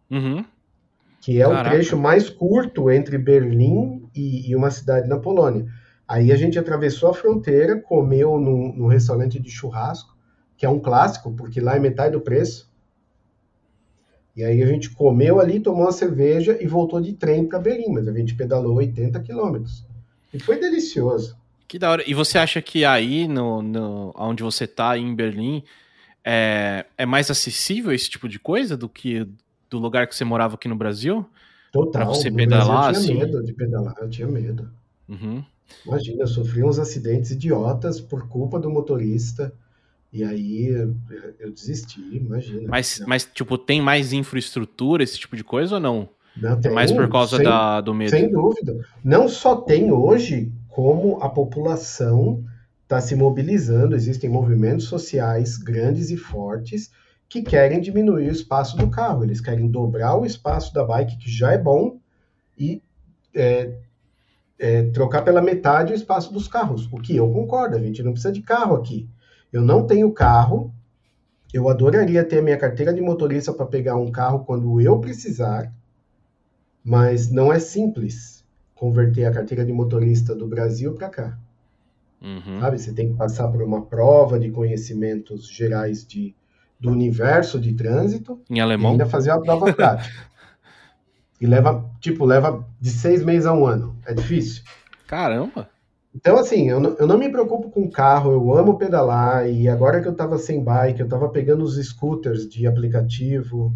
Uhum 0.10 0.46
que 1.22 1.42
é 1.42 1.46
Caraca. 1.46 1.68
o 1.68 1.72
trecho 1.72 1.98
mais 1.98 2.30
curto 2.30 2.90
entre 2.90 3.18
Berlim 3.18 4.10
e, 4.16 4.50
e, 4.50 4.56
uma 4.56 4.72
cidade 4.72 5.08
na 5.08 5.20
Polônia. 5.20 5.66
Aí 6.08 6.32
a 6.32 6.36
gente 6.36 6.58
atravessou 6.58 7.10
a 7.10 7.14
fronteira, 7.14 7.80
comeu 7.80 8.40
num, 8.40 8.74
num, 8.74 8.88
restaurante 8.88 9.40
de 9.40 9.52
churrasco, 9.52 10.16
que 10.60 10.66
é 10.66 10.70
um 10.70 10.78
clássico, 10.78 11.32
porque 11.32 11.62
lá 11.62 11.78
é 11.78 11.80
metade 11.80 12.12
do 12.12 12.22
preço. 12.22 12.70
E 14.36 14.44
aí 14.44 14.62
a 14.62 14.66
gente 14.66 14.90
comeu 14.90 15.40
ali, 15.40 15.62
tomou 15.62 15.84
uma 15.84 15.92
cerveja 15.94 16.58
e 16.62 16.68
voltou 16.68 17.00
de 17.00 17.14
trem 17.14 17.48
para 17.48 17.60
Berlim, 17.60 17.94
mas 17.94 18.10
a 18.10 18.14
gente 18.14 18.36
pedalou 18.36 18.76
80 18.76 19.22
quilômetros. 19.22 19.86
E 20.34 20.40
foi 20.40 20.60
delicioso. 20.60 21.38
Que 21.66 21.80
da 21.80 21.90
hora. 21.90 22.04
E 22.06 22.14
você 22.14 22.38
acha 22.38 22.62
que 22.62 22.84
aí, 22.84 23.26
no, 23.26 23.62
no, 23.62 24.14
onde 24.18 24.44
você 24.44 24.66
está, 24.66 24.98
em 24.98 25.16
Berlim, 25.16 25.64
é, 26.26 26.86
é 26.98 27.06
mais 27.06 27.32
acessível 27.32 27.94
esse 27.94 28.10
tipo 28.10 28.28
de 28.28 28.38
coisa 28.38 28.76
do 28.76 28.90
que 28.90 29.26
do 29.70 29.80
lugar 29.80 30.08
que 30.08 30.16
você 30.16 30.26
morava 30.26 30.56
aqui 30.56 30.68
no 30.68 30.76
Brasil? 30.76 31.26
Total. 31.72 31.92
Pra 31.92 32.06
você 32.06 32.30
pedalar, 32.30 32.94
eu 32.94 33.00
tinha 33.00 33.14
assim? 33.14 33.14
medo 33.14 33.46
de 33.46 33.54
pedalar, 33.54 33.96
eu 34.02 34.10
tinha 34.10 34.28
medo. 34.28 34.70
Uhum. 35.08 35.42
Imagina, 35.86 36.24
eu 36.24 36.28
sofri 36.28 36.64
uns 36.66 36.80
acidentes 36.80 37.32
idiotas 37.32 38.02
por 38.02 38.28
culpa 38.28 38.60
do 38.60 38.70
motorista. 38.70 39.54
E 40.12 40.24
aí 40.24 40.68
eu 41.40 41.52
desisti, 41.52 42.02
imagina. 42.12 42.68
Mas, 42.68 43.00
mas, 43.06 43.26
tipo, 43.26 43.58
tem 43.58 43.80
mais 43.80 44.12
infraestrutura, 44.12 45.04
esse 45.04 45.20
tipo 45.20 45.36
de 45.36 45.44
coisa 45.44 45.76
ou 45.76 45.82
não? 45.82 46.10
Não 46.36 46.60
tem. 46.60 46.72
Mais 46.72 46.92
por 46.92 47.08
causa 47.10 47.38
sem, 47.38 47.46
da, 47.46 47.80
do 47.82 47.94
medo? 47.94 48.10
Sem 48.10 48.32
dúvida. 48.32 48.76
Não 49.04 49.28
só 49.28 49.56
tem 49.56 49.92
hoje, 49.92 50.52
como 50.68 51.22
a 51.22 51.30
população 51.30 52.44
está 52.84 53.00
se 53.00 53.16
mobilizando, 53.16 53.96
existem 53.96 54.30
movimentos 54.30 54.86
sociais 54.86 55.58
grandes 55.58 56.10
e 56.10 56.18
fortes 56.18 56.92
que 57.28 57.44
querem 57.44 57.80
diminuir 57.80 58.30
o 58.30 58.32
espaço 58.32 58.76
do 58.76 58.90
carro. 58.90 59.24
Eles 59.24 59.40
querem 59.40 59.68
dobrar 59.68 60.16
o 60.16 60.26
espaço 60.26 60.74
da 60.74 60.84
bike, 60.84 61.18
que 61.18 61.30
já 61.30 61.52
é 61.52 61.58
bom, 61.58 62.00
e 62.58 62.82
é, 63.36 63.76
é, 64.58 64.84
trocar 64.90 65.22
pela 65.22 65.40
metade 65.40 65.94
o 65.94 65.96
espaço 65.96 66.34
dos 66.34 66.48
carros. 66.48 66.92
O 66.92 66.98
que 66.98 67.16
eu 67.16 67.32
concordo, 67.32 67.76
a 67.76 67.80
gente 67.80 68.02
não 68.02 68.12
precisa 68.12 68.34
de 68.34 68.42
carro 68.42 68.76
aqui. 68.76 69.08
Eu 69.52 69.62
não 69.62 69.86
tenho 69.86 70.12
carro, 70.12 70.74
eu 71.54 71.70
adoraria 71.70 72.24
ter 72.24 72.40
a 72.40 72.42
minha 72.42 72.58
carteira 72.58 72.94
de 72.94 73.02
motorista 73.02 73.52
para 73.54 73.66
pegar 73.66 73.96
um 73.96 74.12
carro 74.12 74.46
quando 74.46 74.80
eu 74.80 75.00
precisar, 75.00 75.74
mas 76.84 77.32
não 77.32 77.52
é 77.52 77.60
simples 77.60 78.46
converter 78.76 79.26
a 79.26 79.32
carteira 79.32 79.66
de 79.66 79.74
motorista 79.74 80.34
do 80.36 80.48
Brasil 80.48 80.94
para 80.94 81.10
cá. 81.10 81.40
Uhum. 82.22 82.60
Sabe, 82.60 82.80
você 82.80 82.94
tem 82.94 83.12
que 83.12 83.18
passar 83.18 83.48
por 83.48 83.62
uma 83.62 83.82
prova 83.86 84.40
de 84.40 84.52
conhecimentos 84.52 85.50
gerais 85.50 86.06
de 86.06 86.36
do 86.80 86.90
universo 86.92 87.60
de 87.60 87.74
trânsito 87.74 88.40
em 88.50 88.62
alemão. 88.62 88.92
e 88.92 88.94
ainda 88.94 89.06
fazer 89.06 89.32
a 89.32 89.40
prova 89.40 89.72
prática. 89.74 90.16
e 91.42 91.46
leva, 91.46 91.90
tipo, 92.00 92.24
leva 92.24 92.66
de 92.80 92.90
seis 92.90 93.24
meses 93.24 93.46
a 93.46 93.54
um 93.54 93.66
ano. 93.66 93.98
É 94.06 94.14
difícil. 94.14 94.64
Caramba! 95.06 95.70
Então, 96.14 96.38
assim, 96.38 96.70
eu 96.70 96.80
não, 96.80 96.96
eu 96.98 97.08
não 97.08 97.18
me 97.18 97.30
preocupo 97.32 97.70
com 97.72 97.90
carro, 97.90 98.32
eu 98.32 98.54
amo 98.54 98.78
pedalar, 98.78 99.50
e 99.50 99.68
agora 99.68 100.02
que 100.02 100.08
eu 100.08 100.16
tava 100.16 100.38
sem 100.38 100.64
bike, 100.64 101.00
eu 101.02 101.08
tava 101.08 101.30
pegando 101.30 101.64
os 101.64 101.78
scooters 101.78 102.48
de 102.48 102.68
aplicativo. 102.68 103.74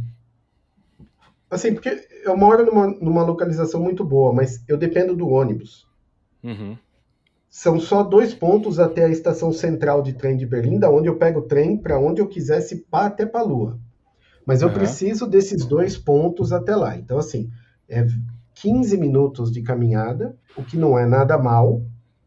Assim, 1.50 1.74
porque 1.74 2.06
eu 2.26 2.36
moro 2.36 2.66
numa, 2.66 2.88
numa 2.88 3.24
localização 3.24 3.82
muito 3.82 4.04
boa, 4.04 4.34
mas 4.34 4.62
eu 4.68 4.78
dependo 4.78 5.16
do 5.16 5.30
ônibus. 5.30 5.88
Uhum. 6.44 6.78
São 7.50 7.80
só 7.80 8.04
dois 8.04 8.34
pontos 8.34 8.80
até 8.80 9.06
a 9.06 9.10
estação 9.10 9.52
central 9.54 10.02
de 10.02 10.14
trem 10.14 10.36
de 10.36 10.46
Berlim, 10.46 10.78
da 10.80 10.90
onde 10.90 11.08
eu 11.08 11.18
pego 11.18 11.40
o 11.40 11.48
trem 11.48 11.78
para 11.78 12.00
onde 12.00 12.20
eu 12.20 12.28
quisesse 12.28 12.78
pá 12.90 13.06
até 13.06 13.26
para 13.26 13.42
a 13.42 13.44
Lua. 13.44 13.80
Mas 14.46 14.62
eu 14.62 14.70
Uhum. 14.70 14.74
preciso 14.74 15.28
desses 15.28 15.66
dois 15.66 15.98
pontos 15.98 16.54
até 16.54 16.76
lá. 16.76 16.98
Então, 16.98 17.18
assim, 17.18 17.50
é 17.90 18.06
15 18.56 18.98
minutos 18.98 19.52
de 19.52 19.62
caminhada, 19.64 20.38
o 20.56 20.64
que 20.64 20.78
não 20.78 20.98
é 20.98 21.06
nada 21.06 21.38
mal, 21.38 21.84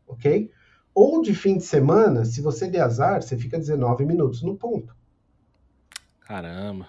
ok? 0.07 0.51
Ou 0.95 1.21
de 1.23 1.35
fim 1.35 1.59
de 1.59 1.65
semana, 1.65 2.25
se 2.25 2.41
você 2.41 2.67
der 2.69 2.81
azar, 2.81 3.23
você 3.23 3.37
fica 3.37 3.59
19 3.59 4.05
minutos 4.07 4.43
no 4.43 4.57
ponto. 4.57 4.95
Caramba. 6.21 6.87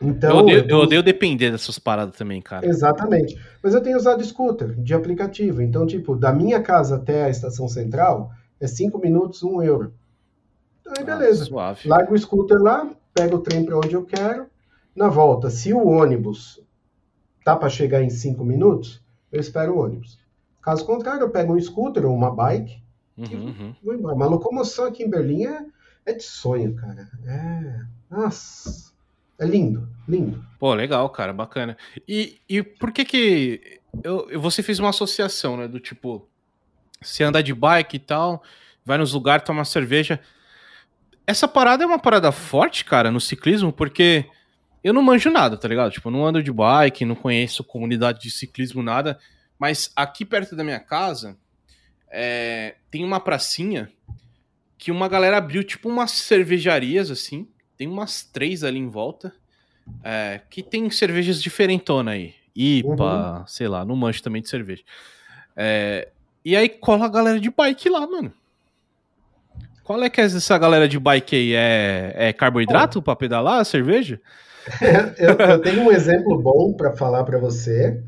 Então, 0.00 0.30
eu, 0.30 0.36
odeio, 0.38 0.58
eu 0.58 0.62
eu 0.62 0.68
tô- 0.68 0.82
odeio 0.82 1.02
depender 1.02 1.50
dessas 1.50 1.78
paradas 1.78 2.16
também, 2.16 2.40
cara. 2.42 2.66
Exatamente. 2.66 3.38
Mas 3.62 3.74
eu 3.74 3.80
tenho 3.82 3.96
usado 3.96 4.22
scooter 4.24 4.74
de 4.80 4.92
aplicativo. 4.94 5.62
Então, 5.62 5.86
tipo, 5.86 6.16
da 6.16 6.32
minha 6.32 6.60
casa 6.62 6.96
até 6.96 7.24
a 7.24 7.30
estação 7.30 7.68
central 7.68 8.30
é 8.60 8.66
5 8.66 8.98
minutos, 8.98 9.42
1 9.42 9.62
euro. 9.62 9.94
Aí, 10.86 11.02
Ah, 11.02 11.04
beleza. 11.04 11.44
suave. 11.44 11.88
Largo 11.88 12.14
o 12.14 12.18
scooter 12.18 12.58
lá, 12.60 12.90
pego 13.14 13.36
o 13.36 13.40
trem 13.40 13.64
para 13.64 13.76
onde 13.78 13.94
eu 13.94 14.04
quero. 14.04 14.46
Na 14.94 15.08
volta, 15.08 15.48
se 15.50 15.72
o 15.72 15.86
ônibus 15.86 16.60
tá 17.44 17.56
para 17.56 17.68
chegar 17.68 18.02
em 18.02 18.10
5 18.10 18.44
minutos, 18.44 19.02
eu 19.32 19.40
espero 19.40 19.74
o 19.74 19.78
ônibus. 19.82 20.18
Caso 20.64 20.84
contrário, 20.86 21.22
eu 21.22 21.30
pego 21.30 21.54
um 21.54 21.60
scooter 21.60 22.06
ou 22.06 22.14
uma 22.14 22.34
bike 22.34 22.82
Uhum, 23.16 23.26
uhum. 23.46 23.74
e 23.80 23.84
vou 23.84 23.94
embora. 23.94 24.14
Uma 24.16 24.26
locomoção 24.26 24.86
aqui 24.86 25.04
em 25.04 25.10
Berlim 25.10 25.44
é, 25.46 25.64
é 26.06 26.12
de 26.14 26.22
sonho, 26.22 26.74
cara. 26.74 27.08
É. 27.26 27.80
Nossa. 28.10 28.92
É 29.38 29.44
lindo, 29.44 29.88
lindo. 30.08 30.44
Pô, 30.58 30.72
legal, 30.74 31.08
cara, 31.10 31.32
bacana. 31.32 31.76
E, 32.08 32.38
e 32.48 32.62
por 32.62 32.90
que 32.92 33.04
que 33.04 33.80
eu- 34.02 34.28
você 34.40 34.62
fez 34.62 34.78
uma 34.78 34.90
associação, 34.90 35.56
né? 35.56 35.68
Do 35.68 35.78
tipo, 35.80 36.26
você 37.02 37.22
anda 37.24 37.42
de 37.42 37.52
bike 37.52 37.96
e 37.96 38.00
tal, 38.00 38.42
vai 38.84 38.96
nos 38.98 39.12
lugares, 39.12 39.44
toma 39.44 39.64
cerveja. 39.64 40.18
Essa 41.26 41.46
parada 41.48 41.82
é 41.84 41.86
uma 41.86 41.98
parada 41.98 42.30
forte, 42.32 42.84
cara, 42.84 43.10
no 43.10 43.20
ciclismo, 43.20 43.72
porque 43.72 44.24
eu 44.82 44.92
não 44.92 45.02
manjo 45.02 45.30
nada, 45.30 45.56
tá 45.56 45.66
ligado? 45.66 45.90
Tipo, 45.92 46.08
eu 46.08 46.12
não 46.12 46.26
ando 46.26 46.42
de 46.42 46.52
bike, 46.52 47.04
não 47.04 47.14
conheço 47.14 47.64
comunidade 47.64 48.20
de 48.20 48.30
ciclismo, 48.30 48.82
nada. 48.82 49.18
Mas 49.64 49.90
aqui 49.96 50.26
perto 50.26 50.54
da 50.54 50.62
minha 50.62 50.78
casa 50.78 51.38
é, 52.10 52.74
tem 52.90 53.02
uma 53.02 53.18
pracinha 53.18 53.90
que 54.76 54.90
uma 54.90 55.08
galera 55.08 55.38
abriu, 55.38 55.64
tipo, 55.64 55.88
umas 55.88 56.10
cervejarias, 56.10 57.10
assim. 57.10 57.48
Tem 57.74 57.88
umas 57.88 58.22
três 58.22 58.62
ali 58.62 58.78
em 58.78 58.90
volta. 58.90 59.32
é, 60.04 60.42
que 60.50 60.62
tem 60.62 60.90
cervejas 60.90 61.42
diferentona 61.42 62.10
aí. 62.10 62.34
IPA, 62.54 63.46
sei 63.48 63.66
lá, 63.66 63.86
não 63.86 63.96
manjo 63.96 64.22
também 64.22 64.42
de 64.42 64.50
cerveja. 64.50 64.82
É, 65.56 66.10
e 66.44 66.54
aí 66.54 66.68
cola 66.68 67.06
a 67.06 67.08
galera 67.08 67.40
de 67.40 67.50
bike 67.50 67.88
lá, 67.88 68.06
mano. 68.06 68.34
Qual 69.82 70.02
é 70.04 70.10
que 70.10 70.20
é 70.20 70.24
essa 70.24 70.58
galera 70.58 70.86
de 70.86 70.98
bike 70.98 71.36
aí? 71.36 71.54
É, 71.54 72.12
é 72.14 72.32
carboidrato 72.34 73.00
pra 73.00 73.16
pedalar 73.16 73.60
a 73.60 73.64
cerveja? 73.64 74.20
eu, 75.16 75.32
eu 75.32 75.58
tenho 75.62 75.84
um 75.84 75.90
exemplo 75.90 76.38
bom 76.38 76.74
para 76.74 76.94
falar 76.94 77.24
para 77.24 77.38
você, 77.38 78.02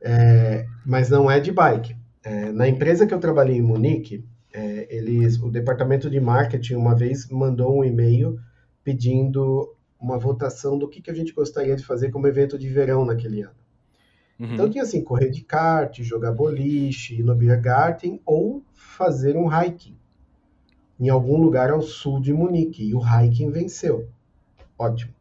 é, 0.00 0.66
mas 0.84 1.10
não 1.10 1.30
é 1.30 1.40
de 1.40 1.52
bike. 1.52 1.96
É, 2.22 2.52
na 2.52 2.68
empresa 2.68 3.06
que 3.06 3.14
eu 3.14 3.20
trabalhei 3.20 3.56
em 3.56 3.62
Munique, 3.62 4.24
é, 4.52 4.86
eles, 4.90 5.40
o 5.40 5.50
departamento 5.50 6.10
de 6.10 6.20
marketing 6.20 6.74
uma 6.74 6.94
vez 6.94 7.28
mandou 7.28 7.78
um 7.78 7.84
e-mail 7.84 8.38
pedindo 8.82 9.74
uma 10.00 10.18
votação 10.18 10.78
do 10.78 10.88
que, 10.88 11.02
que 11.02 11.10
a 11.10 11.14
gente 11.14 11.32
gostaria 11.32 11.76
de 11.76 11.84
fazer 11.84 12.10
como 12.10 12.26
evento 12.26 12.58
de 12.58 12.68
verão 12.68 13.04
naquele 13.04 13.42
ano. 13.42 13.58
Uhum. 14.38 14.54
Então 14.54 14.70
tinha 14.70 14.84
assim, 14.84 15.02
correr 15.02 15.30
de 15.30 15.42
kart, 15.42 16.00
jogar 16.02 16.32
boliche, 16.32 17.20
ir 17.20 17.24
no 17.24 17.34
beer 17.34 17.60
garden 17.60 18.20
ou 18.24 18.62
fazer 18.72 19.36
um 19.36 19.48
hiking 19.48 19.96
em 20.98 21.08
algum 21.08 21.36
lugar 21.36 21.70
ao 21.70 21.82
sul 21.82 22.20
de 22.20 22.32
Munique. 22.32 22.88
E 22.88 22.94
o 22.94 23.00
hiking 23.00 23.50
venceu. 23.50 24.08
Ótimo. 24.78 25.12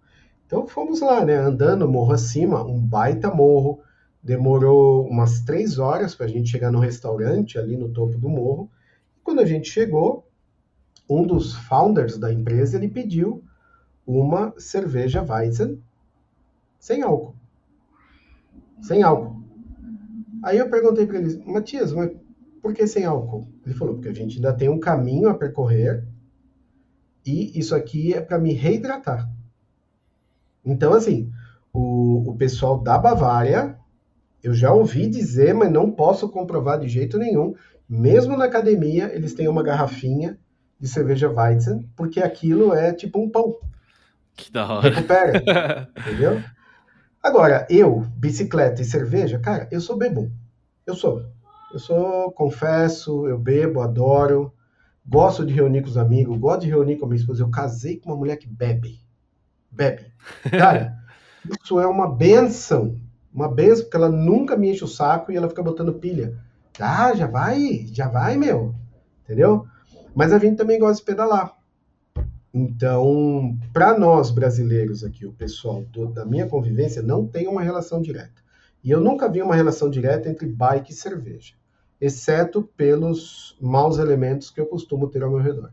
Então 0.45 0.67
fomos 0.67 1.01
lá, 1.01 1.25
né? 1.25 1.35
Andando 1.35 1.89
morro 1.89 2.13
acima, 2.13 2.63
um 2.63 2.79
baita 2.79 3.33
morro. 3.33 3.81
Demorou 4.21 5.07
umas 5.07 5.41
três 5.41 5.79
horas 5.79 6.15
para 6.15 6.25
a 6.25 6.29
gente 6.29 6.49
chegar 6.49 6.71
no 6.71 6.79
restaurante 6.79 7.57
ali 7.57 7.77
no 7.77 7.89
topo 7.89 8.17
do 8.17 8.29
morro. 8.29 8.69
Quando 9.23 9.39
a 9.39 9.45
gente 9.45 9.69
chegou, 9.69 10.27
um 11.09 11.25
dos 11.25 11.55
founders 11.55 12.17
da 12.17 12.31
empresa 12.31 12.77
ele 12.77 12.87
pediu 12.87 13.43
uma 14.05 14.53
cerveja 14.57 15.23
Weizen 15.23 15.81
sem 16.79 17.01
álcool. 17.01 17.35
Sem 18.81 19.03
álcool. 19.03 19.41
Aí 20.43 20.57
eu 20.57 20.69
perguntei 20.69 21.05
para 21.05 21.17
ele, 21.19 21.43
Matias, 21.45 21.91
mas 21.91 22.11
por 22.61 22.73
que 22.73 22.85
sem 22.85 23.05
álcool? 23.05 23.47
Ele 23.65 23.75
falou, 23.75 23.95
porque 23.95 24.09
a 24.09 24.13
gente 24.13 24.37
ainda 24.37 24.53
tem 24.53 24.69
um 24.69 24.79
caminho 24.79 25.29
a 25.29 25.33
percorrer 25.33 26.05
e 27.25 27.59
isso 27.59 27.75
aqui 27.75 28.13
é 28.13 28.21
para 28.21 28.39
me 28.39 28.53
reidratar. 28.53 29.29
Então, 30.63 30.93
assim, 30.93 31.31
o, 31.73 32.31
o 32.31 32.35
pessoal 32.37 32.79
da 32.79 32.97
Bavária, 32.97 33.76
eu 34.43 34.53
já 34.53 34.71
ouvi 34.71 35.07
dizer, 35.07 35.53
mas 35.53 35.71
não 35.71 35.91
posso 35.91 36.29
comprovar 36.29 36.79
de 36.79 36.87
jeito 36.87 37.17
nenhum. 37.17 37.55
Mesmo 37.89 38.35
na 38.37 38.45
academia, 38.45 39.11
eles 39.13 39.33
têm 39.33 39.47
uma 39.47 39.63
garrafinha 39.63 40.37
de 40.79 40.87
cerveja 40.87 41.29
Weizen, 41.29 41.89
porque 41.95 42.21
aquilo 42.21 42.73
é 42.73 42.93
tipo 42.93 43.19
um 43.19 43.29
pão. 43.29 43.57
Que 44.35 44.51
da 44.51 44.71
hora. 44.71 44.89
Recupera, 44.89 45.89
entendeu? 45.97 46.41
Agora, 47.21 47.65
eu, 47.69 48.01
bicicleta 48.15 48.81
e 48.81 48.85
cerveja, 48.85 49.39
cara, 49.39 49.67
eu 49.71 49.81
sou 49.81 49.97
bebum. 49.97 50.31
Eu 50.85 50.95
sou. 50.95 51.25
Eu 51.73 51.79
sou, 51.79 52.31
confesso, 52.31 53.27
eu 53.27 53.37
bebo, 53.37 53.81
adoro. 53.81 54.53
Gosto 55.05 55.45
de 55.45 55.53
reunir 55.53 55.81
com 55.81 55.89
os 55.89 55.97
amigos, 55.97 56.37
gosto 56.37 56.61
de 56.61 56.69
reunir 56.69 56.97
com 56.97 57.05
a 57.05 57.09
minha 57.09 57.19
esposa. 57.19 57.41
Eu 57.41 57.49
casei 57.49 57.97
com 57.97 58.09
uma 58.09 58.17
mulher 58.17 58.37
que 58.37 58.47
bebe. 58.47 58.99
Bebe. 59.71 60.05
Cara, 60.51 60.97
isso 61.63 61.79
é 61.79 61.87
uma 61.87 62.13
benção. 62.13 62.95
Uma 63.33 63.47
benção, 63.47 63.83
porque 63.83 63.97
ela 63.97 64.09
nunca 64.09 64.55
me 64.55 64.71
enche 64.71 64.83
o 64.83 64.87
saco 64.87 65.31
e 65.31 65.35
ela 65.35 65.49
fica 65.49 65.63
botando 65.63 65.93
pilha. 65.93 66.37
Ah, 66.79 67.13
já 67.13 67.27
vai, 67.27 67.85
já 67.91 68.07
vai, 68.07 68.37
meu. 68.37 68.73
Entendeu? 69.23 69.65
Mas 70.15 70.31
a 70.31 70.39
gente 70.39 70.57
também 70.57 70.79
gosta 70.79 70.97
de 70.97 71.05
pedalar. 71.05 71.55
Então, 72.53 73.55
para 73.71 73.97
nós 73.97 74.31
brasileiros 74.31 75.03
aqui, 75.03 75.25
o 75.25 75.33
pessoal 75.33 75.83
do, 75.91 76.07
da 76.07 76.25
minha 76.25 76.47
convivência 76.47 77.01
não 77.01 77.27
tem 77.27 77.47
uma 77.47 77.61
relação 77.61 78.01
direta. 78.01 78.41
E 78.83 78.89
eu 78.89 78.99
nunca 78.99 79.29
vi 79.29 79.41
uma 79.41 79.55
relação 79.55 79.89
direta 79.89 80.29
entre 80.29 80.47
bike 80.47 80.91
e 80.91 80.95
cerveja, 80.95 81.53
exceto 81.99 82.63
pelos 82.75 83.55
maus 83.61 83.97
elementos 83.99 84.49
que 84.49 84.59
eu 84.59 84.65
costumo 84.65 85.07
ter 85.07 85.23
ao 85.23 85.29
meu 85.29 85.39
redor. 85.39 85.71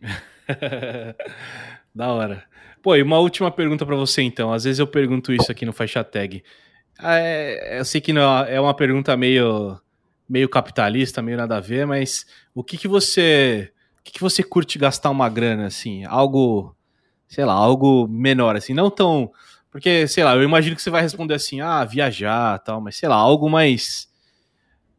da 1.94 2.12
hora. 2.12 2.44
Pô, 2.82 2.94
e 2.96 3.02
uma 3.02 3.18
última 3.18 3.50
pergunta 3.50 3.84
para 3.84 3.96
você 3.96 4.22
então. 4.22 4.52
Às 4.52 4.64
vezes 4.64 4.78
eu 4.78 4.86
pergunto 4.86 5.32
isso 5.32 5.50
aqui 5.50 5.66
no 5.66 5.72
Faixa 5.72 6.02
Tag. 6.04 6.42
É, 7.02 7.78
eu 7.78 7.84
sei 7.84 8.00
que 8.00 8.12
não, 8.12 8.40
é 8.44 8.60
uma 8.60 8.74
pergunta 8.74 9.16
meio, 9.16 9.78
meio 10.28 10.48
capitalista, 10.48 11.22
meio 11.22 11.36
nada 11.36 11.56
a 11.56 11.60
ver, 11.60 11.86
mas 11.86 12.26
o 12.54 12.62
que, 12.62 12.76
que 12.76 12.88
você. 12.88 13.72
O 13.98 14.02
que, 14.02 14.12
que 14.12 14.20
você 14.20 14.42
curte 14.42 14.78
gastar 14.78 15.10
uma 15.10 15.28
grana, 15.28 15.66
assim? 15.66 16.04
Algo, 16.04 16.74
sei 17.28 17.44
lá, 17.44 17.52
algo 17.52 18.08
menor, 18.08 18.56
assim, 18.56 18.72
não 18.72 18.90
tão. 18.90 19.30
Porque, 19.70 20.08
sei 20.08 20.24
lá, 20.24 20.34
eu 20.34 20.42
imagino 20.42 20.74
que 20.74 20.82
você 20.82 20.90
vai 20.90 21.02
responder 21.02 21.34
assim, 21.34 21.60
ah, 21.60 21.84
viajar 21.84 22.58
tal, 22.60 22.80
mas 22.80 22.96
sei 22.96 23.08
lá, 23.08 23.16
algo 23.16 23.48
mais. 23.48 24.08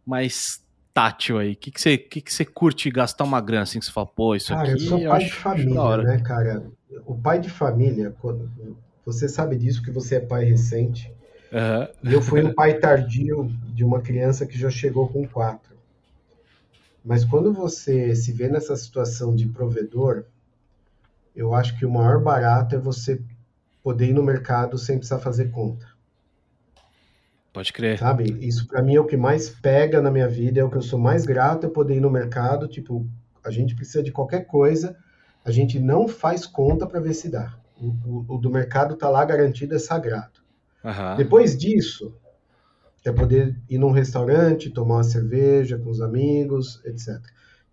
mais 0.06 0.62
tátil 0.94 1.38
aí. 1.38 1.54
O 1.54 1.56
que, 1.56 1.72
que, 1.72 1.82
você, 1.82 1.98
que, 1.98 2.22
que 2.22 2.34
você 2.34 2.46
curte 2.46 2.90
gastar 2.90 3.24
uma 3.24 3.42
grana, 3.42 3.64
assim, 3.64 3.80
que 3.80 3.86
você 3.86 3.92
fala, 3.92 4.08
pô, 4.08 4.36
isso 4.36 4.54
cara, 4.54 4.72
aqui. 4.72 4.72
eu 4.72 4.80
sou 4.80 5.00
pai 5.00 5.06
eu 5.06 5.20
de 5.20 5.26
acho, 5.26 5.36
família, 5.36 5.98
né, 5.98 6.20
cara? 6.20 6.72
O 7.06 7.16
pai 7.16 7.40
de 7.40 7.50
família, 7.50 8.16
quando, 8.22 8.50
você 9.06 9.28
sabe 9.28 9.58
disso, 9.58 9.82
que 9.82 9.92
você 9.92 10.16
é 10.16 10.20
pai 10.20 10.44
recente. 10.46 11.12
Uhum. 11.52 12.10
E 12.10 12.14
eu 12.14 12.22
fui 12.22 12.44
um 12.44 12.54
pai 12.54 12.80
tardio 12.80 13.52
de 13.74 13.84
uma 13.84 14.02
criança 14.02 14.46
que 14.46 14.58
já 14.58 14.70
chegou 14.70 15.08
com 15.08 15.28
quatro. 15.28 15.72
Mas 17.04 17.26
quando 17.26 17.52
você 17.52 18.16
se 18.16 18.32
vê 18.32 18.48
nessa 18.48 18.76
situação 18.76 19.36
de 19.36 19.48
provedor, 19.48 20.26
eu 21.36 21.54
acho 21.54 21.78
que 21.78 21.86
o 21.86 21.92
maior 21.92 22.22
barato 22.22 22.76
é 22.76 22.80
você 22.80 23.20
poder 23.84 24.10
ir 24.10 24.14
no 24.14 24.24
mercado 24.24 24.78
sem 24.78 24.98
precisar 24.98 25.20
fazer 25.20 25.50
conta. 25.50 25.86
Pode 27.52 27.74
crer. 27.74 28.00
Sabe? 28.00 28.38
Isso 28.40 28.68
para 28.68 28.82
mim 28.82 28.96
é 28.96 29.00
o 29.00 29.06
que 29.06 29.18
mais 29.18 29.50
pega 29.50 30.02
na 30.02 30.12
minha 30.12 30.28
vida, 30.28 30.60
é 30.60 30.64
o 30.64 30.70
que 30.70 30.78
eu 30.78 30.82
sou 30.82 31.00
mais 31.00 31.26
grato 31.26 31.66
é 31.66 31.70
poder 31.70 31.96
ir 31.96 32.00
no 32.00 32.10
mercado, 32.10 32.68
tipo, 32.68 33.06
a 33.44 33.52
gente 33.52 33.76
precisa 33.76 34.02
de 34.02 34.12
qualquer 34.12 34.46
coisa, 34.46 34.96
a 35.44 35.52
gente 35.52 35.80
não 35.80 36.08
faz 36.08 36.46
conta 36.46 36.88
para 36.88 37.00
ver 37.00 37.14
se 37.14 37.30
dá. 37.30 37.54
O, 37.78 37.88
o, 37.88 38.36
o, 38.36 38.38
do 38.38 38.50
mercado 38.50 38.96
tá 38.96 39.10
lá 39.10 39.26
garantido, 39.26 39.76
é 39.76 39.80
sagrado. 39.80 40.41
Uhum. 40.84 41.16
Depois 41.18 41.58
disso, 41.58 42.14
é 43.06 43.12
poder 43.12 43.56
ir 43.70 43.78
num 43.78 43.92
restaurante, 43.92 44.70
tomar 44.70 44.96
uma 44.96 45.04
cerveja 45.04 45.78
com 45.78 45.90
os 45.90 46.02
amigos, 46.02 46.82
etc. 46.86 47.20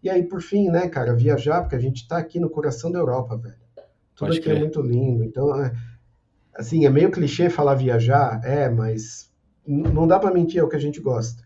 E 0.02 0.08
aí, 0.08 0.22
por 0.22 0.40
fim, 0.40 0.70
né, 0.70 0.88
cara, 0.88 1.14
viajar, 1.14 1.62
porque 1.62 1.76
a 1.76 1.80
gente 1.80 2.02
está 2.02 2.18
aqui 2.18 2.38
no 2.38 2.48
coração 2.48 2.90
da 2.90 2.98
Europa, 2.98 3.36
velho. 3.36 3.54
Tudo 4.14 4.28
Pode 4.28 4.38
aqui 4.38 4.48
é 4.48 4.52
crer. 4.52 4.56
é 4.56 4.60
muito 4.60 4.80
lindo. 4.80 5.24
Então, 5.24 5.54
é, 5.62 5.72
assim, 6.54 6.86
é 6.86 6.90
meio 6.90 7.10
clichê 7.10 7.50
falar 7.50 7.74
viajar, 7.74 8.40
é, 8.44 8.68
mas 8.68 9.30
não 9.66 10.06
dá 10.06 10.18
para 10.18 10.32
mentir, 10.32 10.60
é 10.60 10.64
o 10.64 10.68
que 10.68 10.76
a 10.76 10.80
gente 10.80 11.00
gosta. 11.00 11.42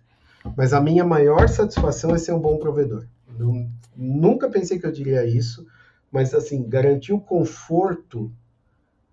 Mas 0.57 0.73
a 0.73 0.81
minha 0.81 1.05
maior 1.05 1.49
satisfação 1.49 2.15
é 2.15 2.19
ser 2.19 2.33
um 2.33 2.41
bom 2.41 2.59
provedor. 2.59 3.07
Eu 3.39 3.67
nunca 3.97 4.49
pensei 4.49 4.79
que 4.79 4.87
eu 4.87 4.93
diria 4.93 5.25
isso, 5.25 5.67
mas 6.11 6.35
assim, 6.35 6.69
garantir 6.69 7.13
o 7.13 7.21
conforto 7.21 8.33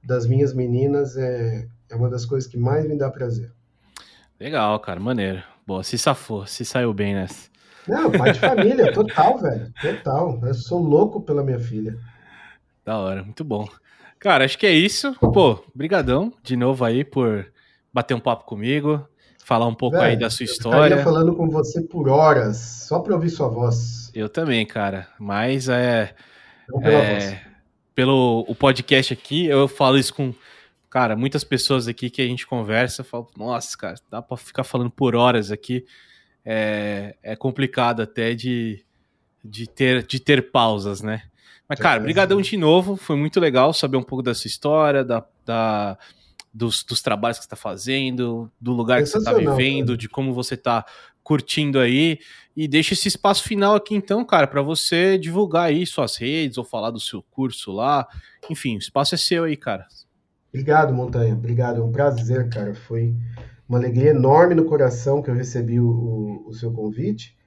das 0.04 0.28
minhas 0.28 0.54
meninas 0.54 1.16
é, 1.18 1.68
é 1.90 1.96
uma 1.96 2.10
das 2.10 2.26
coisas 2.26 2.50
que 2.50 2.58
mais 2.58 2.88
me 2.88 2.98
dá 2.98 3.10
prazer. 3.10 3.52
Legal, 4.40 4.80
cara, 4.80 5.00
maneiro. 5.00 5.44
Boa, 5.66 5.84
se 5.84 5.98
safou, 5.98 6.46
se 6.46 6.64
saiu 6.64 6.94
bem 6.94 7.14
nessa. 7.14 7.50
Não, 7.88 8.12
pai 8.12 8.32
de 8.32 8.40
família, 8.40 8.94
total, 8.94 9.38
velho. 9.38 9.74
Total. 9.82 10.40
Eu 10.44 10.54
sou 10.54 10.80
louco 10.82 11.22
pela 11.22 11.44
minha 11.44 11.60
filha. 11.60 11.98
Da 12.86 12.98
hora, 12.98 13.24
muito 13.24 13.44
bom. 13.44 13.68
Cara, 14.20 14.46
acho 14.46 14.58
que 14.58 14.66
é 14.66 14.72
isso. 14.72 15.14
Pô, 15.20 15.64
brigadão 15.74 16.34
de 16.44 16.56
novo 16.56 16.84
aí 16.86 17.04
por 17.04 17.52
bater 17.94 18.14
um 18.14 18.20
papo 18.20 18.46
comigo, 18.46 19.06
falar 19.44 19.68
um 19.68 19.74
pouco 19.74 19.98
aí 19.98 20.18
da 20.18 20.30
sua 20.30 20.44
história. 20.44 20.96
Eu 20.96 21.04
falando 21.04 21.36
com 21.36 21.50
você 21.50 21.82
por 21.82 22.08
horas, 22.08 22.58
só 22.58 23.00
para 23.00 23.16
ouvir 23.16 23.30
sua 23.30 23.48
voz. 23.48 24.12
Eu 24.14 24.30
também, 24.30 24.66
cara. 24.66 25.08
Mas 25.20 25.70
é, 25.70 26.14
é 26.84 27.40
pelo 27.96 28.46
o 28.48 28.56
podcast 28.56 29.14
aqui, 29.14 29.46
eu 29.46 29.68
falo 29.68 29.98
isso 29.98 30.14
com 30.14 30.34
cara, 30.90 31.16
muitas 31.16 31.44
pessoas 31.44 31.88
aqui 31.88 32.10
que 32.10 32.22
a 32.22 32.28
gente 32.28 32.48
conversa, 32.48 33.04
falo, 33.04 33.30
nossa, 33.38 33.78
cara, 33.78 33.96
dá 34.10 34.22
para 34.22 34.38
ficar 34.38 34.64
falando 34.64 34.90
por 34.90 35.16
horas 35.16 35.52
aqui. 35.52 35.86
É, 36.44 37.16
é 37.22 37.36
complicado 37.36 38.02
até 38.02 38.34
de, 38.34 38.84
de, 39.44 39.68
ter, 39.68 40.06
de 40.06 40.20
ter 40.20 40.52
pausas, 40.52 41.02
né? 41.02 41.24
Mas, 41.68 41.80
cara, 41.80 42.00
brigadão 42.00 42.42
de 42.42 42.58
novo. 42.58 42.96
Foi 42.96 43.16
muito 43.16 43.40
legal 43.40 43.72
saber 43.74 43.98
um 43.98 44.04
pouco 44.04 44.24
da 44.24 44.34
sua 44.34 44.48
história, 44.48 45.04
da, 45.04 45.24
da 45.46 45.98
dos, 46.52 46.84
dos, 46.84 47.00
trabalhos 47.00 47.38
que 47.38 47.44
você 47.44 47.48
está 47.48 47.56
fazendo, 47.56 48.52
do 48.60 48.72
lugar 48.72 49.04
que 49.04 49.06
você 49.08 49.20
está 49.20 49.34
vivendo, 49.34 49.90
cara. 49.90 49.98
de 49.98 50.10
como 50.10 50.34
você 50.34 50.56
está 50.56 50.84
curtindo 51.22 51.80
aí. 51.80 52.20
E 52.58 52.68
deixa 52.68 52.96
esse 52.96 53.08
espaço 53.08 53.44
final 53.44 53.76
aqui, 53.76 53.94
então, 53.94 54.26
cara, 54.26 54.48
para 54.48 54.64
você 54.64 55.18
divulgar 55.18 55.68
aí 55.68 55.86
suas 55.86 56.18
redes 56.18 56.58
ou 56.58 56.64
falar 56.64 56.90
do 56.90 57.00
seu 57.00 57.22
curso 57.22 57.72
lá. 57.72 58.08
Enfim, 58.50 58.76
o 58.76 58.80
espaço 58.80 59.14
é 59.14 59.18
seu 59.18 59.44
aí, 59.44 59.56
cara. 59.56 59.86
Obrigado, 60.50 60.94
Montanha. 60.94 61.34
Obrigado. 61.34 61.82
É 61.82 61.84
um 61.84 61.92
prazer, 61.92 62.50
cara. 62.50 62.74
Foi 62.74 63.16
uma 63.68 63.78
alegria 63.78 64.10
enorme 64.10 64.56
no 64.56 64.66
coração 64.66 65.22
que 65.22 65.30
eu 65.30 65.36
recebi 65.36 65.80
o, 65.80 65.88
o, 65.88 66.48
o 66.48 66.54
seu 66.54 66.72
convite. 66.72 67.38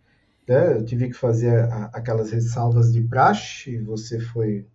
Né? 0.49 0.77
Eu 0.77 0.85
tive 0.85 1.09
que 1.09 1.15
fazer 1.15 1.65
a, 1.65 1.91
aquelas 1.93 2.31
ressalvas 2.31 2.93
de 2.93 3.01
praxe 3.01 3.73
e 3.73 3.79
você 3.79 4.21
foi 4.21 4.67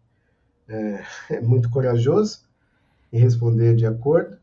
é, 0.67 1.03
é 1.32 1.41
muito 1.41 1.69
corajoso 1.69 2.41
em 3.11 3.19
responder 3.19 3.75
de 3.75 3.86
acordo. 3.86 4.38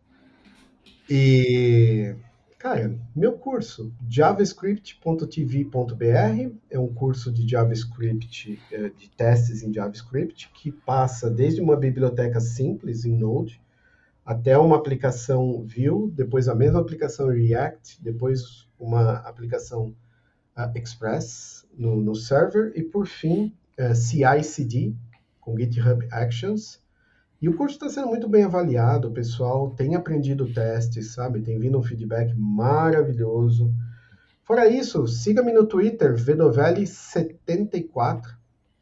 E, 1.09 2.14
cara, 2.59 2.95
meu 3.14 3.35
curso, 3.35 3.93
javascript.tv.br, 4.09 6.53
é 6.70 6.78
um 6.78 6.95
curso 6.95 7.30
de 7.30 7.47
JavaScript, 7.47 8.59
é, 8.72 8.89
de 8.89 9.11
testes 9.11 9.62
em 9.62 9.70
JavaScript, 9.72 10.51
que 10.55 10.72
passa 10.72 11.30
desde 11.30 11.61
uma 11.61 11.76
biblioteca 11.76 12.41
simples 12.41 13.05
em 13.05 13.14
Node, 13.14 13.61
até 14.25 14.57
uma 14.57 14.77
aplicação 14.77 15.66
Vue, 15.66 16.11
depois 16.11 16.49
a 16.49 16.55
mesma 16.55 16.81
aplicação 16.81 17.29
React, 17.29 18.03
depois 18.03 18.66
uma 18.79 19.16
aplicação 19.18 19.95
uh, 20.57 20.79
Express 20.79 21.66
no, 21.77 22.01
no, 22.01 22.14
server 22.14 22.72
e 22.75 22.83
por 22.83 23.07
fim 23.07 23.55
uh, 23.79 23.83
é, 23.83 23.95
CI/CD 23.95 24.95
com 25.41 25.59
GitHub 25.59 26.07
Actions. 26.11 26.83
E 27.41 27.49
o 27.49 27.57
curso 27.57 27.75
está 27.75 27.91
sendo 27.91 28.09
muito 28.09 28.27
bem 28.27 28.45
avaliado, 28.45 29.09
o 29.09 29.12
pessoal 29.12 29.68
tem 29.70 29.95
aprendido 29.95 30.51
testes, 30.51 31.12
sabe? 31.12 31.43
Tem 31.43 31.59
vindo 31.59 31.79
um 31.79 31.83
feedback 31.83 32.35
maravilhoso. 32.35 33.70
Fora 34.45 34.66
isso, 34.66 35.07
siga-me 35.07 35.53
no 35.53 35.66
Twitter, 35.66 36.14
Vedovelli74, 36.14 38.22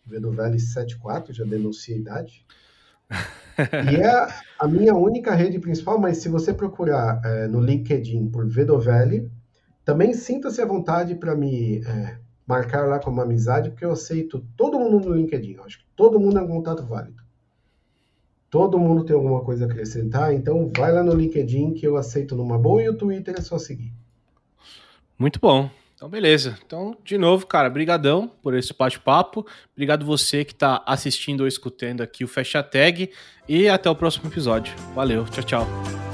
Vedovelli74, 0.09 1.33
já 1.33 1.45
denunciei 1.45 1.97
a 1.97 2.01
idade. 2.01 2.47
e 3.59 3.97
é 3.97 4.29
a 4.59 4.69
minha 4.69 4.95
única 4.95 5.35
rede 5.35 5.59
principal, 5.59 5.99
mas 5.99 6.19
se 6.19 6.29
você 6.29 6.53
procurar 6.53 7.21
é, 7.25 7.49
no 7.49 7.61
LinkedIn 7.61 8.29
por 8.29 8.47
Vedovelli, 8.47 9.31
também 9.85 10.15
sinta-se 10.15 10.61
à 10.61 10.67
vontade 10.67 11.15
para 11.15 11.35
me 11.35 11.83
é, 11.85 12.19
marcar 12.47 12.87
lá 12.87 12.99
como 12.99 13.21
amizade, 13.21 13.71
porque 13.71 13.85
eu 13.85 13.93
aceito 13.93 14.45
todo 14.57 14.79
mundo 14.79 15.09
no 15.09 15.15
LinkedIn. 15.15 15.55
Eu 15.55 15.65
acho 15.65 15.79
que 15.79 15.87
todo 15.97 16.21
mundo 16.21 16.39
é 16.39 16.43
um 16.43 16.49
contato 16.49 16.85
válido. 16.85 17.23
Todo 18.51 18.79
mundo 18.79 19.05
tem 19.05 19.17
alguma 19.17 19.41
coisa 19.41 19.65
a 19.65 19.69
acrescentar, 19.69 20.35
então 20.35 20.71
vai 20.77 20.93
lá 20.93 21.03
no 21.03 21.15
LinkedIn 21.15 21.73
que 21.73 21.87
eu 21.87 21.97
aceito 21.97 22.37
numa 22.37 22.59
boa 22.59 22.83
e 22.83 22.89
o 22.89 22.97
Twitter 22.97 23.35
é 23.39 23.41
só 23.41 23.59
seguir. 23.59 23.93
Muito 25.19 25.41
bom. 25.41 25.71
Então, 26.03 26.11
beleza. 26.11 26.59
Então, 26.67 26.97
de 27.05 27.17
novo, 27.17 27.47
cara, 27.47 27.71
brigadão 27.71 28.29
por 28.43 28.55
esse 28.55 28.75
bate-papo. 28.77 29.47
Obrigado 29.73 30.05
você 30.05 30.45
que 30.45 30.53
está 30.53 30.83
assistindo 30.85 31.43
ou 31.43 31.47
escutando 31.47 32.01
aqui 32.01 32.25
o 32.25 32.29
Fecha 32.29 32.61
Tag. 32.61 33.09
E 33.49 33.69
até 33.69 33.89
o 33.89 33.95
próximo 33.95 34.29
episódio. 34.29 34.75
Valeu, 34.97 35.25
tchau, 35.27 35.45
tchau. 35.45 36.12